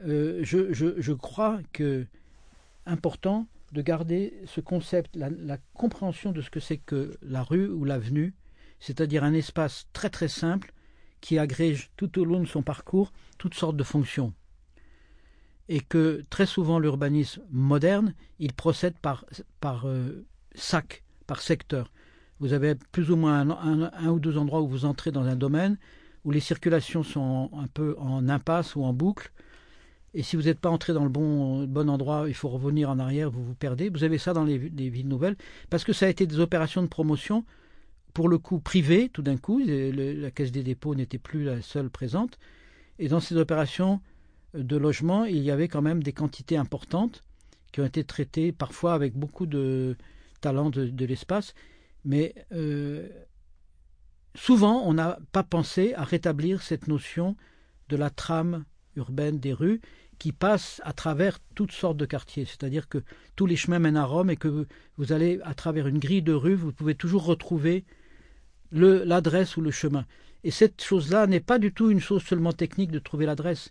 euh, 0.07 0.41
je, 0.43 0.73
je, 0.73 0.99
je 0.99 1.13
crois 1.13 1.61
que 1.75 2.07
important, 2.87 3.47
de 3.75 3.83
garder 3.83 4.41
ce 4.47 4.61
concept, 4.61 5.17
la, 5.17 5.59
compréhension 5.75 6.33
de 6.33 6.41
ce 6.41 6.49
que 6.49 6.61
c'est 6.61 6.79
que 6.79 7.19
la 7.23 7.43
rue 7.43 7.69
ou 7.69 7.85
l'avenue, 7.85 8.35
c'est-à-dire 8.79 9.25
un 9.25 9.35
espace 9.35 9.89
très 9.93 10.11
très 10.11 10.29
simple 10.29 10.73
qui 11.25 11.39
agrège 11.39 11.91
tout 11.97 12.21
au 12.21 12.27
long 12.27 12.41
de 12.41 12.47
son 12.47 12.61
parcours 12.61 13.11
toutes 13.39 13.55
sortes 13.55 13.79
de 13.79 13.83
fonctions. 13.83 14.35
Et 15.71 15.81
que 15.81 16.23
très 16.29 16.45
souvent 16.45 16.79
l'urbanisme 16.79 17.41
moderne, 17.51 18.13
il 18.39 18.53
procède 18.53 18.99
par, 18.99 19.25
par 19.59 19.89
euh, 19.89 20.27
sac, 20.55 21.03
par 21.27 21.41
secteur. 21.41 21.91
Vous 22.41 22.53
avez 22.53 22.75
plus 22.75 23.11
ou 23.11 23.17
moins 23.17 23.49
un, 23.49 24.11
ou 24.11 24.21
deux 24.21 24.37
endroits 24.37 24.61
où 24.61 24.69
vous 24.69 24.85
entrez 24.85 25.13
dans 25.13 25.25
un 25.25 25.35
domaine, 25.35 25.79
où 26.27 26.31
les 26.31 26.41
circulations 26.41 27.03
sont 27.03 27.49
un 27.55 27.69
peu 27.69 27.97
en 27.99 28.29
impasse 28.29 28.77
ou 28.77 28.85
en 28.85 28.93
boucle, 28.93 29.33
et 30.13 30.23
si 30.23 30.37
vous 30.37 30.43
n'êtes 30.43 30.61
pas 30.61 30.69
entré 30.69 30.93
dans 30.93 31.05
le 31.05 31.09
bon, 31.09 31.65
bon 31.65 31.89
endroit, 31.89 32.27
il 32.29 32.35
faut 32.35 32.51
revenir 32.51 32.91
en 32.91 32.99
arrière, 32.99 33.31
vous 33.31 33.43
vous 33.43 33.55
perdez. 33.55 33.89
Vous 33.89 34.05
avez 34.05 34.19
ça 34.19 34.35
dans 34.35 34.45
les, 34.45 34.59
villes 34.59 35.09
nouvelles, 35.09 35.37
parce 35.71 35.85
que 35.85 35.95
ça 35.95 36.05
a 36.05 36.11
été 36.11 36.27
des 36.27 36.39
opérations 36.39 36.83
de 36.83 36.87
promotion, 36.87 37.47
pour 38.15 38.29
le 38.29 38.39
coup 38.39 38.61
privées, 38.61 39.11
tout 39.13 39.23
d'un 39.23 39.37
coup. 39.37 39.61
la 39.65 40.31
Caisse 40.31 40.53
des 40.53 40.63
dépôts 40.63 40.95
n'était 40.95 41.19
plus 41.19 41.45
la 41.45 41.61
seule 41.61 41.91
présente. 41.91 42.39
Et 42.99 43.09
dans 43.09 43.21
ces 43.21 43.37
opérations 43.37 44.01
de 44.55 44.77
logement, 44.77 45.25
il 45.25 45.43
y 45.43 45.51
avait 45.51 45.69
quand 45.69 45.83
même 45.83 46.03
des 46.03 46.13
quantités 46.13 46.57
importantes 46.57 47.23
qui 47.73 47.81
ont 47.81 47.87
été 47.87 48.05
traitées 48.05 48.53
parfois 48.53 48.95
avec 48.95 49.15
beaucoup 49.15 49.47
de 49.47 49.97
talent 50.41 50.71
de, 50.71 51.05
l'espace. 51.05 51.55
Mais 52.05 52.35
euh, 52.53 53.09
souvent, 54.37 54.83
on 54.87 54.95
n'a 54.95 55.19
pas 55.33 55.43
pensé 55.43 55.93
à 55.95 56.05
rétablir 56.05 56.63
cette 56.63 56.87
notion 56.87 57.37
de 57.89 57.97
la 57.97 58.11
trame 58.11 58.65
urbaine 58.95 59.41
des 59.41 59.53
rues 59.53 59.81
qui 60.21 60.31
passe 60.31 60.81
à 60.85 60.93
travers 60.93 61.41
toutes 61.57 61.73
sortes 61.73 61.97
de 61.97 62.07
quartiers. 62.07 62.45
C'est-à-dire 62.45 62.89
que 62.89 63.03
tous 63.35 63.47
les 63.47 63.57
chemins 63.57 63.81
mènent 63.81 63.97
à 63.97 64.05
Rome 64.05 64.31
et 64.31 64.37
que 64.37 64.67
vous, 64.97 65.13
allez 65.13 65.41
à 65.43 65.55
travers 65.55 65.89
une 65.89 65.99
grille 65.99 66.23
de 66.23 66.33
rue, 66.33 66.55
vous 66.55 66.73
pouvez 66.73 66.95
toujours 66.95 67.25
retrouver 67.25 67.85
l'adresse 68.75 69.57
ou 69.57 69.61
le 69.61 69.71
chemin. 69.71 70.05
Et 70.43 70.51
cette 70.51 70.83
chose-là 70.83 71.27
n'est 71.27 71.41
pas 71.41 71.59
du 71.59 71.73
tout 71.73 71.91
une 71.91 72.01
chose 72.01 72.23
seulement 72.23 72.53
technique 72.53 72.91
de 72.91 72.99
trouver 72.99 73.25
l'adresse. 73.27 73.71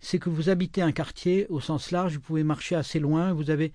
C'est 0.00 0.18
que 0.18 0.30
vous 0.30 0.48
habitez 0.48 0.82
un 0.82 0.92
quartier 0.92 1.46
au 1.48 1.60
sens 1.60 1.90
large, 1.90 2.14
vous 2.14 2.20
pouvez 2.20 2.44
marcher 2.44 2.74
assez 2.74 2.98
loin, 2.98 3.32
vous 3.32 3.50
avez 3.50 3.72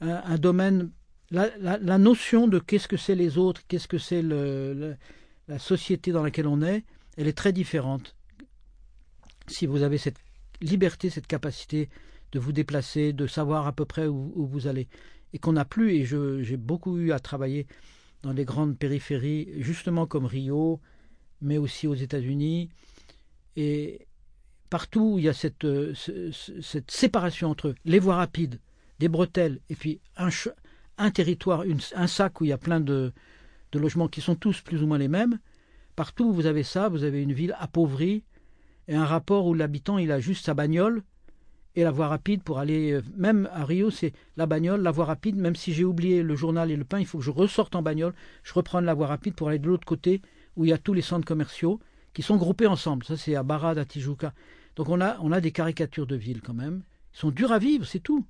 un, 0.00 0.36
domaine. 0.36 0.90
La, 1.30 1.98
notion 1.98 2.46
de 2.46 2.58
qu'est-ce 2.58 2.88
que 2.88 2.96
c'est 2.96 3.14
les 3.14 3.38
autres, 3.38 3.62
qu'est-ce 3.68 3.88
que 3.88 3.98
c'est 3.98 4.22
la 4.22 5.58
société 5.58 6.12
dans 6.12 6.22
laquelle 6.22 6.46
on 6.46 6.62
est, 6.62 6.84
elle 7.16 7.28
est 7.28 7.36
très 7.36 7.52
différente. 7.52 8.14
Si 9.46 9.66
vous 9.66 9.82
avez 9.82 9.98
cette 9.98 10.18
liberté, 10.60 11.10
cette 11.10 11.26
capacité 11.26 11.88
de 12.32 12.38
vous 12.38 12.52
déplacer, 12.52 13.12
de 13.12 13.26
savoir 13.26 13.66
à 13.66 13.72
peu 13.72 13.84
près 13.84 14.06
où, 14.06 14.46
vous 14.46 14.66
allez. 14.66 14.88
Et 15.32 15.38
qu'on 15.38 15.52
n'a 15.52 15.64
plus, 15.64 15.94
et 15.94 16.04
j'ai 16.04 16.56
beaucoup 16.56 16.98
eu 16.98 17.12
à 17.12 17.18
travailler 17.18 17.66
dans 18.22 18.32
les 18.32 18.44
grandes 18.44 18.78
périphéries, 18.78 19.48
justement 19.58 20.06
comme 20.06 20.26
Rio, 20.26 20.80
mais 21.40 21.58
aussi 21.58 21.86
aux 21.86 21.94
États-Unis. 21.94 22.70
Et 23.56 24.06
partout 24.70 25.12
où 25.14 25.18
il 25.18 25.24
y 25.24 25.28
a 25.28 25.32
cette, 25.32 25.66
cette 25.94 26.90
séparation 26.90 27.50
entre 27.50 27.74
les 27.84 27.98
voies 27.98 28.16
rapides, 28.16 28.60
des 28.98 29.08
bretelles, 29.08 29.60
et 29.68 29.74
puis 29.74 30.00
un, 30.16 31.10
territoire, 31.10 31.64
un 31.94 32.06
sac 32.06 32.40
où 32.40 32.44
il 32.44 32.48
y 32.48 32.52
a 32.52 32.58
plein 32.58 32.80
de, 32.80 33.12
de 33.72 33.78
logements 33.78 34.08
qui 34.08 34.20
sont 34.20 34.34
tous 34.34 34.60
plus 34.60 34.82
ou 34.82 34.86
moins 34.86 34.98
les 34.98 35.08
mêmes, 35.08 35.38
partout 35.94 36.32
vous 36.32 36.46
avez 36.46 36.62
ça, 36.62 36.88
vous 36.88 37.04
avez 37.04 37.22
une 37.22 37.32
ville 37.32 37.54
appauvrie, 37.58 38.24
et 38.88 38.94
un 38.94 39.04
rapport 39.04 39.46
où 39.46 39.54
l'habitant 39.54 39.98
il 39.98 40.12
a 40.12 40.20
juste 40.20 40.46
sa 40.46 40.54
bagnole 40.54 41.02
et 41.76 41.84
la 41.84 41.90
voie 41.90 42.08
rapide 42.08 42.42
pour 42.42 42.58
aller 42.58 42.92
euh, 42.92 43.02
même 43.16 43.48
à 43.52 43.64
Rio 43.64 43.90
c'est 43.90 44.12
la 44.36 44.46
bagnole 44.46 44.82
la 44.82 44.90
voie 44.90 45.04
rapide. 45.04 45.36
Même 45.36 45.54
si 45.54 45.72
j'ai 45.72 45.84
oublié 45.84 46.22
le 46.22 46.34
journal 46.34 46.70
et 46.70 46.76
le 46.76 46.84
pain 46.84 46.98
il 46.98 47.06
faut 47.06 47.18
que 47.18 47.24
je 47.24 47.30
ressorte 47.30 47.76
en 47.76 47.82
bagnole. 47.82 48.14
Je 48.42 48.54
reprends 48.54 48.80
la 48.80 48.94
voie 48.94 49.06
rapide 49.06 49.34
pour 49.34 49.48
aller 49.48 49.58
de 49.58 49.68
l'autre 49.68 49.86
côté 49.86 50.22
où 50.56 50.64
il 50.64 50.70
y 50.70 50.72
a 50.72 50.78
tous 50.78 50.94
les 50.94 51.02
centres 51.02 51.26
commerciaux 51.26 51.78
qui 52.14 52.22
sont 52.22 52.36
groupés 52.36 52.66
ensemble. 52.66 53.04
Ça 53.04 53.16
c'est 53.16 53.36
à 53.36 53.42
Barad 53.42 53.78
à 53.78 53.84
Tijuca 53.84 54.32
donc 54.74 54.88
on 54.88 55.00
a 55.00 55.18
on 55.20 55.32
a 55.32 55.40
des 55.40 55.52
caricatures 55.52 56.06
de 56.06 56.16
villes 56.16 56.40
quand 56.40 56.54
même. 56.54 56.82
Ils 57.14 57.18
sont 57.18 57.30
durs 57.30 57.52
à 57.52 57.58
vivre 57.58 57.86
c'est 57.86 58.00
tout 58.00 58.26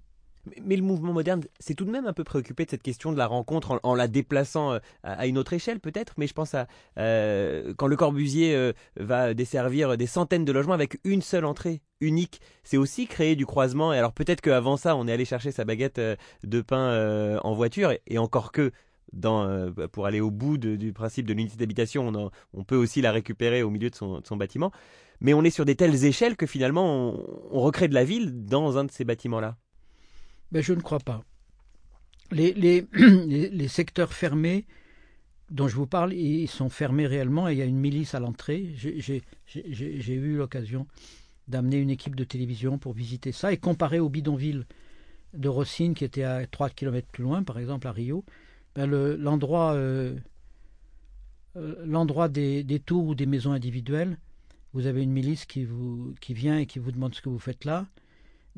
mais 0.64 0.76
le 0.76 0.82
mouvement 0.82 1.12
moderne 1.12 1.42
s'est 1.58 1.74
tout 1.74 1.84
de 1.84 1.90
même 1.90 2.06
un 2.06 2.12
peu 2.12 2.24
préoccupé 2.24 2.64
de 2.64 2.70
cette 2.70 2.82
question 2.82 3.12
de 3.12 3.18
la 3.18 3.26
rencontre 3.26 3.80
en, 3.82 3.94
la 3.94 4.08
déplaçant 4.08 4.72
euh, 4.72 4.78
à, 5.02 5.26
une 5.26 5.38
autre 5.38 5.52
échelle 5.52 5.80
peut-être, 5.80 6.14
mais 6.18 6.26
je 6.26 6.34
pense 6.34 6.54
à 6.54 6.66
euh, 6.98 7.74
quand 7.76 7.86
Le 7.86 7.96
Corbusier 7.96 8.54
euh, 8.54 8.72
va 8.98 9.34
desservir 9.34 9.96
des 9.96 10.06
centaines 10.06 10.44
de 10.44 10.52
logements 10.52 10.74
avec 10.74 11.00
une 11.04 11.22
seule 11.22 11.44
entrée 11.44 11.82
unique, 12.00 12.40
c'est 12.62 12.76
aussi 12.76 13.06
créer 13.06 13.36
du 13.36 13.46
croisement. 13.46 13.92
Et 13.92 13.98
alors 13.98 14.12
peut-être 14.12 14.40
qu'avant 14.40 14.76
ça, 14.76 14.96
on 14.96 15.08
est 15.08 15.12
allé 15.12 15.24
chercher 15.24 15.50
sa 15.50 15.64
baguette 15.64 15.98
de 15.98 16.60
pain 16.60 17.38
en 17.42 17.54
voiture, 17.54 17.92
et, 18.06 18.18
encore 18.18 18.52
que 18.52 18.70
pour 19.92 20.06
aller 20.06 20.20
au 20.20 20.30
bout 20.30 20.58
du 20.58 20.92
principe 20.92 21.26
de 21.26 21.32
l'unité 21.32 21.56
d'habitation, 21.56 22.08
on, 22.08 22.30
on, 22.52 22.64
peut 22.64 22.76
aussi 22.76 23.00
la 23.00 23.12
récupérer 23.12 23.62
au 23.62 23.70
milieu 23.70 23.88
de 23.88 23.94
son, 23.94 24.20
bâtiment. 24.32 24.72
Mais 25.20 25.32
on 25.32 25.42
est 25.42 25.50
sur 25.50 25.64
des 25.64 25.76
telles 25.76 26.04
échelles 26.04 26.36
que 26.36 26.46
finalement 26.46 27.14
on 27.50 27.60
recrée 27.60 27.88
de 27.88 27.94
la 27.94 28.04
ville 28.04 28.44
dans 28.44 28.76
un 28.76 28.84
de 28.84 28.90
ces 28.90 29.04
bâtiments-là. 29.04 29.56
Ben, 30.52 30.62
je 30.62 30.72
ne 30.72 30.80
crois 30.80 31.00
pas. 31.00 31.22
Les, 32.32 32.52
les, 32.52 33.68
secteurs 33.68 34.12
fermés 34.12 34.64
dont 35.50 35.68
je 35.68 35.76
vous 35.76 35.86
parle, 35.86 36.12
ils 36.12 36.48
sont 36.48 36.68
fermés 36.68 37.06
réellement 37.06 37.48
et 37.48 37.52
il 37.52 37.58
y 37.58 37.62
a 37.62 37.66
une 37.66 37.78
milice 37.78 38.16
à 38.16 38.20
l'entrée. 38.20 38.74
J'ai 38.74 40.14
eu 40.14 40.36
l'occasion 40.36 40.88
d'amener 41.46 41.76
une 41.76 41.90
équipe 41.90 42.16
de 42.16 42.24
télévision 42.24 42.78
pour 42.78 42.94
visiter 42.94 43.30
ça 43.30 43.52
et 43.52 43.58
comparer 43.58 44.00
au 44.00 44.08
bidonville 44.08 44.66
de 45.34 45.48
Rossine 45.48 45.94
qui 45.94 46.04
était 46.04 46.24
à 46.24 46.44
3 46.48 46.70
km 46.70 47.06
plus 47.12 47.22
loin, 47.22 47.44
par 47.44 47.60
exemple 47.60 47.86
à 47.86 47.92
Rio. 47.92 48.24
Ben, 48.74 48.86
l'endroit 48.86 49.74
euh, 49.74 50.16
l'endroit 51.84 52.28
des, 52.28 52.64
des, 52.64 52.80
tours 52.80 53.06
ou 53.06 53.14
des 53.14 53.26
maisons 53.26 53.52
individuelles, 53.52 54.18
vous 54.72 54.86
avez 54.86 55.02
une 55.02 55.12
milice 55.12 55.46
qui, 55.46 55.64
vous, 55.64 56.14
qui 56.20 56.34
vient 56.34 56.58
et 56.58 56.66
qui 56.66 56.78
vous 56.78 56.92
demande 56.92 57.14
ce 57.14 57.22
que 57.22 57.28
vous 57.28 57.38
faites 57.38 57.64
là. 57.64 57.86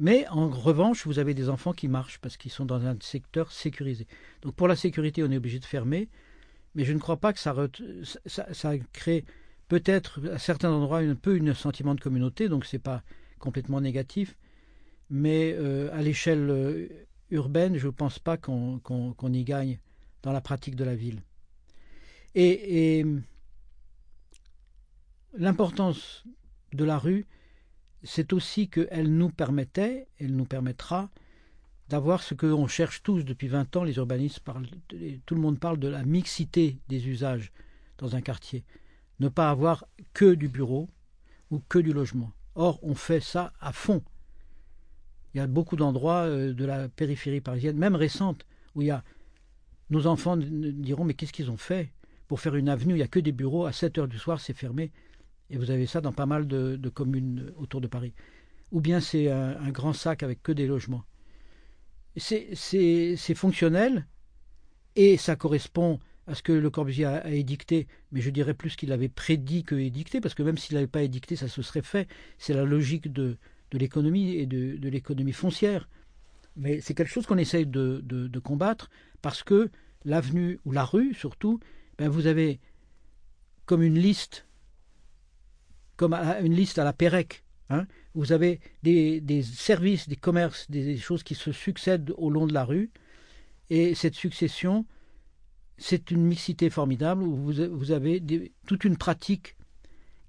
Mais 0.00 0.28
en 0.28 0.48
revanche, 0.48 1.06
vous 1.06 1.18
avez 1.18 1.34
des 1.34 1.48
enfants 1.48 1.72
qui 1.72 1.88
marchent 1.88 2.20
parce 2.20 2.36
qu'ils 2.36 2.52
sont 2.52 2.64
dans 2.64 2.86
un 2.86 2.96
secteur 3.00 3.50
sécurisé. 3.50 4.06
Donc 4.42 4.54
pour 4.54 4.68
la 4.68 4.76
sécurité, 4.76 5.24
on 5.24 5.30
est 5.32 5.36
obligé 5.36 5.58
de 5.58 5.64
fermer. 5.64 6.08
Mais 6.76 6.84
je 6.84 6.92
ne 6.92 6.98
crois 6.98 7.16
pas 7.16 7.32
que 7.32 7.40
ça, 7.40 7.54
ça, 8.26 8.78
crée 8.92 9.24
peut-être 9.66 10.20
à 10.32 10.38
certains 10.38 10.70
endroits 10.70 10.98
un 10.98 11.16
peu 11.16 11.40
un 11.42 11.54
sentiment 11.54 11.96
de 11.96 12.00
communauté, 12.00 12.48
donc 12.48 12.64
ce 12.64 12.76
n'est 12.76 12.80
pas 12.80 13.02
complètement 13.40 13.80
négatif. 13.80 14.38
Mais 15.10 15.52
euh, 15.58 15.92
à 15.92 16.00
l'échelle 16.00 16.48
euh, 16.48 16.86
urbaine, 17.30 17.76
je 17.76 17.88
ne 17.88 17.92
pense 17.92 18.20
pas 18.20 18.36
qu'on 18.36 19.32
y 19.32 19.42
gagne 19.42 19.80
dans 20.22 20.32
la 20.32 20.40
pratique 20.40 20.76
de 20.76 20.84
la 20.84 20.94
ville. 20.94 21.22
Et 22.36 23.04
l'importance 25.34 26.24
de 26.72 26.84
la 26.84 26.98
rue, 26.98 27.26
c'est 28.02 28.32
aussi 28.32 28.68
qu'elle 28.68 29.12
nous 29.14 29.30
permettait, 29.30 30.06
elle 30.18 30.34
nous 30.34 30.44
permettra 30.44 31.10
d'avoir 31.88 32.22
ce 32.22 32.34
qu'on 32.34 32.66
cherche 32.66 33.02
tous 33.02 33.24
depuis 33.24 33.48
20 33.48 33.76
ans, 33.76 33.84
les 33.84 33.96
urbanistes 33.96 34.40
parlent, 34.40 34.66
tout 35.24 35.34
le 35.34 35.40
monde 35.40 35.58
parle 35.58 35.78
de 35.78 35.88
la 35.88 36.02
mixité 36.04 36.78
des 36.88 37.08
usages 37.08 37.50
dans 37.96 38.14
un 38.14 38.20
quartier. 38.20 38.64
Ne 39.20 39.28
pas 39.28 39.50
avoir 39.50 39.86
que 40.12 40.34
du 40.34 40.48
bureau 40.48 40.88
ou 41.50 41.60
que 41.68 41.78
du 41.78 41.92
logement. 41.92 42.30
Or, 42.54 42.78
on 42.82 42.94
fait 42.94 43.20
ça 43.20 43.52
à 43.60 43.72
fond. 43.72 44.02
Il 45.34 45.38
y 45.38 45.40
a 45.40 45.46
beaucoup 45.46 45.76
d'endroits 45.76 46.24
euh, 46.24 46.52
de 46.52 46.64
la 46.64 46.88
périphérie 46.88 47.40
parisienne, 47.40 47.76
même 47.76 47.96
récente, 47.96 48.44
où 48.74 48.82
il 48.82 48.88
y 48.88 48.90
a 48.90 49.02
nos 49.90 50.06
enfants 50.06 50.36
diront 50.36 51.04
mais 51.04 51.14
qu'est-ce 51.14 51.32
qu'ils 51.32 51.50
ont 51.50 51.56
fait 51.56 51.92
pour 52.26 52.40
faire 52.40 52.56
une 52.56 52.68
avenue, 52.68 52.92
il 52.92 52.98
n'y 52.98 53.02
a 53.02 53.08
que 53.08 53.20
des 53.20 53.32
bureaux, 53.32 53.64
à 53.64 53.72
7 53.72 53.98
heures 53.98 54.08
du 54.08 54.18
soir 54.18 54.38
c'est 54.38 54.52
fermé. 54.52 54.92
Et 55.50 55.56
vous 55.56 55.70
avez 55.70 55.86
ça 55.86 56.00
dans 56.00 56.12
pas 56.12 56.26
mal 56.26 56.46
de, 56.46 56.88
communes 56.88 57.52
autour 57.56 57.80
de 57.80 57.86
Paris. 57.86 58.12
Ou 58.70 58.80
bien 58.80 59.00
c'est 59.00 59.30
un, 59.30 59.70
grand 59.70 59.92
sac 59.92 60.22
avec 60.22 60.42
que 60.42 60.52
des 60.52 60.66
logements. 60.66 61.04
C'est 62.16 63.34
fonctionnel 63.34 64.06
et 64.96 65.16
ça 65.16 65.36
correspond 65.36 66.00
à 66.26 66.34
ce 66.34 66.42
que 66.42 66.52
Le 66.52 66.68
Corbusier 66.68 67.06
a, 67.06 67.30
édicté, 67.30 67.86
mais 68.12 68.20
je 68.20 68.30
dirais 68.30 68.52
plus 68.52 68.76
qu'il 68.76 68.92
avait 68.92 69.08
prédit 69.08 69.64
que 69.64 69.74
édicté, 69.74 70.20
parce 70.20 70.34
que 70.34 70.42
même 70.42 70.58
s'il 70.58 70.74
n'avait 70.74 70.86
pas 70.86 71.02
édicté, 71.02 71.36
ça 71.36 71.48
se 71.48 71.62
serait 71.62 71.82
fait. 71.82 72.06
C'est 72.36 72.52
la 72.52 72.64
logique 72.64 73.10
de, 73.10 73.38
l'économie 73.72 74.34
et 74.34 74.44
de, 74.44 74.88
l'économie 74.88 75.32
foncière. 75.32 75.88
Mais 76.56 76.80
c'est 76.80 76.94
quelque 76.94 77.10
chose 77.10 77.26
qu'on 77.26 77.38
essaye 77.38 77.64
de, 77.64 78.38
combattre, 78.42 78.90
parce 79.22 79.42
que 79.42 79.70
l'avenue, 80.04 80.60
ou 80.66 80.72
la 80.72 80.84
rue 80.84 81.14
surtout, 81.14 81.60
ben 81.96 82.08
vous 82.08 82.26
avez 82.26 82.60
comme 83.64 83.82
une 83.82 83.98
liste 83.98 84.47
comme 85.98 86.14
une 86.14 86.54
liste 86.54 86.78
à 86.78 86.84
la 86.84 86.94
Pérec. 86.94 87.44
Hein. 87.68 87.86
Vous 88.14 88.32
avez 88.32 88.60
des, 88.82 89.42
services, 89.42 90.08
des 90.08 90.16
commerces, 90.16 90.70
des, 90.70 90.96
choses 90.96 91.22
qui 91.22 91.34
se 91.34 91.52
succèdent 91.52 92.14
au 92.16 92.30
long 92.30 92.46
de 92.46 92.54
la 92.54 92.64
rue. 92.64 92.90
Et 93.68 93.94
cette 93.94 94.14
succession, 94.14 94.86
c'est 95.76 96.10
une 96.10 96.22
mixité 96.22 96.70
formidable 96.70 97.22
où 97.22 97.36
vous, 97.36 97.90
avez 97.90 98.22
toute 98.66 98.84
une 98.84 98.96
pratique 98.96 99.56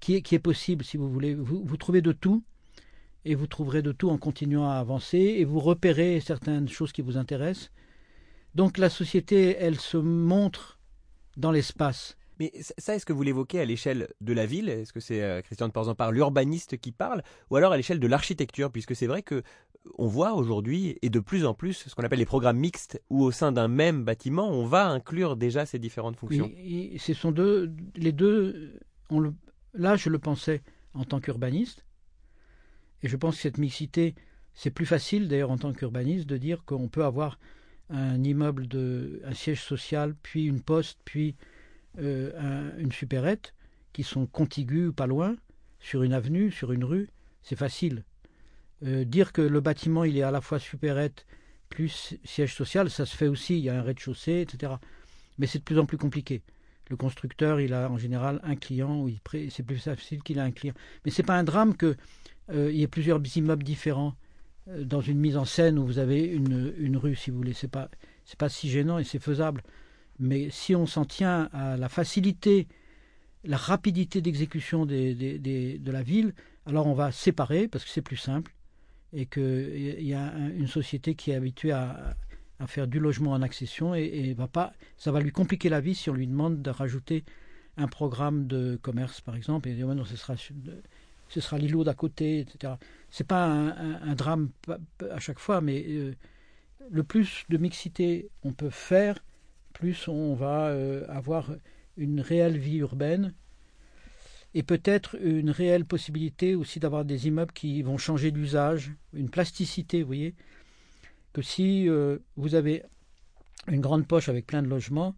qui 0.01 0.15
est, 0.15 0.39
possible, 0.39 0.83
si 0.83 0.97
vous 0.97 1.09
voulez. 1.09 1.35
Vous 1.35 1.77
trouvez 1.77 2.01
de 2.01 2.11
tout 2.11 2.43
et 3.23 3.35
vous 3.35 3.47
trouverez 3.47 3.81
de 3.81 3.91
tout 3.91 4.09
en 4.09 4.17
continuant 4.17 4.69
à 4.69 4.75
avancer 4.75 5.17
et 5.17 5.45
vous 5.45 5.59
repérez 5.59 6.19
certaines 6.19 6.67
choses 6.67 6.91
qui 6.91 7.01
vous 7.01 7.15
intéressent. 7.15 7.69
Donc 8.55 8.79
la 8.79 8.89
société, 8.89 9.55
elle 9.59 9.79
se 9.79 9.97
montre 9.97 10.79
dans 11.37 11.51
l'espace. 11.51 12.17
Mais 12.39 12.51
ça, 12.77 12.95
est-ce 12.95 13.05
que 13.05 13.13
vous 13.13 13.23
l'évoquez 13.23 13.59
à 13.59 13.65
l'échelle 13.65 14.07
de 14.21 14.33
la 14.33 14.45
ville? 14.45 14.69
Est-ce 14.69 14.93
que 14.93 14.99
c'est 14.99 15.21
euh, 15.21 15.41
Christian 15.41 15.67
de 15.67 15.73
Porzampar, 15.73 16.11
l'urbaniste, 16.11 16.77
qui 16.77 16.91
parle? 16.91 17.21
Ou 17.49 17.57
alors 17.57 17.73
à 17.73 17.77
l'échelle 17.77 17.99
de 17.99 18.07
l'architecture? 18.07 18.71
Puisque 18.71 18.95
c'est 18.95 19.07
vrai 19.07 19.21
que 19.21 19.43
on 19.97 20.07
voit 20.07 20.33
aujourd'hui, 20.33 20.97
et 21.01 21.09
de 21.09 21.19
plus 21.19 21.45
en 21.45 21.53
plus, 21.53 21.73
ce 21.73 21.95
qu'on 21.95 22.03
appelle 22.03 22.19
les 22.19 22.25
programmes 22.25 22.57
mixtes, 22.57 23.01
où 23.09 23.23
au 23.23 23.31
sein 23.31 23.51
d'un 23.51 23.67
même 23.67 24.03
bâtiment, 24.03 24.49
on 24.49 24.65
va 24.65 24.87
inclure 24.87 25.35
déjà 25.35 25.65
ces 25.65 25.79
différentes 25.79 26.15
fonctions. 26.15 26.51
Oui, 26.53 26.97
ce 26.99 27.13
sont 27.13 27.33
les 27.95 28.11
deux, 28.11 28.79
là 29.73 29.95
je 29.95 30.09
le 30.09 30.19
pensais 30.19 30.61
en 30.93 31.05
tant 31.05 31.19
qu'urbaniste, 31.19 31.85
et 33.03 33.07
je 33.07 33.15
pense 33.15 33.35
que 33.35 33.41
cette 33.41 33.57
mixité, 33.57 34.15
c'est 34.53 34.71
plus 34.71 34.85
facile 34.85 35.27
d'ailleurs 35.27 35.51
en 35.51 35.57
tant 35.57 35.71
qu'urbaniste 35.71 36.27
de 36.27 36.37
dire 36.37 36.65
qu'on 36.65 36.89
peut 36.89 37.05
avoir 37.05 37.39
un 37.89 38.21
immeuble 38.23 38.67
de 38.67 39.21
un 39.23 39.33
siège 39.33 39.63
social, 39.63 40.15
puis 40.21 40.45
une 40.45 40.61
poste, 40.61 40.99
puis 41.05 41.35
euh, 41.97 42.71
une 42.77 42.91
supérette 42.91 43.53
qui 43.93 44.03
sont 44.03 44.25
contiguës 44.25 44.93
pas 44.93 45.07
loin, 45.07 45.35
sur 45.79 46.03
une 46.03 46.13
avenue, 46.13 46.51
sur 46.51 46.71
une 46.71 46.83
rue, 46.83 47.09
c'est 47.41 47.55
facile. 47.55 48.03
Euh, 48.85 49.03
dire 49.03 49.33
que 49.33 49.41
le 49.41 49.59
bâtiment 49.59 50.03
il 50.03 50.17
est 50.17 50.23
à 50.23 50.31
la 50.31 50.41
fois 50.41 50.59
supérette 50.59 51.25
plus 51.69 52.15
siège 52.23 52.55
social, 52.55 52.89
ça 52.89 53.05
se 53.05 53.15
fait 53.15 53.27
aussi, 53.27 53.57
il 53.57 53.63
y 53.63 53.69
a 53.69 53.77
un 53.77 53.81
rez-de-chaussée, 53.81 54.41
etc. 54.41 54.73
Mais 55.37 55.47
c'est 55.47 55.59
de 55.59 55.63
plus 55.63 55.79
en 55.79 55.85
plus 55.85 55.97
compliqué. 55.97 56.41
Le 56.89 56.95
constructeur, 56.95 57.59
il 57.61 57.73
a 57.73 57.89
en 57.89 57.97
général 57.97 58.39
un 58.43 58.55
client, 58.55 59.05
c'est 59.49 59.63
plus 59.63 59.77
facile 59.77 60.23
qu'il 60.23 60.37
ait 60.37 60.41
un 60.41 60.51
client. 60.51 60.73
Mais 61.05 61.11
c'est 61.11 61.23
pas 61.23 61.37
un 61.37 61.43
drame 61.43 61.77
qu'il 61.77 61.95
euh, 62.51 62.71
y 62.71 62.81
ait 62.81 62.87
plusieurs 62.87 63.21
immeubles 63.37 63.63
différents 63.63 64.15
dans 64.67 65.01
une 65.01 65.19
mise 65.19 65.37
en 65.37 65.45
scène 65.45 65.77
où 65.79 65.85
vous 65.85 65.99
avez 65.99 66.23
une, 66.23 66.73
une 66.77 66.97
rue, 66.97 67.15
si 67.15 67.29
vous 67.29 67.37
voulez. 67.37 67.53
C'est 67.53 67.67
pas, 67.67 67.89
c'est 68.25 68.37
pas 68.37 68.49
si 68.49 68.69
gênant 68.69 68.99
et 68.99 69.03
c'est 69.03 69.19
faisable. 69.19 69.63
Mais 70.19 70.49
si 70.49 70.75
on 70.75 70.85
s'en 70.85 71.05
tient 71.05 71.49
à 71.53 71.77
la 71.77 71.89
facilité, 71.89 72.67
la 73.43 73.57
rapidité 73.57 74.21
d'exécution 74.21 74.85
de 74.85 75.91
la 75.91 76.03
ville, 76.03 76.33
alors 76.65 76.87
on 76.87 76.93
va 76.93 77.11
séparer 77.11 77.67
parce 77.67 77.83
que 77.83 77.89
c'est 77.89 78.01
plus 78.01 78.17
simple 78.17 78.53
et 79.13 79.25
qu'il 79.25 80.03
y 80.03 80.13
a 80.13 80.33
une 80.55 80.67
société 80.67 81.15
qui 81.15 81.31
est 81.31 81.35
habituée 81.35 81.71
à, 81.71 82.15
faire 82.67 82.87
du 82.87 82.99
logement 82.99 83.31
en 83.31 83.41
accession 83.41 83.95
et, 83.95 84.33
va 84.33 84.47
pas, 84.47 84.73
ça 84.97 85.11
va 85.13 85.21
lui 85.21 85.31
compliquer 85.31 85.69
la 85.69 85.79
vie 85.79 85.95
si 85.95 86.09
on 86.09 86.13
lui 86.13 86.27
demande 86.27 86.61
de 86.61 86.69
rajouter 86.69 87.23
un 87.77 87.87
programme 87.87 88.47
de 88.47 88.77
commerce 88.81 89.21
par 89.21 89.35
exemple 89.37 89.69
et 89.69 89.73
dire 89.73 89.87
non 89.87 90.03
ce 90.03 90.17
sera 90.17 90.35
ce 90.35 91.39
sera 91.41 91.57
l'îlot 91.57 91.85
d'à 91.85 91.93
côté 91.93 92.39
etc. 92.39 92.73
C'est 93.09 93.25
pas 93.25 93.45
un, 93.45 94.13
drame 94.15 94.49
à 95.09 95.19
chaque 95.19 95.39
fois 95.39 95.61
mais 95.61 95.85
euh, 95.87 96.13
le 96.91 97.03
plus 97.03 97.45
de 97.47 97.57
mixité 97.57 98.29
on 98.43 98.51
peut 98.51 98.69
faire 98.69 99.15
plus 99.79 100.09
on 100.09 100.35
va 100.35 100.67
euh, 100.67 101.05
avoir 101.07 101.51
une 101.95 102.19
réelle 102.19 102.57
vie 102.57 102.77
urbaine 102.77 103.33
et 104.53 104.61
peut-être 104.61 105.15
une 105.21 105.51
réelle 105.51 105.85
possibilité 105.85 106.53
aussi 106.53 106.79
d'avoir 106.79 107.05
des 107.05 107.27
immeubles 107.27 107.53
qui 107.53 107.81
vont 107.81 107.97
changer 107.97 108.31
d'usage, 108.31 108.91
une 109.13 109.29
plasticité, 109.29 110.01
vous 110.01 110.07
voyez, 110.07 110.35
que 111.31 111.41
si 111.41 111.87
euh, 111.87 112.17
vous 112.35 112.55
avez 112.55 112.83
une 113.67 113.79
grande 113.79 114.05
poche 114.05 114.27
avec 114.27 114.45
plein 114.45 114.61
de 114.61 114.67
logements, 114.67 115.15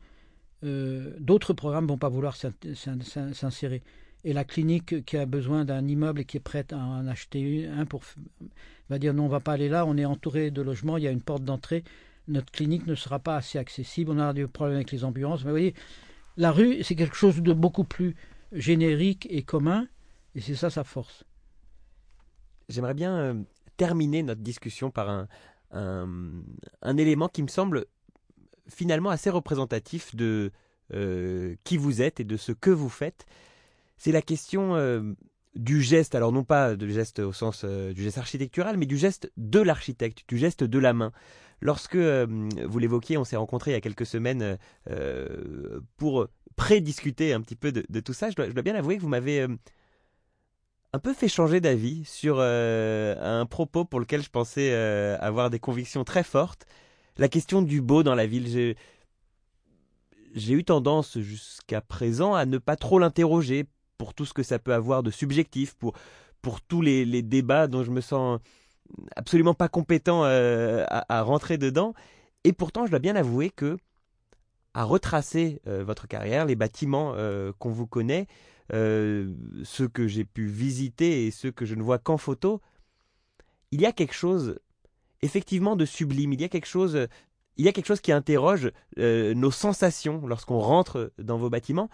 euh, 0.64 1.16
d'autres 1.20 1.54
programmes 1.54 1.88
vont 1.88 1.98
pas 1.98 2.10
vouloir 2.10 2.36
s'insérer. 2.36 3.82
Et 4.24 4.34
la 4.34 4.44
clinique 4.44 5.04
qui 5.06 5.18
a 5.18 5.26
besoin 5.26 5.66
d'un 5.66 5.88
immeuble 5.88 6.22
et 6.22 6.26
qui 6.26 6.38
est 6.38 6.42
prête 6.42 6.72
à 6.72 6.78
en 6.78 7.08
acheter 7.08 7.66
un 7.66 7.86
pour 7.86 8.04
va 8.92 9.00
dire 9.00 9.16
non, 9.16 9.26
on 9.26 9.30
va 9.30 9.40
pas 9.40 9.54
aller 9.54 9.70
là, 9.70 9.88
on 9.88 9.98
est 9.98 10.06
entouré 10.06 10.52
de 10.52 10.62
logements, 10.62 10.98
il 10.98 11.06
y 11.06 11.08
a 11.08 11.12
une 11.12 11.22
porte 11.22 11.44
d'entrée, 11.44 11.84
notre 12.28 12.52
clinique 12.52 12.88
ne 12.88 12.96
sera 12.96 13.20
pas 13.20 13.36
assez 13.38 13.58
accessible, 13.58 14.12
on 14.12 14.20
aura 14.20 14.34
des 14.34 14.48
problèmes 14.48 14.78
avec 14.78 14.92
les 14.92 15.04
ambulances. 15.04 15.42
Mais 15.42 15.50
vous 15.50 15.58
voyez, 15.58 15.76
la 16.38 16.52
rue, 16.52 16.84
c'est 16.84 16.96
quelque 16.96 17.16
chose 17.16 17.42
de 17.42 17.54
beaucoup 17.54 17.84
plus 17.84 18.16
générique 18.52 19.28
et 19.30 19.44
commun, 19.44 19.88
et 20.36 20.42
c'est 20.42 20.56
ça 20.56 20.70
sa 20.70 20.84
force. 20.84 21.24
J'aimerais 22.70 22.94
bien 22.94 23.18
euh, 23.18 23.34
terminer 23.78 24.24
notre 24.24 24.42
discussion 24.42 24.92
par 24.92 25.28
un, 25.72 26.48
élément 26.98 27.28
qui 27.28 27.44
me 27.44 27.48
semble 27.48 27.86
finalement 28.68 29.10
assez 29.10 29.30
représentatif 29.30 30.16
de 30.16 30.52
euh, 30.94 31.56
qui 31.64 31.78
vous 31.78 32.02
êtes 32.02 32.20
et 32.20 32.24
de 32.24 32.38
ce 32.38 32.52
que 32.52 32.70
vous 32.70 32.90
faites. 32.90 33.26
C'est 33.98 34.12
la 34.12 34.22
question 34.22 34.76
euh, 34.76 35.14
du 35.56 35.82
geste, 35.82 36.16
alors 36.16 36.32
non 36.32 36.44
pas 36.44 36.76
du 36.76 36.92
geste 36.92 37.20
au 37.20 37.34
sens 37.34 37.66
du 37.66 38.04
geste 38.04 38.18
architectural, 38.18 38.78
mais 38.78 38.86
du 38.86 38.98
geste 38.98 39.32
de 39.38 39.60
l'architecte, 39.60 40.24
du 40.28 40.38
geste 40.38 40.64
de 40.64 40.80
la 40.80 40.94
main. 40.94 41.12
Lorsque, 41.62 41.96
euh, 41.96 42.26
vous 42.66 42.80
l'évoquiez, 42.80 43.18
on 43.18 43.24
s'est 43.24 43.36
rencontrés 43.36 43.72
il 43.72 43.74
y 43.76 43.78
a 43.78 43.82
quelques 43.82 44.06
semaines 44.06 44.58
euh, 44.90 45.80
pour 45.98 46.28
prédiscuter 46.56 47.34
un 47.34 47.42
petit 47.42 47.56
peu 47.56 47.72
de, 47.72 48.00
tout 48.00 48.14
ça, 48.14 48.30
je 48.32 48.36
dois, 48.36 48.48
bien 48.48 48.76
avouer 48.76 48.98
que 48.98 49.02
vous 49.02 49.08
m'avez 49.08 49.42
euh, 49.42 49.48
un 50.94 51.00
peu 51.00 51.14
fait 51.14 51.28
changer 51.28 51.62
d'avis 51.62 52.04
sur 52.06 52.42
un 52.42 53.46
propos 53.46 53.86
pour 53.86 54.00
lequel 54.00 54.22
je 54.22 54.30
pensais 54.30 54.74
avoir 54.74 55.50
des 55.50 55.60
convictions 55.60 56.04
très 56.04 56.24
fortes. 56.24 56.66
La 57.18 57.30
question 57.30 57.62
du 57.62 57.82
beau 57.82 58.04
dans 58.04 58.16
la 58.16 58.26
ville. 58.26 58.76
J'ai 60.34 60.54
eu 60.54 60.64
tendance 60.66 61.18
jusqu'à 61.20 61.80
présent 61.80 62.34
à 62.34 62.46
ne 62.46 62.58
pas 62.58 62.76
trop 62.76 63.00
l'interroger 63.00 63.68
pour 64.02 64.16
tout 64.16 64.26
ce 64.26 64.34
que 64.34 64.42
ça 64.42 64.58
peut 64.58 64.74
avoir 64.74 65.04
de 65.04 65.12
subjectif, 65.12 65.76
pour, 65.76 65.94
pour 66.42 66.60
tous 66.60 66.82
les, 66.82 67.22
débats 67.22 67.68
dont 67.68 67.84
je 67.84 67.92
me 67.92 68.02
sens 68.02 68.40
absolument 69.16 69.54
pas 69.54 69.70
compétent 69.70 70.24
euh, 70.24 70.84
à, 70.90 71.22
rentrer 71.22 71.60
dedans. 71.60 71.94
Et 72.44 72.52
pourtant, 72.52 72.88
je 72.88 72.90
dois 72.90 72.98
bien 72.98 73.16
avouer 73.16 73.52
que 73.52 73.78
à 74.74 74.86
retracer 74.86 75.62
votre 75.66 76.08
carrière, 76.08 76.48
les 76.48 76.56
bâtiments 76.56 77.14
qu'on 77.60 77.70
vous 77.70 77.86
connaît, 77.86 78.26
ceux 78.72 79.88
que 79.94 80.08
j'ai 80.08 80.26
pu 80.26 80.48
visiter 80.48 81.28
et 81.28 81.32
ceux 81.32 81.52
que 81.52 81.66
je 81.66 81.76
ne 81.76 81.84
vois 81.84 82.00
qu'en 82.00 82.18
photo, 82.18 82.60
il 83.70 83.82
y 83.82 83.86
a 83.86 83.92
quelque 83.92 84.16
chose 84.16 84.58
effectivement 85.22 85.76
de 85.76 85.86
sublime, 85.86 86.34
il 86.34 86.42
y 86.42 86.46
a 86.46 86.50
quelque 86.50 86.66
chose 86.66 86.98
qui 88.02 88.12
interroge 88.12 88.72
euh, 88.98 89.36
nos 89.36 89.52
sensations 89.52 90.26
lorsqu'on 90.26 90.60
rentre 90.60 91.14
dans 91.20 91.38
vos 91.38 91.52
bâtiments. 91.52 91.92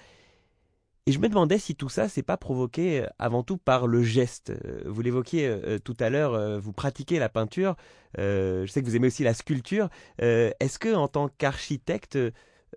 Et 1.07 1.13
je 1.13 1.19
me 1.19 1.29
demandais 1.29 1.57
si 1.57 1.73
tout 1.73 1.87
ça, 1.87 2.09
c'est 2.09 2.21
pas 2.21 2.35
provoqué 2.35 2.99
euh, 2.99 3.07
avant 3.17 3.41
tout 3.41 3.57
par 3.57 3.87
le 3.87 4.03
geste. 4.03 4.49
Euh, 4.49 4.83
vous 4.85 5.01
l'évoquiez 5.01 5.49
tout 5.83 5.95
à 5.99 6.09
l'heure, 6.09 6.59
vous 6.59 6.73
pratiquez 6.73 7.17
la 7.17 7.29
peinture. 7.29 7.75
je 8.17 8.65
sais 8.67 8.81
que 8.81 8.85
vous 8.85 8.95
aimez 8.95 9.07
aussi 9.07 9.23
la 9.23 9.33
sculpture. 9.33 9.89
Est-ce 10.19 10.77
que, 10.77 10.93
en 10.93 11.07
tant 11.07 11.29
qu'architecte, 11.29 12.19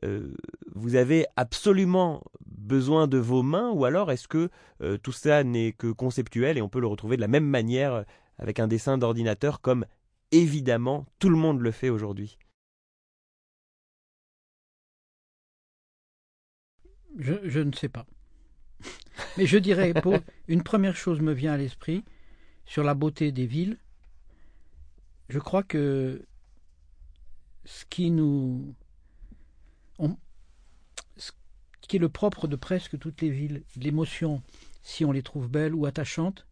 vous 0.03 0.95
avez 0.95 1.27
absolument 1.37 2.23
besoin 2.47 3.09
de 3.09 3.19
vos 3.19 3.43
mains, 3.43 3.71
ou 3.71 3.85
alors 3.85 4.11
est-ce 4.13 4.29
que 4.29 4.49
tout 5.03 5.13
ça 5.13 5.45
n'est 5.45 5.73
que 5.73 5.89
conceptuel 5.89 6.57
et 6.57 6.63
on 6.63 6.69
peut 6.69 6.81
le 6.81 6.87
retrouver 6.87 7.17
de 7.17 7.21
la 7.21 7.29
même 7.29 7.47
manière 7.47 8.05
avec 8.39 8.61
un 8.61 8.69
dessin 8.69 8.97
d'ordinateur, 8.97 9.61
comme 9.61 9.85
évidemment 10.33 11.07
tout 11.19 11.31
le 11.31 11.37
monde 11.37 11.61
le 11.61 11.73
fait 11.73 11.91
aujourd'hui? 11.91 12.39
Je, 17.19 17.61
ne 17.61 17.73
sais 17.73 17.89
pas. 17.89 18.07
Mais 19.37 19.47
je 19.47 19.59
dirais, 19.59 19.95
pour, 19.95 20.17
une 20.49 20.63
première 20.63 20.97
chose 20.97 21.21
me 21.21 21.33
vient 21.33 21.53
à 21.53 21.57
l'esprit 21.57 22.05
sur 22.67 22.83
la 22.83 22.95
beauté 22.95 23.33
des 23.33 23.47
villes. 23.47 23.79
Je 25.29 25.39
crois 25.39 25.63
que 25.63 26.25
ce 27.65 27.85
qui 27.85 28.11
nous. 28.11 28.75
est 31.93 31.99
le 31.99 32.09
propre 32.09 32.47
de 32.47 32.55
presque 32.55 32.99
toutes 32.99 33.21
les 33.21 33.31
villes, 33.31 33.65
l'émotion, 33.77 34.43
si 34.83 35.05
on 35.05 35.11
les 35.11 35.25
trouve 35.25 35.49
belles 35.49 35.75
ou 35.75 35.87
attachantes, 35.87 36.47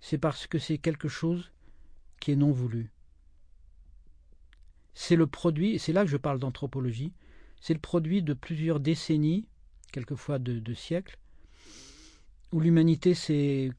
c'est 0.00 0.18
parce 0.18 0.48
que 0.48 0.58
c'est 0.58 0.78
quelque 0.78 1.08
chose 1.08 1.52
qui 2.18 2.32
est 2.32 2.36
non 2.36 2.50
voulu. 2.50 2.90
C'est 4.94 5.14
le 5.14 5.28
produit, 5.28 5.74
et 5.74 5.78
c'est 5.78 5.92
là 5.92 6.04
que 6.04 6.10
je 6.10 6.16
parle 6.16 6.40
d'anthropologie, 6.40 7.12
c'est 7.60 7.74
le 7.74 7.78
produit 7.78 8.22
de 8.22 8.34
plusieurs 8.34 8.80
décennies 8.80 9.46
quelquefois 9.92 10.38
de, 10.38 10.74
siècles, 10.74 11.18
où 12.52 12.60
l'humanité 12.60 13.14
s'est 13.14 13.70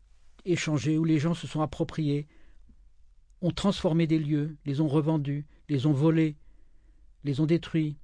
échangée, 0.45 0.97
où 0.97 1.03
les 1.03 1.20
gens 1.20 1.34
se 1.34 1.47
sont 1.47 1.61
appropriés, 1.61 2.28
ont 3.41 3.51
transformé 3.51 4.07
des 4.07 4.20
lieux, 4.20 4.57
les 4.65 4.82
ont 4.82 4.88
revendus, 4.88 5.45
les 5.70 5.86
ont 5.86 5.93
volés, 5.93 6.36
les 7.24 7.39
ont 7.39 7.45
détruits, 7.45 7.97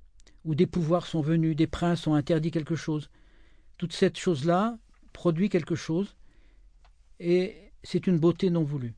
où 0.43 0.55
des 0.55 0.67
pouvoirs 0.67 1.07
sont 1.07 1.21
venus, 1.21 1.55
des 1.55 1.67
princes 1.67 2.07
ont 2.07 2.13
interdit 2.13 2.51
quelque 2.51 2.75
chose. 2.75 3.09
Toute 3.77 3.93
cette 3.93 4.17
chose-là 4.17 4.77
produit 5.13 5.49
quelque 5.49 5.75
chose, 5.75 6.15
et 7.19 7.55
c'est 7.83 8.07
une 8.07 8.19
beauté 8.19 8.49
non 8.49 8.63
voulue. 8.63 8.95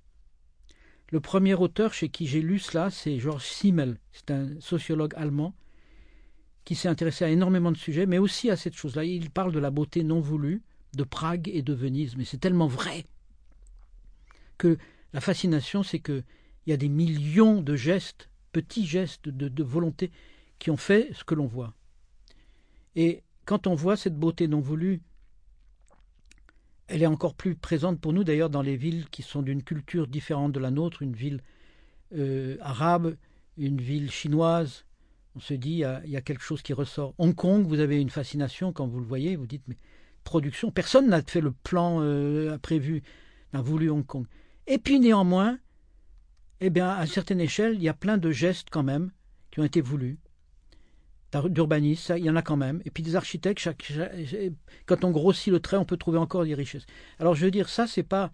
Le 1.10 1.20
premier 1.22 1.54
auteur 1.54 1.94
chez 1.94 2.10
qui 2.10 2.28
j'ai 2.28 2.42
lu 2.42 2.60
cela, 2.60 2.90
c'est 2.90 3.20
Georges 3.20 3.46
Simmel, 3.46 3.98
c'est 4.12 4.32
un 4.32 4.60
sociologue 4.60 5.14
allemand, 5.16 5.56
qui 6.66 6.76
s'est 6.76 6.90
intéressé 6.90 7.24
à 7.24 7.30
énormément 7.30 7.72
de 7.72 7.78
sujets, 7.78 8.06
mais 8.06 8.18
aussi 8.18 8.50
à 8.50 8.58
cette 8.58 8.76
chose-là. 8.76 9.06
Il 9.06 9.30
parle 9.30 9.54
de 9.54 9.60
la 9.60 9.72
beauté 9.72 10.04
non 10.04 10.20
voulue 10.20 10.62
de 10.94 11.04
Prague 11.04 11.50
et 11.54 11.62
de 11.62 11.74
Venise, 11.74 12.16
mais 12.16 12.26
c'est 12.26 12.38
tellement 12.38 12.68
vrai 12.68 13.06
que 14.58 14.78
la 15.14 15.22
fascination, 15.22 15.84
c'est 15.84 16.00
qu'il 16.00 16.24
y 16.66 16.74
a 16.74 16.78
des 16.78 16.90
millions 16.90 17.62
de 17.62 17.76
gestes, 17.76 18.30
petits 18.52 18.86
gestes 18.86 19.30
de, 19.30 19.64
volonté, 19.64 20.12
qui 20.60 20.72
ont 20.72 20.78
fait 20.78 21.10
ce 21.14 21.24
que 21.24 21.36
l'on 21.36 21.46
voit. 21.46 21.74
Et 22.96 23.24
quand 23.46 23.68
on 23.68 23.76
voit 23.76 23.96
cette 23.96 24.18
beauté 24.18 24.48
non 24.48 24.60
voulue, 24.60 25.02
elle 26.88 27.04
est 27.04 27.08
encore 27.08 27.36
plus 27.36 27.56
présente 27.56 28.00
pour 28.00 28.14
nous 28.14 28.24
d'ailleurs 28.24 28.50
dans 28.50 28.62
les 28.62 28.78
villes 28.78 29.10
qui 29.10 29.22
sont 29.22 29.42
d'une 29.42 29.62
culture 29.62 30.08
différente 30.08 30.54
de 30.54 30.60
la 30.60 30.72
nôtre, 30.72 31.02
une 31.02 31.14
ville 31.14 31.42
euh, 32.16 32.58
arabe, 32.62 33.16
une 33.58 33.80
ville 33.82 34.10
chinoise, 34.10 34.86
on 35.36 35.40
se 35.40 35.54
dit, 35.54 35.84
il 36.06 36.10
y, 36.10 36.18
a, 36.18 36.22
quelque 36.22 36.42
chose 36.42 36.64
qui 36.64 36.74
ressort. 36.74 37.14
Hong 37.20 37.36
Kong, 37.36 37.68
vous 37.68 37.80
avez 37.80 38.02
une 38.02 38.10
fascination 38.10 38.74
quand 38.74 38.88
vous 38.88 39.00
le 39.00 39.06
voyez, 39.06 39.36
vous 39.36 39.46
dites, 39.46 39.62
mais 39.68 39.78
production, 40.28 40.72
personne 40.72 41.08
n'a 41.08 41.22
fait 41.22 41.40
le 41.40 41.52
plan 41.52 42.02
euh, 42.02 42.58
prévu, 42.58 43.02
n'a 43.54 43.62
voulu 43.62 43.90
Hong 43.90 44.06
Kong. 44.06 44.26
Et 44.68 44.78
puis 44.78 45.00
néanmoins, 45.00 45.58
eh 46.60 46.70
bien, 46.70 46.90
à 46.90 47.06
certaine 47.06 47.40
échelle, 47.40 47.76
il 47.76 47.82
y 47.82 47.88
a 47.88 47.94
plein 47.94 48.18
de 48.18 48.30
gestes 48.32 48.68
quand 48.70 48.84
même 48.84 49.12
qui 49.52 49.62
ont 49.62 49.64
été 49.64 49.80
voulus. 49.80 50.20
D'urbanisme, 51.32 52.16
il 52.18 52.26
y 52.26 52.30
en 52.30 52.36
a 52.36 52.42
quand 52.42 52.58
même. 52.58 52.82
Et 52.84 52.92
puis 52.92 53.04
des 53.04 53.16
architectes, 53.16 53.70
quand 54.86 55.06
on 55.06 55.12
grossit 55.12 55.52
le 55.52 55.62
trait, 55.62 55.78
on 55.78 55.86
peut 55.86 55.98
trouver 55.98 56.18
encore 56.18 56.44
des 56.44 56.56
richesses. 56.56 56.86
Alors 57.20 57.34
je 57.34 57.46
veux 57.46 57.52
dire, 57.52 57.70
ça, 57.70 57.88
c'est 57.88 58.04
pas. 58.04 58.32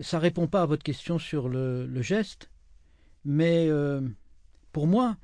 Ça 0.00 0.18
répond 0.18 0.46
pas 0.46 0.62
à 0.62 0.66
votre 0.66 0.84
question 0.84 1.18
sur 1.18 1.48
le, 1.48 2.00
geste, 2.00 2.48
mais 3.24 3.66
euh, 3.68 4.00
pour 4.72 4.86
moi, 4.86 5.16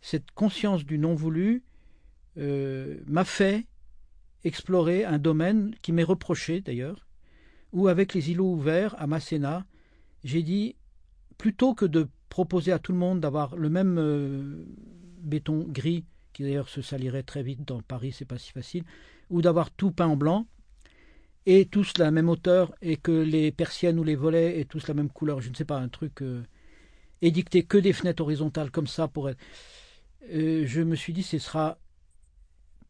cette 0.00 0.30
conscience 0.32 0.84
du 0.84 0.98
non 0.98 1.14
voulu 1.14 1.62
euh, 2.38 2.98
m'a 3.06 3.24
fait 3.24 3.66
explorer 4.44 5.04
un 5.04 5.18
domaine 5.18 5.74
qui 5.82 5.92
m'est 5.92 6.04
reproché 6.04 6.60
d'ailleurs, 6.60 7.06
où 7.72 7.88
avec 7.88 8.14
les 8.14 8.30
îlots 8.30 8.52
ouverts 8.52 8.94
à 8.98 9.06
Masséna, 9.06 9.66
j'ai 10.22 10.42
dit 10.42 10.76
plutôt 11.38 11.74
que 11.74 11.84
de 11.84 12.08
proposer 12.28 12.72
à 12.72 12.78
tout 12.78 12.92
le 12.92 12.98
monde 12.98 13.20
d'avoir 13.20 13.56
le 13.56 13.68
même 13.68 13.98
euh, 13.98 14.64
béton 15.20 15.66
gris, 15.68 16.04
qui 16.32 16.42
d'ailleurs 16.42 16.68
se 16.68 16.82
salirait 16.82 17.22
très 17.22 17.42
vite 17.42 17.66
dans 17.66 17.80
Paris, 17.80 18.12
c'est 18.12 18.24
pas 18.24 18.38
si 18.38 18.52
facile, 18.52 18.84
ou 19.30 19.42
d'avoir 19.42 19.70
tout 19.70 19.90
peint 19.90 20.06
en 20.06 20.16
blanc, 20.16 20.46
et 21.46 21.66
tous 21.66 21.98
la 21.98 22.10
même 22.10 22.28
hauteur, 22.28 22.74
et 22.82 22.96
que 22.96 23.12
les 23.12 23.52
persiennes 23.52 23.98
ou 23.98 24.04
les 24.04 24.16
volets 24.16 24.58
aient 24.58 24.64
tous 24.64 24.88
la 24.88 24.94
même 24.94 25.10
couleur, 25.10 25.40
je 25.40 25.50
ne 25.50 25.54
sais 25.54 25.64
pas, 25.64 25.78
un 25.78 25.88
truc 25.88 26.22
euh, 26.22 26.42
édicté 27.22 27.62
que 27.62 27.78
des 27.78 27.92
fenêtres 27.92 28.22
horizontales 28.22 28.70
comme 28.70 28.86
ça 28.86 29.08
pour 29.08 29.28
être. 29.28 29.38
Euh, 30.32 30.64
je 30.66 30.80
me 30.80 30.96
suis 30.96 31.12
dit 31.12 31.22
ce 31.22 31.38
sera 31.38 31.78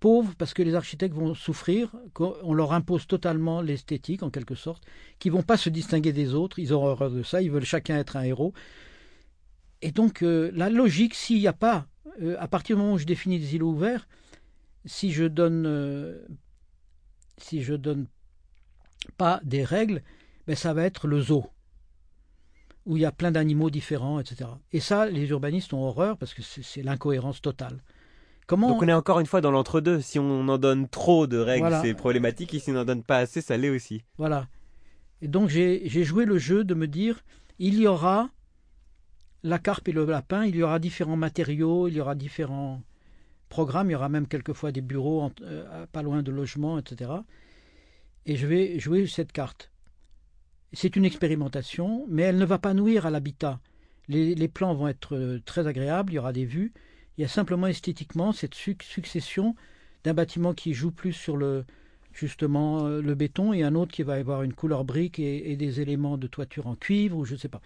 pauvre 0.04 0.34
parce 0.36 0.52
que 0.52 0.62
les 0.62 0.74
architectes 0.74 1.14
vont 1.14 1.32
souffrir, 1.32 1.90
qu'on 2.12 2.52
leur 2.52 2.74
impose 2.74 3.06
totalement 3.06 3.62
l'esthétique 3.62 4.22
en 4.22 4.28
quelque 4.28 4.54
sorte, 4.54 4.84
qui 5.18 5.30
vont 5.30 5.42
pas 5.42 5.56
se 5.56 5.70
distinguer 5.70 6.12
des 6.12 6.34
autres, 6.34 6.58
ils 6.58 6.74
ont 6.74 6.84
horreur 6.84 7.10
de 7.10 7.22
ça, 7.22 7.40
ils 7.40 7.50
veulent 7.50 7.64
chacun 7.64 7.96
être 7.96 8.16
un 8.16 8.22
héros. 8.22 8.52
Et 9.80 9.92
donc 9.92 10.22
euh, 10.22 10.50
la 10.52 10.68
logique, 10.68 11.14
s'il 11.14 11.38
n'y 11.38 11.46
a 11.46 11.54
pas, 11.54 11.86
euh, 12.20 12.36
à 12.38 12.48
partir 12.48 12.76
du 12.76 12.82
moment 12.82 12.96
où 12.96 12.98
je 12.98 13.06
définis 13.06 13.38
des 13.38 13.54
îlots 13.54 13.70
ouverts, 13.70 14.06
si 14.84 15.10
je 15.10 15.24
donne, 15.24 16.20
si 17.38 17.62
je 17.62 17.72
donne 17.72 18.06
pas 19.16 19.40
des 19.42 19.64
règles, 19.64 20.02
ben 20.46 20.54
ça 20.54 20.74
va 20.74 20.82
être 20.84 21.08
le 21.08 21.22
zoo 21.22 21.46
où 22.84 22.98
il 22.98 23.00
y 23.00 23.06
a 23.06 23.12
plein 23.12 23.30
d'animaux 23.30 23.70
différents, 23.70 24.20
etc. 24.20 24.50
Et 24.70 24.80
ça, 24.80 25.06
les 25.06 25.30
urbanistes 25.30 25.72
ont 25.72 25.82
horreur 25.82 26.18
parce 26.18 26.34
que 26.34 26.42
c'est 26.42 26.82
l'incohérence 26.82 27.40
totale. 27.40 27.82
Comment 28.46 28.68
Donc 28.68 28.82
on 28.82 28.88
est 28.88 28.92
encore 28.92 29.20
une 29.20 29.26
fois 29.26 29.40
dans 29.40 29.50
l'entre-deux. 29.50 30.00
Si 30.00 30.18
on 30.18 30.48
en 30.48 30.58
donne 30.58 30.88
trop 30.88 31.26
de 31.26 31.38
règles, 31.38 31.76
c'est 31.82 31.94
problématique. 31.94 32.54
Et 32.54 32.58
si 32.58 32.70
on 32.70 32.74
n'en 32.74 32.84
donne 32.84 33.02
pas 33.02 33.18
assez, 33.18 33.40
ça 33.40 33.56
l'est 33.56 33.70
aussi. 33.70 34.02
Voilà. 34.18 34.48
Et 35.22 35.28
donc 35.28 35.48
j'ai 35.48 36.04
joué 36.04 36.24
le 36.24 36.38
jeu 36.38 36.64
de 36.64 36.74
me 36.74 36.86
dire, 36.86 37.24
il 37.58 37.78
y 37.78 37.86
aura 37.86 38.28
la 39.42 39.58
carpe 39.58 39.88
et 39.88 39.92
le 39.92 40.04
lapin, 40.04 40.44
il 40.44 40.56
y 40.56 40.62
aura 40.62 40.78
différents 40.78 41.16
matériaux, 41.16 41.88
il 41.88 41.94
y 41.94 42.00
aura 42.00 42.14
différents 42.14 42.82
programmes, 43.48 43.90
il 43.90 43.92
y 43.92 43.94
aura 43.94 44.08
même 44.08 44.26
quelquefois 44.26 44.72
des 44.72 44.80
bureaux 44.80 45.30
euh, 45.42 45.86
pas 45.92 46.02
loin 46.02 46.22
de 46.22 46.30
logements, 46.30 46.78
etc. 46.78 47.10
Et 48.26 48.36
je 48.36 48.46
vais 48.46 48.78
jouer 48.80 49.06
cette 49.06 49.32
carte. 49.32 49.70
C'est 50.72 50.96
une 50.96 51.04
expérimentation, 51.04 52.04
mais 52.08 52.22
elle 52.22 52.38
ne 52.38 52.44
va 52.44 52.58
pas 52.58 52.74
nuire 52.74 53.06
à 53.06 53.10
l'habitat. 53.10 53.60
Les, 54.08 54.48
plans 54.48 54.74
vont 54.74 54.88
être 54.88 55.14
euh, 55.14 55.40
très 55.44 55.66
agréables, 55.66 56.12
il 56.12 56.16
y 56.16 56.18
aura 56.18 56.32
des 56.32 56.44
vues. 56.44 56.72
Il 57.16 57.22
y 57.22 57.24
a 57.24 57.28
simplement 57.28 57.66
esthétiquement 57.66 58.32
cette 58.32 58.54
succession 58.54 59.54
d'un 60.04 60.14
bâtiment 60.14 60.52
qui 60.54 60.74
joue 60.74 60.90
plus 60.90 61.12
sur 61.12 61.36
le 61.36 61.64
justement 62.12 62.86
euh, 62.86 63.02
le 63.02 63.14
béton 63.14 63.52
et 63.52 63.64
un 63.64 63.74
autre 63.74 63.92
qui 63.92 64.04
va 64.04 64.14
avoir 64.14 64.42
une 64.42 64.52
couleur 64.52 64.84
brique 64.84 65.18
et, 65.18 65.56
des 65.56 65.80
éléments 65.80 66.16
de 66.16 66.28
toiture 66.28 66.68
en 66.68 66.76
cuivre 66.76 67.16
ou 67.16 67.24
je 67.24 67.34
ne 67.34 67.38
sais 67.38 67.48
pas. 67.48 67.60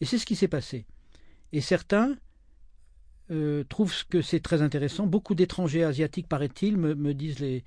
Et 0.00 0.04
c'est 0.04 0.18
ce 0.18 0.26
qui 0.26 0.36
s'est 0.36 0.48
passé. 0.48 0.84
Et 1.52 1.60
certains 1.60 2.16
euh, 3.32 3.64
trouvent 3.68 4.06
que 4.08 4.22
c'est 4.22 4.40
très 4.40 4.62
intéressant. 4.62 5.06
Beaucoup 5.06 5.34
d'étrangers 5.34 5.82
asiatiques, 5.82 6.28
paraît-il, 6.28 6.76
me, 6.76 7.14
disent 7.14 7.40
les, 7.40 7.64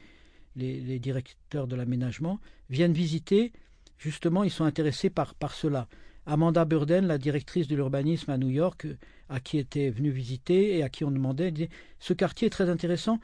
les 0.56 1.00
directeurs 1.00 1.68
de 1.68 1.76
l'aménagement, 1.76 2.40
viennent 2.70 2.94
visiter 2.94 3.52
justement, 4.04 4.44
ils 4.44 4.52
sont 4.52 4.66
intéressés 4.66 5.10
par, 5.10 5.34
par 5.36 5.54
cela. 5.54 5.88
Amanda 6.26 6.66
Burden, 6.66 7.08
la 7.08 7.18
directrice 7.18 7.68
de 7.68 7.76
l'urbanisme 7.76 8.32
à 8.32 8.38
New 8.38 8.50
York, 8.50 8.88
à 9.30 9.40
qui 9.40 9.58
était 9.58 9.90
venue 9.90 10.12
visiter 10.12 10.78
et 10.78 10.84
à 10.84 10.90
qui 10.90 11.04
on 11.04 11.12
demandait, 11.12 11.52
disait, 11.52 11.70
ce 12.00 12.14
quartier 12.14 12.48
est 12.48 12.52
très 12.52 12.70
intéressant 12.70 13.20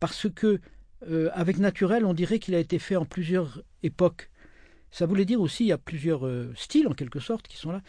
parce 0.00 0.28
que, 0.28 0.60
euh, 1.08 1.30
avec 1.32 1.58
naturel, 1.58 2.04
on 2.04 2.14
dirait 2.14 2.38
qu'il 2.38 2.54
a 2.54 2.58
été 2.58 2.78
fait 2.78 2.96
en 2.96 3.04
plusieurs 3.04 3.62
époques. 3.82 4.30
Ça 4.90 5.06
voulait 5.06 5.24
dire 5.24 5.40
aussi, 5.40 5.64
il 5.64 5.68
y 5.68 5.72
a 5.72 5.78
plusieurs 5.78 6.26
euh, 6.26 6.52
styles 6.56 6.88
en 6.88 6.92
quelque 6.92 7.20
sorte 7.20 7.48
qui 7.48 7.56
sont 7.56 7.72
là. 7.72 7.82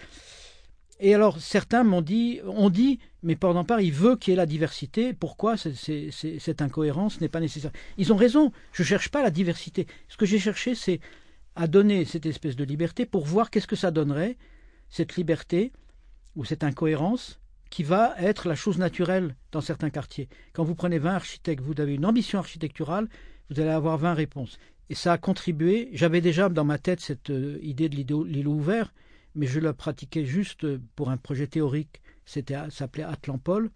Et 0.99 1.13
alors 1.13 1.39
certains 1.39 1.83
m'ont 1.83 2.01
dit, 2.01 2.39
ont 2.45 2.69
dit, 2.69 2.99
mais 3.23 3.35
pendant 3.35 3.65
part, 3.65 3.81
il 3.81 3.91
veut 3.91 4.15
qu'il 4.15 4.31
y 4.31 4.33
ait 4.35 4.37
la 4.37 4.45
diversité. 4.45 5.13
Pourquoi 5.13 5.57
cette 5.57 6.61
incohérence 6.61 7.19
n'est 7.19 7.29
pas 7.29 7.39
nécessaire? 7.39 7.71
Ils 7.97 8.13
ont 8.13 8.15
raison. 8.15 8.51
Je 8.71 8.83
ne 8.83 8.87
cherche 8.87 9.09
pas 9.09 9.23
la 9.23 9.31
diversité. 9.31 9.87
Ce 10.07 10.15
que 10.15 10.25
j'ai 10.25 10.39
cherché, 10.39 10.75
c'est 10.75 10.99
à 11.55 11.67
donner 11.67 12.05
cette 12.05 12.25
espèce 12.25 12.55
de 12.55 12.63
liberté 12.63 13.05
pour 13.05 13.25
voir 13.25 13.49
qu'est-ce 13.49 13.67
que 13.67 13.75
ça 13.75 13.91
donnerait, 13.91 14.37
cette 14.93 15.15
liberté 15.15 15.71
ou 16.35 16.45
cette 16.45 16.63
incohérence 16.63 17.39
qui 17.71 17.81
va 17.81 18.13
être 18.19 18.47
la 18.47 18.53
chose 18.53 18.77
naturelle 18.77 19.35
dans 19.51 19.59
certains 19.59 19.89
quartiers. 19.89 20.29
Quand 20.53 20.63
vous 20.63 20.75
prenez 20.75 20.99
20 20.99 21.15
architectes, 21.15 21.63
vous 21.63 21.81
avez 21.81 21.95
une 21.95 22.05
ambition 22.05 22.37
architecturale, 22.37 23.09
vous 23.49 23.59
allez 23.59 23.71
avoir 23.71 23.97
20 23.97 24.13
réponses. 24.13 24.59
Et 24.91 24.95
ça 24.95 25.13
a 25.13 25.17
contribué. 25.17 25.89
J'avais 25.93 26.21
déjà 26.21 26.47
dans 26.47 26.63
ma 26.63 26.77
tête 26.77 26.99
cette 26.99 27.31
euh, 27.31 27.57
idée 27.63 27.89
de 27.89 27.95
l'îlot 27.95 28.51
ouvert, 28.51 28.93
mais 29.33 29.47
je 29.47 29.59
la 29.59 29.73
pratiquais 29.73 30.25
juste 30.25 30.67
pour 30.95 31.09
un 31.09 31.17
projet 31.17 31.47
théorique. 31.47 32.03
C'était, 32.25 32.57
s'appelait 32.69 33.01
Atlampol, 33.01 33.71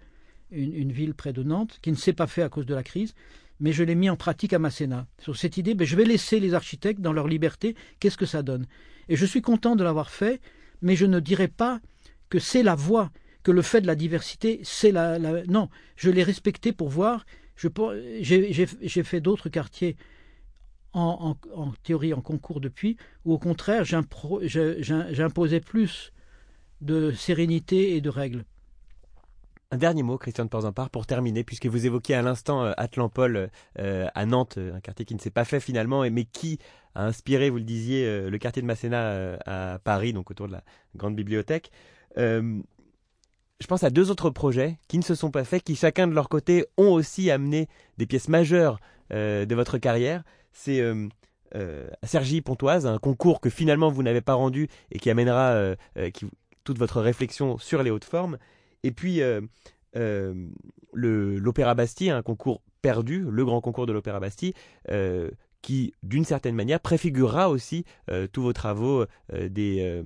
une, 0.52 0.76
une, 0.76 0.92
ville 0.92 1.16
près 1.16 1.34
de 1.34 1.42
Nantes, 1.42 1.80
qui 1.82 1.90
ne 1.90 1.96
s'est 1.96 2.14
pas 2.14 2.28
fait 2.28 2.44
à 2.44 2.50
cause 2.50 2.68
de 2.68 2.76
la 2.76 2.84
crise. 2.84 3.16
Mais 3.60 3.72
je 3.72 3.84
l'ai 3.84 3.96
mis 3.96 4.12
en 4.12 4.18
pratique 4.18 4.54
à 4.54 4.60
Masséna. 4.60 5.08
Sur 5.18 5.36
cette 5.36 5.58
idée, 5.58 5.74
ben, 5.74 5.88
je 5.88 5.96
vais 5.96 6.06
laisser 6.06 6.40
les 6.40 6.54
architectes 6.54 7.02
dans 7.02 7.14
leur 7.14 7.28
liberté. 7.28 7.76
Qu'est-ce 8.00 8.18
que 8.18 8.28
ça 8.28 8.44
donne? 8.44 8.68
Et 9.10 9.16
je 9.16 9.26
suis 9.26 9.42
content 9.42 9.76
de 9.76 9.84
l'avoir 9.84 10.12
fait, 10.12 10.40
mais 10.82 10.96
je 10.96 11.06
ne 11.06 11.20
dirais 11.20 11.48
pas 11.48 11.80
que 12.30 12.40
c'est 12.40 12.64
la 12.64 12.76
voie, 12.76 13.12
que 13.44 13.52
le 13.52 13.62
fait 13.62 13.82
de 13.82 13.88
la 13.88 13.96
diversité, 13.96 14.60
c'est 14.64 14.92
la, 14.92 15.20
Non, 15.46 15.70
je 15.96 16.10
l'ai 16.10 16.24
respecté 16.24 16.74
pour 16.74 16.90
voir. 16.90 17.26
J'ai 17.56 19.04
fait 19.04 19.22
d'autres 19.22 19.50
quartiers 19.50 19.96
en, 20.94 21.36
théorie, 21.84 22.14
en 22.14 22.22
concours 22.22 22.60
depuis, 22.60 22.98
où 23.26 23.34
au 23.34 23.40
contraire, 23.40 23.84
j'imposais 23.86 25.60
plus 25.60 26.12
de 26.82 27.12
sérénité 27.12 27.96
et 27.96 28.02
de 28.02 28.10
règles. 28.10 28.46
Un 29.70 29.78
dernier 29.78 30.02
mot, 30.02 30.18
Christian 30.18 30.46
de 30.46 30.50
Porzampar, 30.50 30.90
pour 30.90 31.06
terminer, 31.06 31.44
puisque 31.44 31.66
vous 31.66 31.86
évoquiez 31.86 32.16
à 32.16 32.22
l'instant 32.22 32.64
euh, 32.64 32.72
Atlampol 32.78 33.50
euh, 33.80 34.08
à 34.16 34.26
Nantes, 34.26 34.58
euh, 34.58 34.76
un 34.76 34.80
quartier 34.80 35.04
qui 35.04 35.14
ne 35.14 35.20
s'est 35.20 35.30
pas 35.30 35.44
fait 35.44 35.60
finalement, 35.60 36.10
mais 36.10 36.24
qui 36.24 36.58
a 36.98 37.06
inspiré, 37.06 37.50
vous 37.50 37.58
le 37.58 37.64
disiez, 37.64 38.30
le 38.30 38.38
quartier 38.38 38.62
de 38.62 38.68
Masséna 38.68 39.38
à 39.46 39.80
Paris, 39.80 40.14
donc 40.14 40.32
autour 40.32 40.48
de 40.48 40.54
la 40.54 40.64
grande 40.96 41.16
bibliothèque. 41.16 41.72
je 42.16 43.68
pense 43.68 43.84
à 43.84 43.90
deux 43.90 44.12
autres 44.12 44.30
projets 44.30 44.80
qui 44.88 44.98
ne 44.98 45.04
se 45.04 45.16
sont 45.16 45.32
pas 45.32 45.44
faits, 45.44 45.64
qui 45.64 45.76
chacun 45.76 46.08
de 46.08 46.14
leur 46.14 46.30
côté 46.30 46.66
ont 46.78 46.92
aussi 46.92 47.32
amené 47.32 47.68
des 47.98 48.06
pièces 48.06 48.30
majeures 48.30 48.80
de 49.12 49.56
votre 49.56 49.78
carrière 49.78 50.24
c'est 50.58 50.82
euh, 50.82 51.08
euh, 51.56 51.88
Sergi 52.04 52.42
Pontoise, 52.42 52.88
un 52.88 52.98
concours 52.98 53.40
que 53.40 53.50
finalement 53.50 53.90
vous 53.90 54.04
n'avez 54.04 54.22
pas 54.22 54.34
rendu 54.34 54.68
et 54.92 55.00
qui 55.00 55.10
amènera 55.10 55.52
euh, 55.52 55.76
toute 56.64 56.80
votre 56.80 57.00
réflexion 57.00 57.58
sur 57.58 57.84
les 57.84 57.92
hautes 57.92 58.06
formes. 58.06 58.38
Et 58.84 58.92
puis 58.92 59.22
l'Opéra 60.94 61.76
Bastille, 61.76 62.10
un 62.10 62.24
concours 62.24 62.62
perdu, 62.82 63.26
le 63.30 63.46
grand 63.46 63.62
concours 63.62 63.86
de 63.86 63.94
l'Opéra 63.94 64.20
Bastille, 64.20 64.54
qui, 65.62 65.94
d'une 66.04 66.26
certaine 66.26 66.56
manière, 66.56 66.80
préfigurera 66.80 67.50
aussi 67.50 67.84
tous 68.32 68.42
vos 68.42 68.54
travaux 68.54 69.06
des 69.34 70.04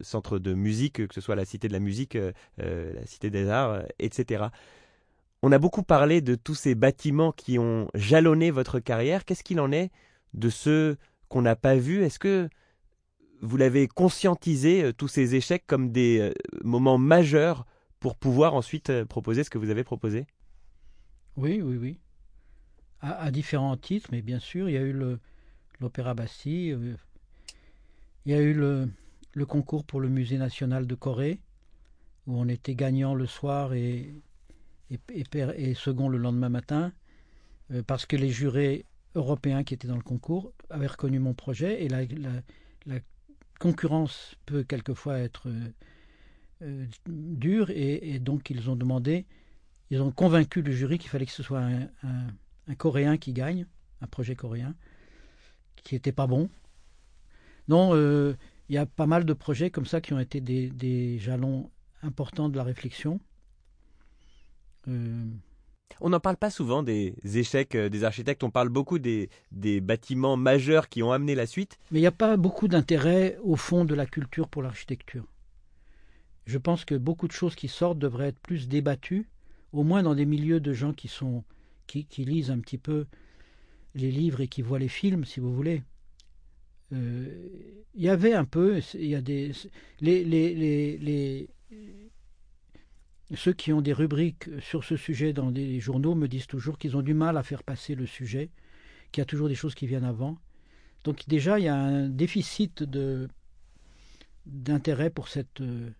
centres 0.00 0.38
de 0.38 0.54
musique, 0.54 1.06
que 1.06 1.14
ce 1.14 1.20
soit 1.20 1.36
la 1.36 1.44
Cité 1.44 1.68
de 1.68 1.72
la 1.72 1.78
musique, 1.78 2.18
la 2.58 3.06
Cité 3.06 3.30
des 3.30 3.48
arts, 3.48 3.82
etc. 3.98 4.46
On 5.42 5.52
a 5.52 5.58
beaucoup 5.58 5.82
parlé 5.82 6.20
de 6.20 6.34
tous 6.34 6.54
ces 6.54 6.74
bâtiments 6.74 7.30
qui 7.30 7.58
ont 7.58 7.88
jalonné 7.94 8.50
votre 8.50 8.80
carrière. 8.80 9.24
Qu'est-ce 9.24 9.44
qu'il 9.44 9.60
en 9.60 9.70
est 9.70 9.90
de 10.34 10.48
ceux 10.50 10.96
qu'on 11.28 11.42
n'a 11.42 11.56
pas 11.56 11.76
vus? 11.76 12.02
Est-ce 12.02 12.18
que 12.18 12.48
vous 13.42 13.56
l'avez 13.56 13.88
conscientisé, 13.88 14.82
euh, 14.82 14.92
tous 14.92 15.08
ces 15.08 15.34
échecs, 15.34 15.64
comme 15.66 15.90
des 15.92 16.18
euh, 16.20 16.32
moments 16.64 16.98
majeurs 16.98 17.66
pour 18.00 18.16
pouvoir 18.16 18.54
ensuite 18.54 18.90
euh, 18.90 19.04
proposer 19.04 19.44
ce 19.44 19.50
que 19.50 19.58
vous 19.58 19.70
avez 19.70 19.84
proposé? 19.84 20.26
Oui, 21.36 21.60
oui, 21.62 21.76
oui. 21.76 21.98
À, 23.02 23.30
différents 23.30 23.76
titres, 23.76 24.08
mais 24.10 24.22
bien 24.22 24.38
sûr, 24.38 24.68
il 24.68 24.72
y 24.72 24.78
a 24.78 24.82
eu 24.82 24.92
l'Opéra 25.80 26.14
Bastille, 26.14 26.76
il 28.24 28.32
y 28.32 28.34
a 28.34 28.40
eu 28.40 28.54
le, 28.54 28.88
concours 29.46 29.84
pour 29.84 30.00
le 30.00 30.08
Musée 30.08 30.38
national 30.38 30.86
de 30.86 30.94
Corée, 30.94 31.38
où 32.26 32.36
on 32.36 32.48
était 32.48 32.74
gagnant 32.74 33.14
le 33.14 33.26
soir 33.26 33.74
et 33.74 34.12
second 35.74 36.08
le 36.08 36.18
lendemain 36.18 36.48
matin, 36.48 36.92
euh, 37.72 37.82
parce 37.82 38.06
que 38.06 38.16
les 38.16 38.30
jurés 38.30 38.84
européens 39.14 39.64
qui 39.64 39.74
étaient 39.74 39.88
dans 39.88 39.96
le 39.96 40.02
concours 40.02 40.52
avaient 40.70 40.86
reconnu 40.86 41.18
mon 41.18 41.34
projet 41.34 41.84
et 41.84 41.88
la, 41.88 42.02
concurrence 43.58 44.36
peut 44.44 44.64
quelquefois 44.64 45.18
être 45.18 45.48
euh, 45.48 45.68
euh, 46.60 46.86
dure 47.06 47.70
et, 47.70 48.18
donc 48.18 48.50
ils 48.50 48.68
ont 48.68 48.76
demandé, 48.76 49.24
ils 49.90 50.02
ont 50.02 50.10
convaincu 50.10 50.60
le 50.60 50.72
jury 50.72 50.98
qu'il 50.98 51.08
fallait 51.08 51.24
que 51.24 51.32
ce 51.32 51.42
soit 51.42 51.62
un, 51.62 51.88
Coréen 52.74 53.16
qui 53.16 53.32
gagne, 53.32 53.66
un 54.00 54.06
projet 54.06 54.34
coréen, 54.34 54.74
qui 55.76 55.94
n'était 55.94 56.12
pas 56.12 56.26
bon. 56.26 56.50
Non, 57.68 57.94
il 57.96 58.74
y 58.74 58.78
a 58.78 58.86
pas 58.86 59.06
mal 59.06 59.24
de 59.24 59.32
projets 59.32 59.70
comme 59.70 59.86
ça 59.86 60.00
qui 60.00 60.12
ont 60.12 60.18
été 60.18 60.40
des 60.40 61.18
jalons 61.18 61.70
importants 62.02 62.48
de 62.48 62.56
la 62.56 62.64
réflexion. 62.64 63.20
Euh, 64.88 65.26
on 66.00 66.10
n'en 66.10 66.20
parle 66.20 66.36
pas 66.36 66.50
souvent 66.50 66.82
des 66.82 67.14
échecs 67.24 67.74
euh, 67.74 67.88
des 67.88 68.04
architectes, 68.04 68.44
on 68.44 68.50
parle 68.50 68.68
beaucoup 68.68 68.98
des, 68.98 69.30
bâtiments 69.80 70.36
majeurs 70.36 70.88
qui 70.88 71.02
ont 71.02 71.12
amené 71.12 71.34
la 71.34 71.46
suite. 71.46 71.78
Mais 71.90 71.98
il 71.98 72.02
n'y 72.02 72.08
a 72.08 72.12
pas 72.12 72.36
beaucoup 72.36 72.68
d'intérêt 72.68 73.38
au 73.42 73.56
fond 73.56 73.84
de 73.84 73.94
la 73.94 74.06
culture 74.06 74.48
pour 74.48 74.62
l'architecture. 74.62 75.24
Je 76.44 76.58
pense 76.58 76.84
que 76.84 76.94
beaucoup 76.94 77.26
de 77.26 77.32
choses 77.32 77.56
qui 77.56 77.68
sortent 77.68 77.98
devraient 77.98 78.28
être 78.28 78.38
plus 78.38 78.68
débattues, 78.68 79.28
au 79.72 79.82
moins 79.82 80.02
dans 80.02 80.14
des 80.14 80.26
milieux 80.26 80.60
de 80.60 80.72
gens 80.72 80.92
qui 80.92 81.08
sont 81.08 81.42
qui, 81.86 82.06
lisent 82.24 82.50
un 82.50 82.58
petit 82.58 82.78
peu 82.78 83.06
les 83.94 84.10
livres 84.10 84.40
et 84.40 84.48
qui 84.48 84.62
voient 84.62 84.78
les 84.78 84.88
films, 84.88 85.24
si 85.24 85.40
vous 85.40 85.54
voulez. 85.54 85.82
Euh, 86.92 87.84
il 87.94 88.02
y 88.02 88.08
avait 88.08 88.34
un 88.34 88.44
peu, 88.44 88.80
il 88.94 89.06
y 89.06 89.14
a 89.14 89.20
des 89.20 89.52
les, 90.00 90.24
les, 90.24 90.98
les 90.98 91.48
ceux 93.34 93.52
qui 93.52 93.72
ont 93.72 93.80
des 93.80 93.92
rubriques 93.92 94.48
sur 94.60 94.84
ce 94.84 94.96
sujet 94.96 95.32
dans 95.32 95.50
des 95.50 95.80
journaux 95.80 96.14
me 96.14 96.28
disent 96.28 96.46
toujours 96.46 96.78
qu'ils 96.78 96.96
ont 96.96 97.02
du 97.02 97.14
mal 97.14 97.36
à 97.36 97.42
faire 97.42 97.64
passer 97.64 97.94
le 97.96 98.06
sujet, 98.06 98.50
qu'il 99.10 99.20
y 99.20 99.22
a 99.22 99.26
toujours 99.26 99.48
des 99.48 99.56
choses 99.56 99.74
qui 99.74 99.86
viennent 99.86 100.04
avant. 100.04 100.38
Donc 101.02 101.26
déjà, 101.26 101.58
il 101.58 101.64
y 101.64 101.68
a 101.68 101.76
un 101.76 102.08
déficit 102.08 102.84
d'intérêt 104.46 105.10
pour 105.10 105.28
cette, 105.28 105.60
euh, 105.60 105.90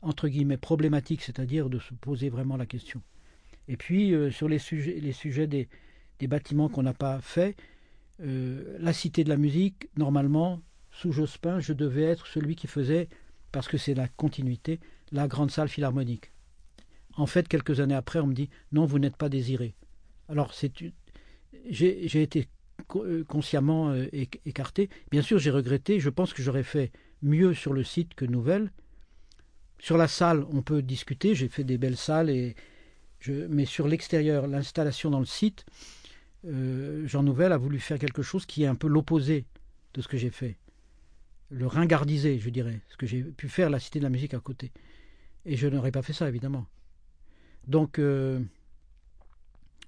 entre 0.00 0.28
guillemets, 0.28 0.56
problématique, 0.56 1.22
c'est-à-dire 1.22 1.68
de 1.68 1.78
se 1.78 1.92
poser 1.94 2.30
vraiment 2.30 2.56
la 2.56 2.66
question. 2.66 3.02
Et 3.68 3.76
puis, 3.76 4.14
euh, 4.14 4.30
sur 4.30 4.48
les 4.48 4.58
sujets, 4.58 4.98
les 5.00 5.12
sujets 5.12 5.46
des, 5.46 5.68
bâtiments 6.22 6.68
qu'on 6.68 6.82
n'a 6.82 6.94
pas 6.94 7.20
faits, 7.20 7.56
euh, 8.20 8.76
la 8.80 8.92
Cité 8.92 9.24
de 9.24 9.28
la 9.28 9.36
musique, 9.36 9.88
normalement, 9.96 10.60
sous 10.90 11.12
Jospin, 11.12 11.60
je 11.60 11.72
devais 11.72 12.04
être 12.04 12.26
celui 12.26 12.56
qui 12.56 12.66
faisait, 12.66 13.08
parce 13.52 13.68
que 13.68 13.76
c'est 13.76 13.94
la 13.94 14.08
continuité, 14.08 14.80
la 15.12 15.28
grande 15.28 15.50
salle 15.50 15.68
philharmonique. 15.68 16.30
En 17.16 17.26
fait, 17.26 17.48
quelques 17.48 17.80
années 17.80 17.94
après, 17.94 18.20
on 18.20 18.26
me 18.26 18.34
dit 18.34 18.50
non, 18.72 18.86
vous 18.86 18.98
n'êtes 18.98 19.16
pas 19.16 19.28
désiré. 19.28 19.74
Alors, 20.28 20.54
c'est 20.54 20.72
j'ai 21.68 22.22
été 22.22 22.48
euh, 22.96 23.24
consciemment 23.24 23.94
écarté. 24.44 24.90
Bien 25.10 25.22
sûr, 25.22 25.38
j'ai 25.38 25.50
regretté. 25.50 26.00
Je 26.00 26.10
pense 26.10 26.34
que 26.34 26.42
j'aurais 26.42 26.62
fait 26.62 26.92
mieux 27.22 27.54
sur 27.54 27.72
le 27.72 27.82
site 27.82 28.14
que 28.14 28.24
Nouvelle. 28.24 28.70
Sur 29.78 29.96
la 29.96 30.08
salle, 30.08 30.44
on 30.50 30.62
peut 30.62 30.82
discuter. 30.82 31.34
J'ai 31.34 31.48
fait 31.48 31.64
des 31.64 31.78
belles 31.78 31.96
salles, 31.96 32.30
et 32.30 32.54
mais 33.48 33.64
sur 33.64 33.88
l'extérieur, 33.88 34.46
l'installation 34.46 35.10
dans 35.10 35.20
le 35.20 35.26
site, 35.26 35.64
euh, 36.46 37.06
Jean 37.06 37.22
Nouvel 37.22 37.52
a 37.52 37.56
voulu 37.56 37.78
faire 37.78 37.98
quelque 37.98 38.22
chose 38.22 38.46
qui 38.46 38.62
est 38.62 38.66
un 38.66 38.74
peu 38.74 38.88
l'opposé 38.88 39.44
de 39.94 40.02
ce 40.02 40.08
que 40.08 40.16
j'ai 40.16 40.30
fait. 40.30 40.56
Le 41.50 41.66
ringardiser, 41.66 42.38
je 42.38 42.50
dirais. 42.50 42.80
Ce 42.88 42.96
que 42.96 43.06
j'ai 43.06 43.22
pu 43.22 43.48
faire, 43.48 43.70
la 43.70 43.78
Cité 43.78 43.98
de 43.98 44.04
la 44.04 44.10
musique 44.10 44.34
à 44.34 44.40
côté. 44.40 44.72
Et 45.44 45.56
je 45.56 45.68
n'aurais 45.68 45.92
pas 45.92 46.02
fait 46.02 46.12
ça, 46.12 46.28
évidemment. 46.28 46.66
Donc, 47.66 47.98
euh, 47.98 48.40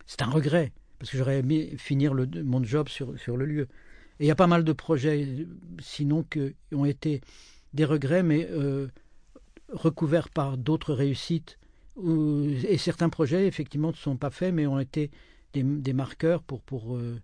c'est 0.07 0.23
un 0.23 0.31
regret, 0.31 0.73
parce 0.99 1.11
que 1.11 1.19
j'aurais 1.19 1.39
aimé 1.39 1.75
finir 1.77 2.15
mon 2.15 2.63
job 2.63 2.89
sur, 2.89 3.19
sur 3.19 3.37
le 3.37 3.45
lieu. 3.45 3.69
Et 4.21 4.25
il 4.25 4.27
y 4.27 4.31
a 4.31 4.37
pas 4.37 4.47
mal 4.47 4.65
de 4.65 4.73
projets, 4.73 5.47
sinon, 5.81 6.25
qui 6.25 6.55
ont 6.73 6.85
été 6.85 7.21
des 7.75 7.85
regrets, 7.85 8.23
mais 8.23 8.49
euh, 8.51 8.89
recouverts 9.69 10.29
par 10.29 10.57
d'autres 10.57 10.95
réussites. 10.95 11.58
Et 12.69 12.79
certains 12.79 13.09
projets, 13.09 13.47
effectivement, 13.47 13.89
ne 13.89 13.97
sont 13.97 14.17
pas 14.17 14.31
faits, 14.31 14.55
mais 14.55 14.67
ont 14.67 14.79
été 14.79 15.11
des, 15.53 15.93
marqueurs 15.93 16.43
pour, 16.43 16.63
pour, 16.63 16.97
euh, 16.97 17.21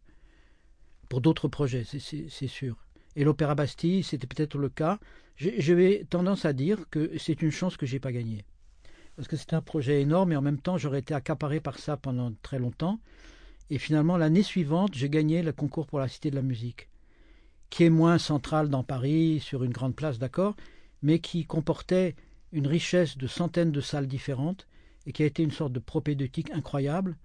pour 1.09 1.21
d'autres 1.21 1.49
projets, 1.49 1.85
c'est 1.85 2.47
sûr. 2.49 2.77
Et 3.17 3.25
l'Opéra 3.25 3.55
Bastille, 3.55 4.03
c'était 4.03 4.27
peut-être 4.27 4.59
le 4.59 4.69
cas. 4.69 4.99
J'avais 5.37 6.05
tendance 6.11 6.45
à 6.45 6.53
dire 6.53 6.89
que 6.91 7.13
c'est 7.19 7.43
une 7.43 7.51
chance 7.51 7.77
que 7.77 7.87
j'ai 7.87 8.01
pas 8.01 8.13
gagnée 8.13 8.45
parce 9.17 9.29
que 9.29 9.37
c'était 9.37 9.55
un 9.55 9.63
projet 9.63 10.01
énorme 10.01 10.33
et 10.33 10.37
en 10.37 10.43
même 10.43 10.59
temps 10.59 10.79
j'aurais 10.79 10.99
été 11.01 11.15
accaparé 11.15 11.61
par 11.61 11.79
ça 11.79 11.97
pendant 11.97 12.33
très 12.43 12.59
longtemps. 12.59 12.99
Et 13.71 13.79
finalement, 13.79 14.17
l'année 14.17 14.43
suivante, 14.43 14.95
j'ai 14.95 15.09
gagné 15.09 15.43
le 15.43 15.53
concours 15.53 15.87
pour 15.87 15.99
la 15.99 16.09
Cité 16.09 16.31
de 16.31 16.37
la 16.37 16.43
musique, 16.43 16.89
qui 17.71 17.85
est 17.85 17.91
moins 17.91 18.19
central 18.19 18.69
dans 18.69 18.85
Paris, 18.85 19.41
sur 19.41 19.65
une 19.65 19.73
grande 19.73 19.97
place, 19.97 20.19
d'accord, 20.19 20.55
mais 21.03 21.19
qui 21.19 21.47
comportait 21.47 22.15
une 22.55 22.69
richesse 22.69 23.19
de 23.19 23.27
centaines 23.27 23.73
de 23.73 23.81
salles 23.81 24.07
différentes 24.07 24.67
et 25.07 25.13
qui 25.13 25.23
a 25.23 25.27
été 25.27 25.43
une 25.43 25.51
sorte 25.51 25.73
de 25.73 25.81
propédeutique 25.81 26.51
incroyable, 26.53 27.17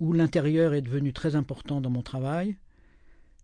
où 0.00 0.12
l'intérieur 0.12 0.74
est 0.74 0.82
devenu 0.82 1.12
très 1.12 1.36
important 1.36 1.80
dans 1.80 1.88
mon 1.88 2.02
travail. 2.02 2.56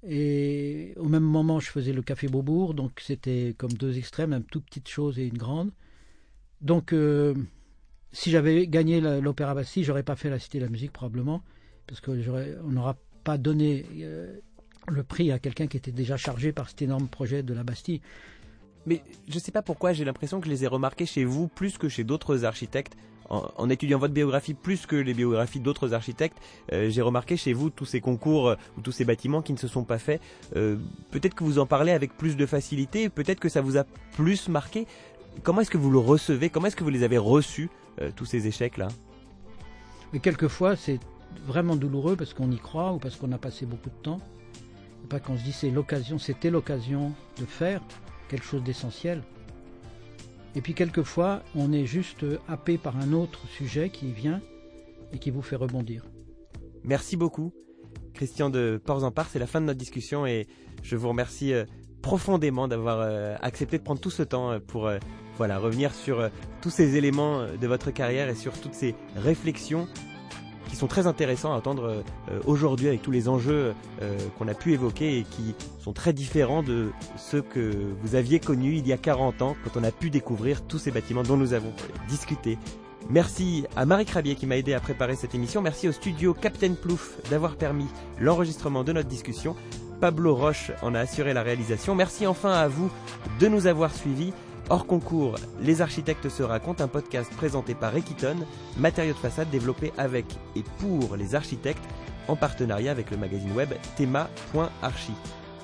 Et 0.07 0.93
au 0.97 1.09
même 1.09 1.23
moment, 1.23 1.61
je 1.61 1.70
faisais 1.70 1.93
le 1.93 2.03
Café 2.03 2.27
Beaubourg, 2.27 2.75
donc 2.75 3.01
c'était 3.01 3.55
comme 3.57 3.73
deux 3.73 3.97
extrêmes, 3.97 4.33
une 4.33 4.43
toute 4.43 4.64
petite 4.64 4.89
chose 4.89 5.18
et 5.18 5.27
une 5.27 5.39
grande. 5.39 5.70
Donc, 6.61 6.93
euh, 6.93 7.35
si 8.11 8.31
j'avais 8.31 8.66
gagné 8.66 9.01
l'Opéra 9.01 9.55
Bastille, 9.55 9.85
j'aurais 9.85 10.03
pas 10.03 10.16
fait 10.16 10.29
la 10.29 10.41
Cité 10.41 10.59
de 10.59 10.64
la 10.64 10.70
Musique 10.70 10.93
probablement, 10.93 11.43
parce 11.87 12.01
qu'on 12.01 12.16
n'aura 12.16 12.97
pas 13.23 13.39
donné 13.39 13.87
euh, 14.01 14.37
le 14.89 15.05
prix 15.05 15.31
à 15.31 15.39
quelqu'un 15.39 15.68
qui 15.68 15.77
était 15.77 15.93
déjà 15.93 16.16
chargé 16.16 16.53
par 16.53 16.68
cet 16.68 16.83
énorme 16.83 17.09
projet 17.09 17.45
de 17.45 17.55
la 17.55 17.62
Bastille. 17.62 18.01
Mais 18.87 19.03
je 19.28 19.35
ne 19.35 19.41
sais 19.41 19.53
pas 19.53 19.62
pourquoi, 19.62 19.93
j'ai 19.93 20.05
l'impression 20.05 20.41
que 20.41 20.47
je 20.47 20.51
les 20.51 20.64
ai 20.64 20.66
remarqués 20.66 21.07
chez 21.07 21.24
vous 21.24 21.49
plus 21.49 21.78
que 21.78 21.89
chez 21.89 22.05
d'autres 22.05 22.45
architectes. 22.45 22.97
En, 23.30 23.70
étudiant 23.70 23.99
votre 23.99 24.12
biographie 24.12 24.53
plus 24.53 24.85
que 24.85 24.95
les 24.95 25.14
biographies 25.14 25.61
d'autres 25.61 25.95
architectes, 25.95 26.37
euh, 26.72 26.91
j'ai 26.91 27.01
remarqué 27.01 27.39
chez 27.39 27.55
vous 27.55 27.70
tous 27.70 27.87
ces 27.87 28.03
concours 28.03 28.49
euh, 28.49 28.57
ou 28.76 28.83
tous 28.83 28.93
ces 28.93 29.07
bâtiments 29.07 29.41
qui 29.41 29.55
ne 29.55 29.59
se 29.59 29.68
sont 29.68 29.85
pas 29.85 29.97
faits. 29.99 30.20
peut-être 30.53 31.35
que 31.35 31.43
vous 31.43 31.59
en 31.59 31.64
parlez 31.64 31.93
avec 31.93 32.14
plus 32.18 32.37
de 32.37 32.45
facilité, 32.45 33.09
peut-être 33.09 33.41
que 33.41 33.49
ça 33.49 33.62
vous 33.62 33.78
a 33.78 33.85
plus 34.16 34.49
marqué. 34.49 34.87
Comment 35.45 35.62
est-ce 35.62 35.70
que 35.70 35.78
vous 35.78 35.91
le 35.91 35.99
recevez? 35.99 36.51
Comment 36.51 36.66
est-ce 36.66 36.76
que 36.76 36.85
vous 36.85 36.91
les 36.91 37.05
avez 37.05 37.16
reçus, 37.16 37.70
tous 38.16 38.26
ces 38.26 38.47
échecs-là? 38.49 38.89
Mais 40.12 40.18
quelquefois, 40.18 40.76
c'est 40.76 41.01
vraiment 41.47 41.76
douloureux 41.76 42.16
parce 42.16 42.35
qu'on 42.35 42.51
y 42.51 42.59
croit 42.59 42.93
ou 42.93 42.99
parce 42.99 43.16
qu'on 43.16 43.33
a 43.33 43.39
passé 43.39 43.66
beaucoup 43.66 43.91
de 43.91 44.03
temps. 44.03 44.20
pas 45.09 45.20
qu'on 45.20 45.37
se 45.37 45.43
dit 45.43 45.53
c'est 45.53 45.70
l'occasion, 45.70 46.18
c'était 46.18 46.51
l'occasion 46.51 47.12
de 47.39 47.45
faire 47.45 47.80
quelque 48.33 48.47
chose 48.47 48.62
d'essentiel. 48.64 49.22
Et 50.55 50.62
puis 50.62 50.74
quelquefois, 50.74 51.43
on 51.55 51.70
est 51.70 51.85
juste 51.85 52.24
happé 52.49 52.78
par 52.78 52.97
un 52.97 53.12
autre 53.12 53.47
sujet 53.47 53.91
qui 53.91 54.11
vient 54.11 54.41
et 55.12 55.18
qui 55.18 55.30
vous 55.30 55.43
fait 55.43 55.57
rebondir. 55.57 56.05
Merci 56.83 57.16
beaucoup. 57.16 57.53
Christian 58.14 58.49
de 58.49 58.80
Ports 58.83 59.05
en 59.05 59.11
Part, 59.11 59.28
c'est 59.28 59.39
la 59.39 59.47
fin 59.47 59.61
de 59.61 59.66
notre 59.66 59.78
discussion 59.78 60.26
et 60.26 60.47
je 60.83 60.97
vous 60.97 61.09
remercie 61.09 61.53
euh, 61.53 61.64
profondément 62.01 62.68
d'avoir 62.68 63.01
euh, 63.01 63.37
accepté 63.43 63.78
de 63.78 63.83
prendre 63.83 64.01
tout 64.01 64.11
ce 64.11 64.22
temps 64.22 64.53
euh, 64.53 64.59
pour 64.59 64.91
voilà, 65.37 65.59
revenir 65.59 65.95
sur 65.95 66.28
tous 66.61 66.70
ces 66.70 66.97
éléments 66.97 67.47
de 67.61 67.66
votre 67.66 67.91
carrière 67.91 68.28
et 68.28 68.35
sur 68.35 68.53
toutes 68.61 68.74
ces 68.74 68.95
réflexions 69.16 69.89
qui 70.68 70.76
sont 70.76 70.86
très 70.86 71.06
intéressants 71.06 71.52
à 71.52 71.56
entendre 71.56 72.02
euh, 72.30 72.40
aujourd'hui 72.46 72.88
avec 72.88 73.02
tous 73.02 73.10
les 73.10 73.28
enjeux 73.28 73.74
euh, 74.00 74.16
qu'on 74.38 74.48
a 74.48 74.54
pu 74.54 74.72
évoquer 74.72 75.18
et 75.18 75.22
qui 75.24 75.54
sont 75.78 75.92
très 75.92 76.12
différents 76.12 76.62
de 76.62 76.90
ceux 77.16 77.42
que 77.42 77.72
vous 78.02 78.14
aviez 78.14 78.40
connus 78.40 78.76
il 78.76 78.86
y 78.86 78.92
a 78.92 78.96
40 78.96 79.42
ans 79.42 79.56
quand 79.64 79.78
on 79.78 79.84
a 79.84 79.90
pu 79.90 80.10
découvrir 80.10 80.62
tous 80.62 80.78
ces 80.78 80.90
bâtiments 80.90 81.22
dont 81.22 81.36
nous 81.36 81.52
avons 81.52 81.72
discuté. 82.08 82.58
Merci 83.10 83.66
à 83.76 83.84
Marie 83.84 84.04
Crabier 84.04 84.36
qui 84.36 84.46
m'a 84.46 84.56
aidé 84.56 84.74
à 84.74 84.80
préparer 84.80 85.16
cette 85.16 85.34
émission. 85.34 85.60
Merci 85.60 85.88
au 85.88 85.92
studio 85.92 86.34
Captain 86.34 86.74
Plouf 86.74 87.18
d'avoir 87.30 87.56
permis 87.56 87.86
l'enregistrement 88.20 88.84
de 88.84 88.92
notre 88.92 89.08
discussion. 89.08 89.56
Pablo 90.00 90.34
Roche 90.34 90.72
en 90.82 90.94
a 90.94 91.00
assuré 91.00 91.32
la 91.32 91.42
réalisation. 91.42 91.94
Merci 91.94 92.26
enfin 92.26 92.50
à 92.52 92.68
vous 92.68 92.90
de 93.38 93.48
nous 93.48 93.66
avoir 93.66 93.94
suivis. 93.94 94.32
Hors 94.73 94.87
concours, 94.87 95.35
Les 95.61 95.83
architectes 95.83 96.31
se 96.31 96.43
racontent, 96.43 96.83
un 96.83 96.89
podcast 96.89 97.31
présenté 97.37 97.75
par 97.75 97.95
Equiton, 97.95 98.37
matériaux 98.79 99.12
de 99.12 99.18
façade 99.18 99.51
développés 99.51 99.93
avec 99.99 100.25
et 100.57 100.62
pour 100.79 101.14
les 101.14 101.35
architectes, 101.35 101.85
en 102.27 102.37
partenariat 102.37 102.91
avec 102.91 103.11
le 103.11 103.18
magazine 103.18 103.53
web 103.53 103.68
thema.archi. 103.99 105.12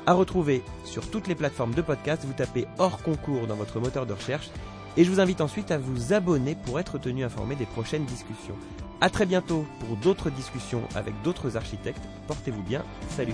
À 0.04 0.12
retrouver 0.12 0.62
sur 0.84 1.08
toutes 1.08 1.26
les 1.26 1.34
plateformes 1.34 1.72
de 1.72 1.80
podcast, 1.80 2.24
vous 2.26 2.34
tapez 2.34 2.66
hors 2.76 3.02
concours 3.02 3.46
dans 3.46 3.56
votre 3.56 3.80
moteur 3.80 4.04
de 4.04 4.12
recherche 4.12 4.50
et 4.98 5.04
je 5.04 5.10
vous 5.10 5.20
invite 5.20 5.40
ensuite 5.40 5.70
à 5.70 5.78
vous 5.78 6.12
abonner 6.12 6.54
pour 6.66 6.78
être 6.78 6.98
tenu 6.98 7.24
informé 7.24 7.54
des 7.54 7.64
prochaines 7.64 8.04
discussions. 8.04 8.56
A 9.00 9.08
très 9.08 9.24
bientôt 9.24 9.64
pour 9.80 9.96
d'autres 9.96 10.28
discussions 10.28 10.82
avec 10.94 11.14
d'autres 11.22 11.56
architectes. 11.56 12.04
Portez-vous 12.26 12.62
bien. 12.62 12.84
Salut. 13.16 13.32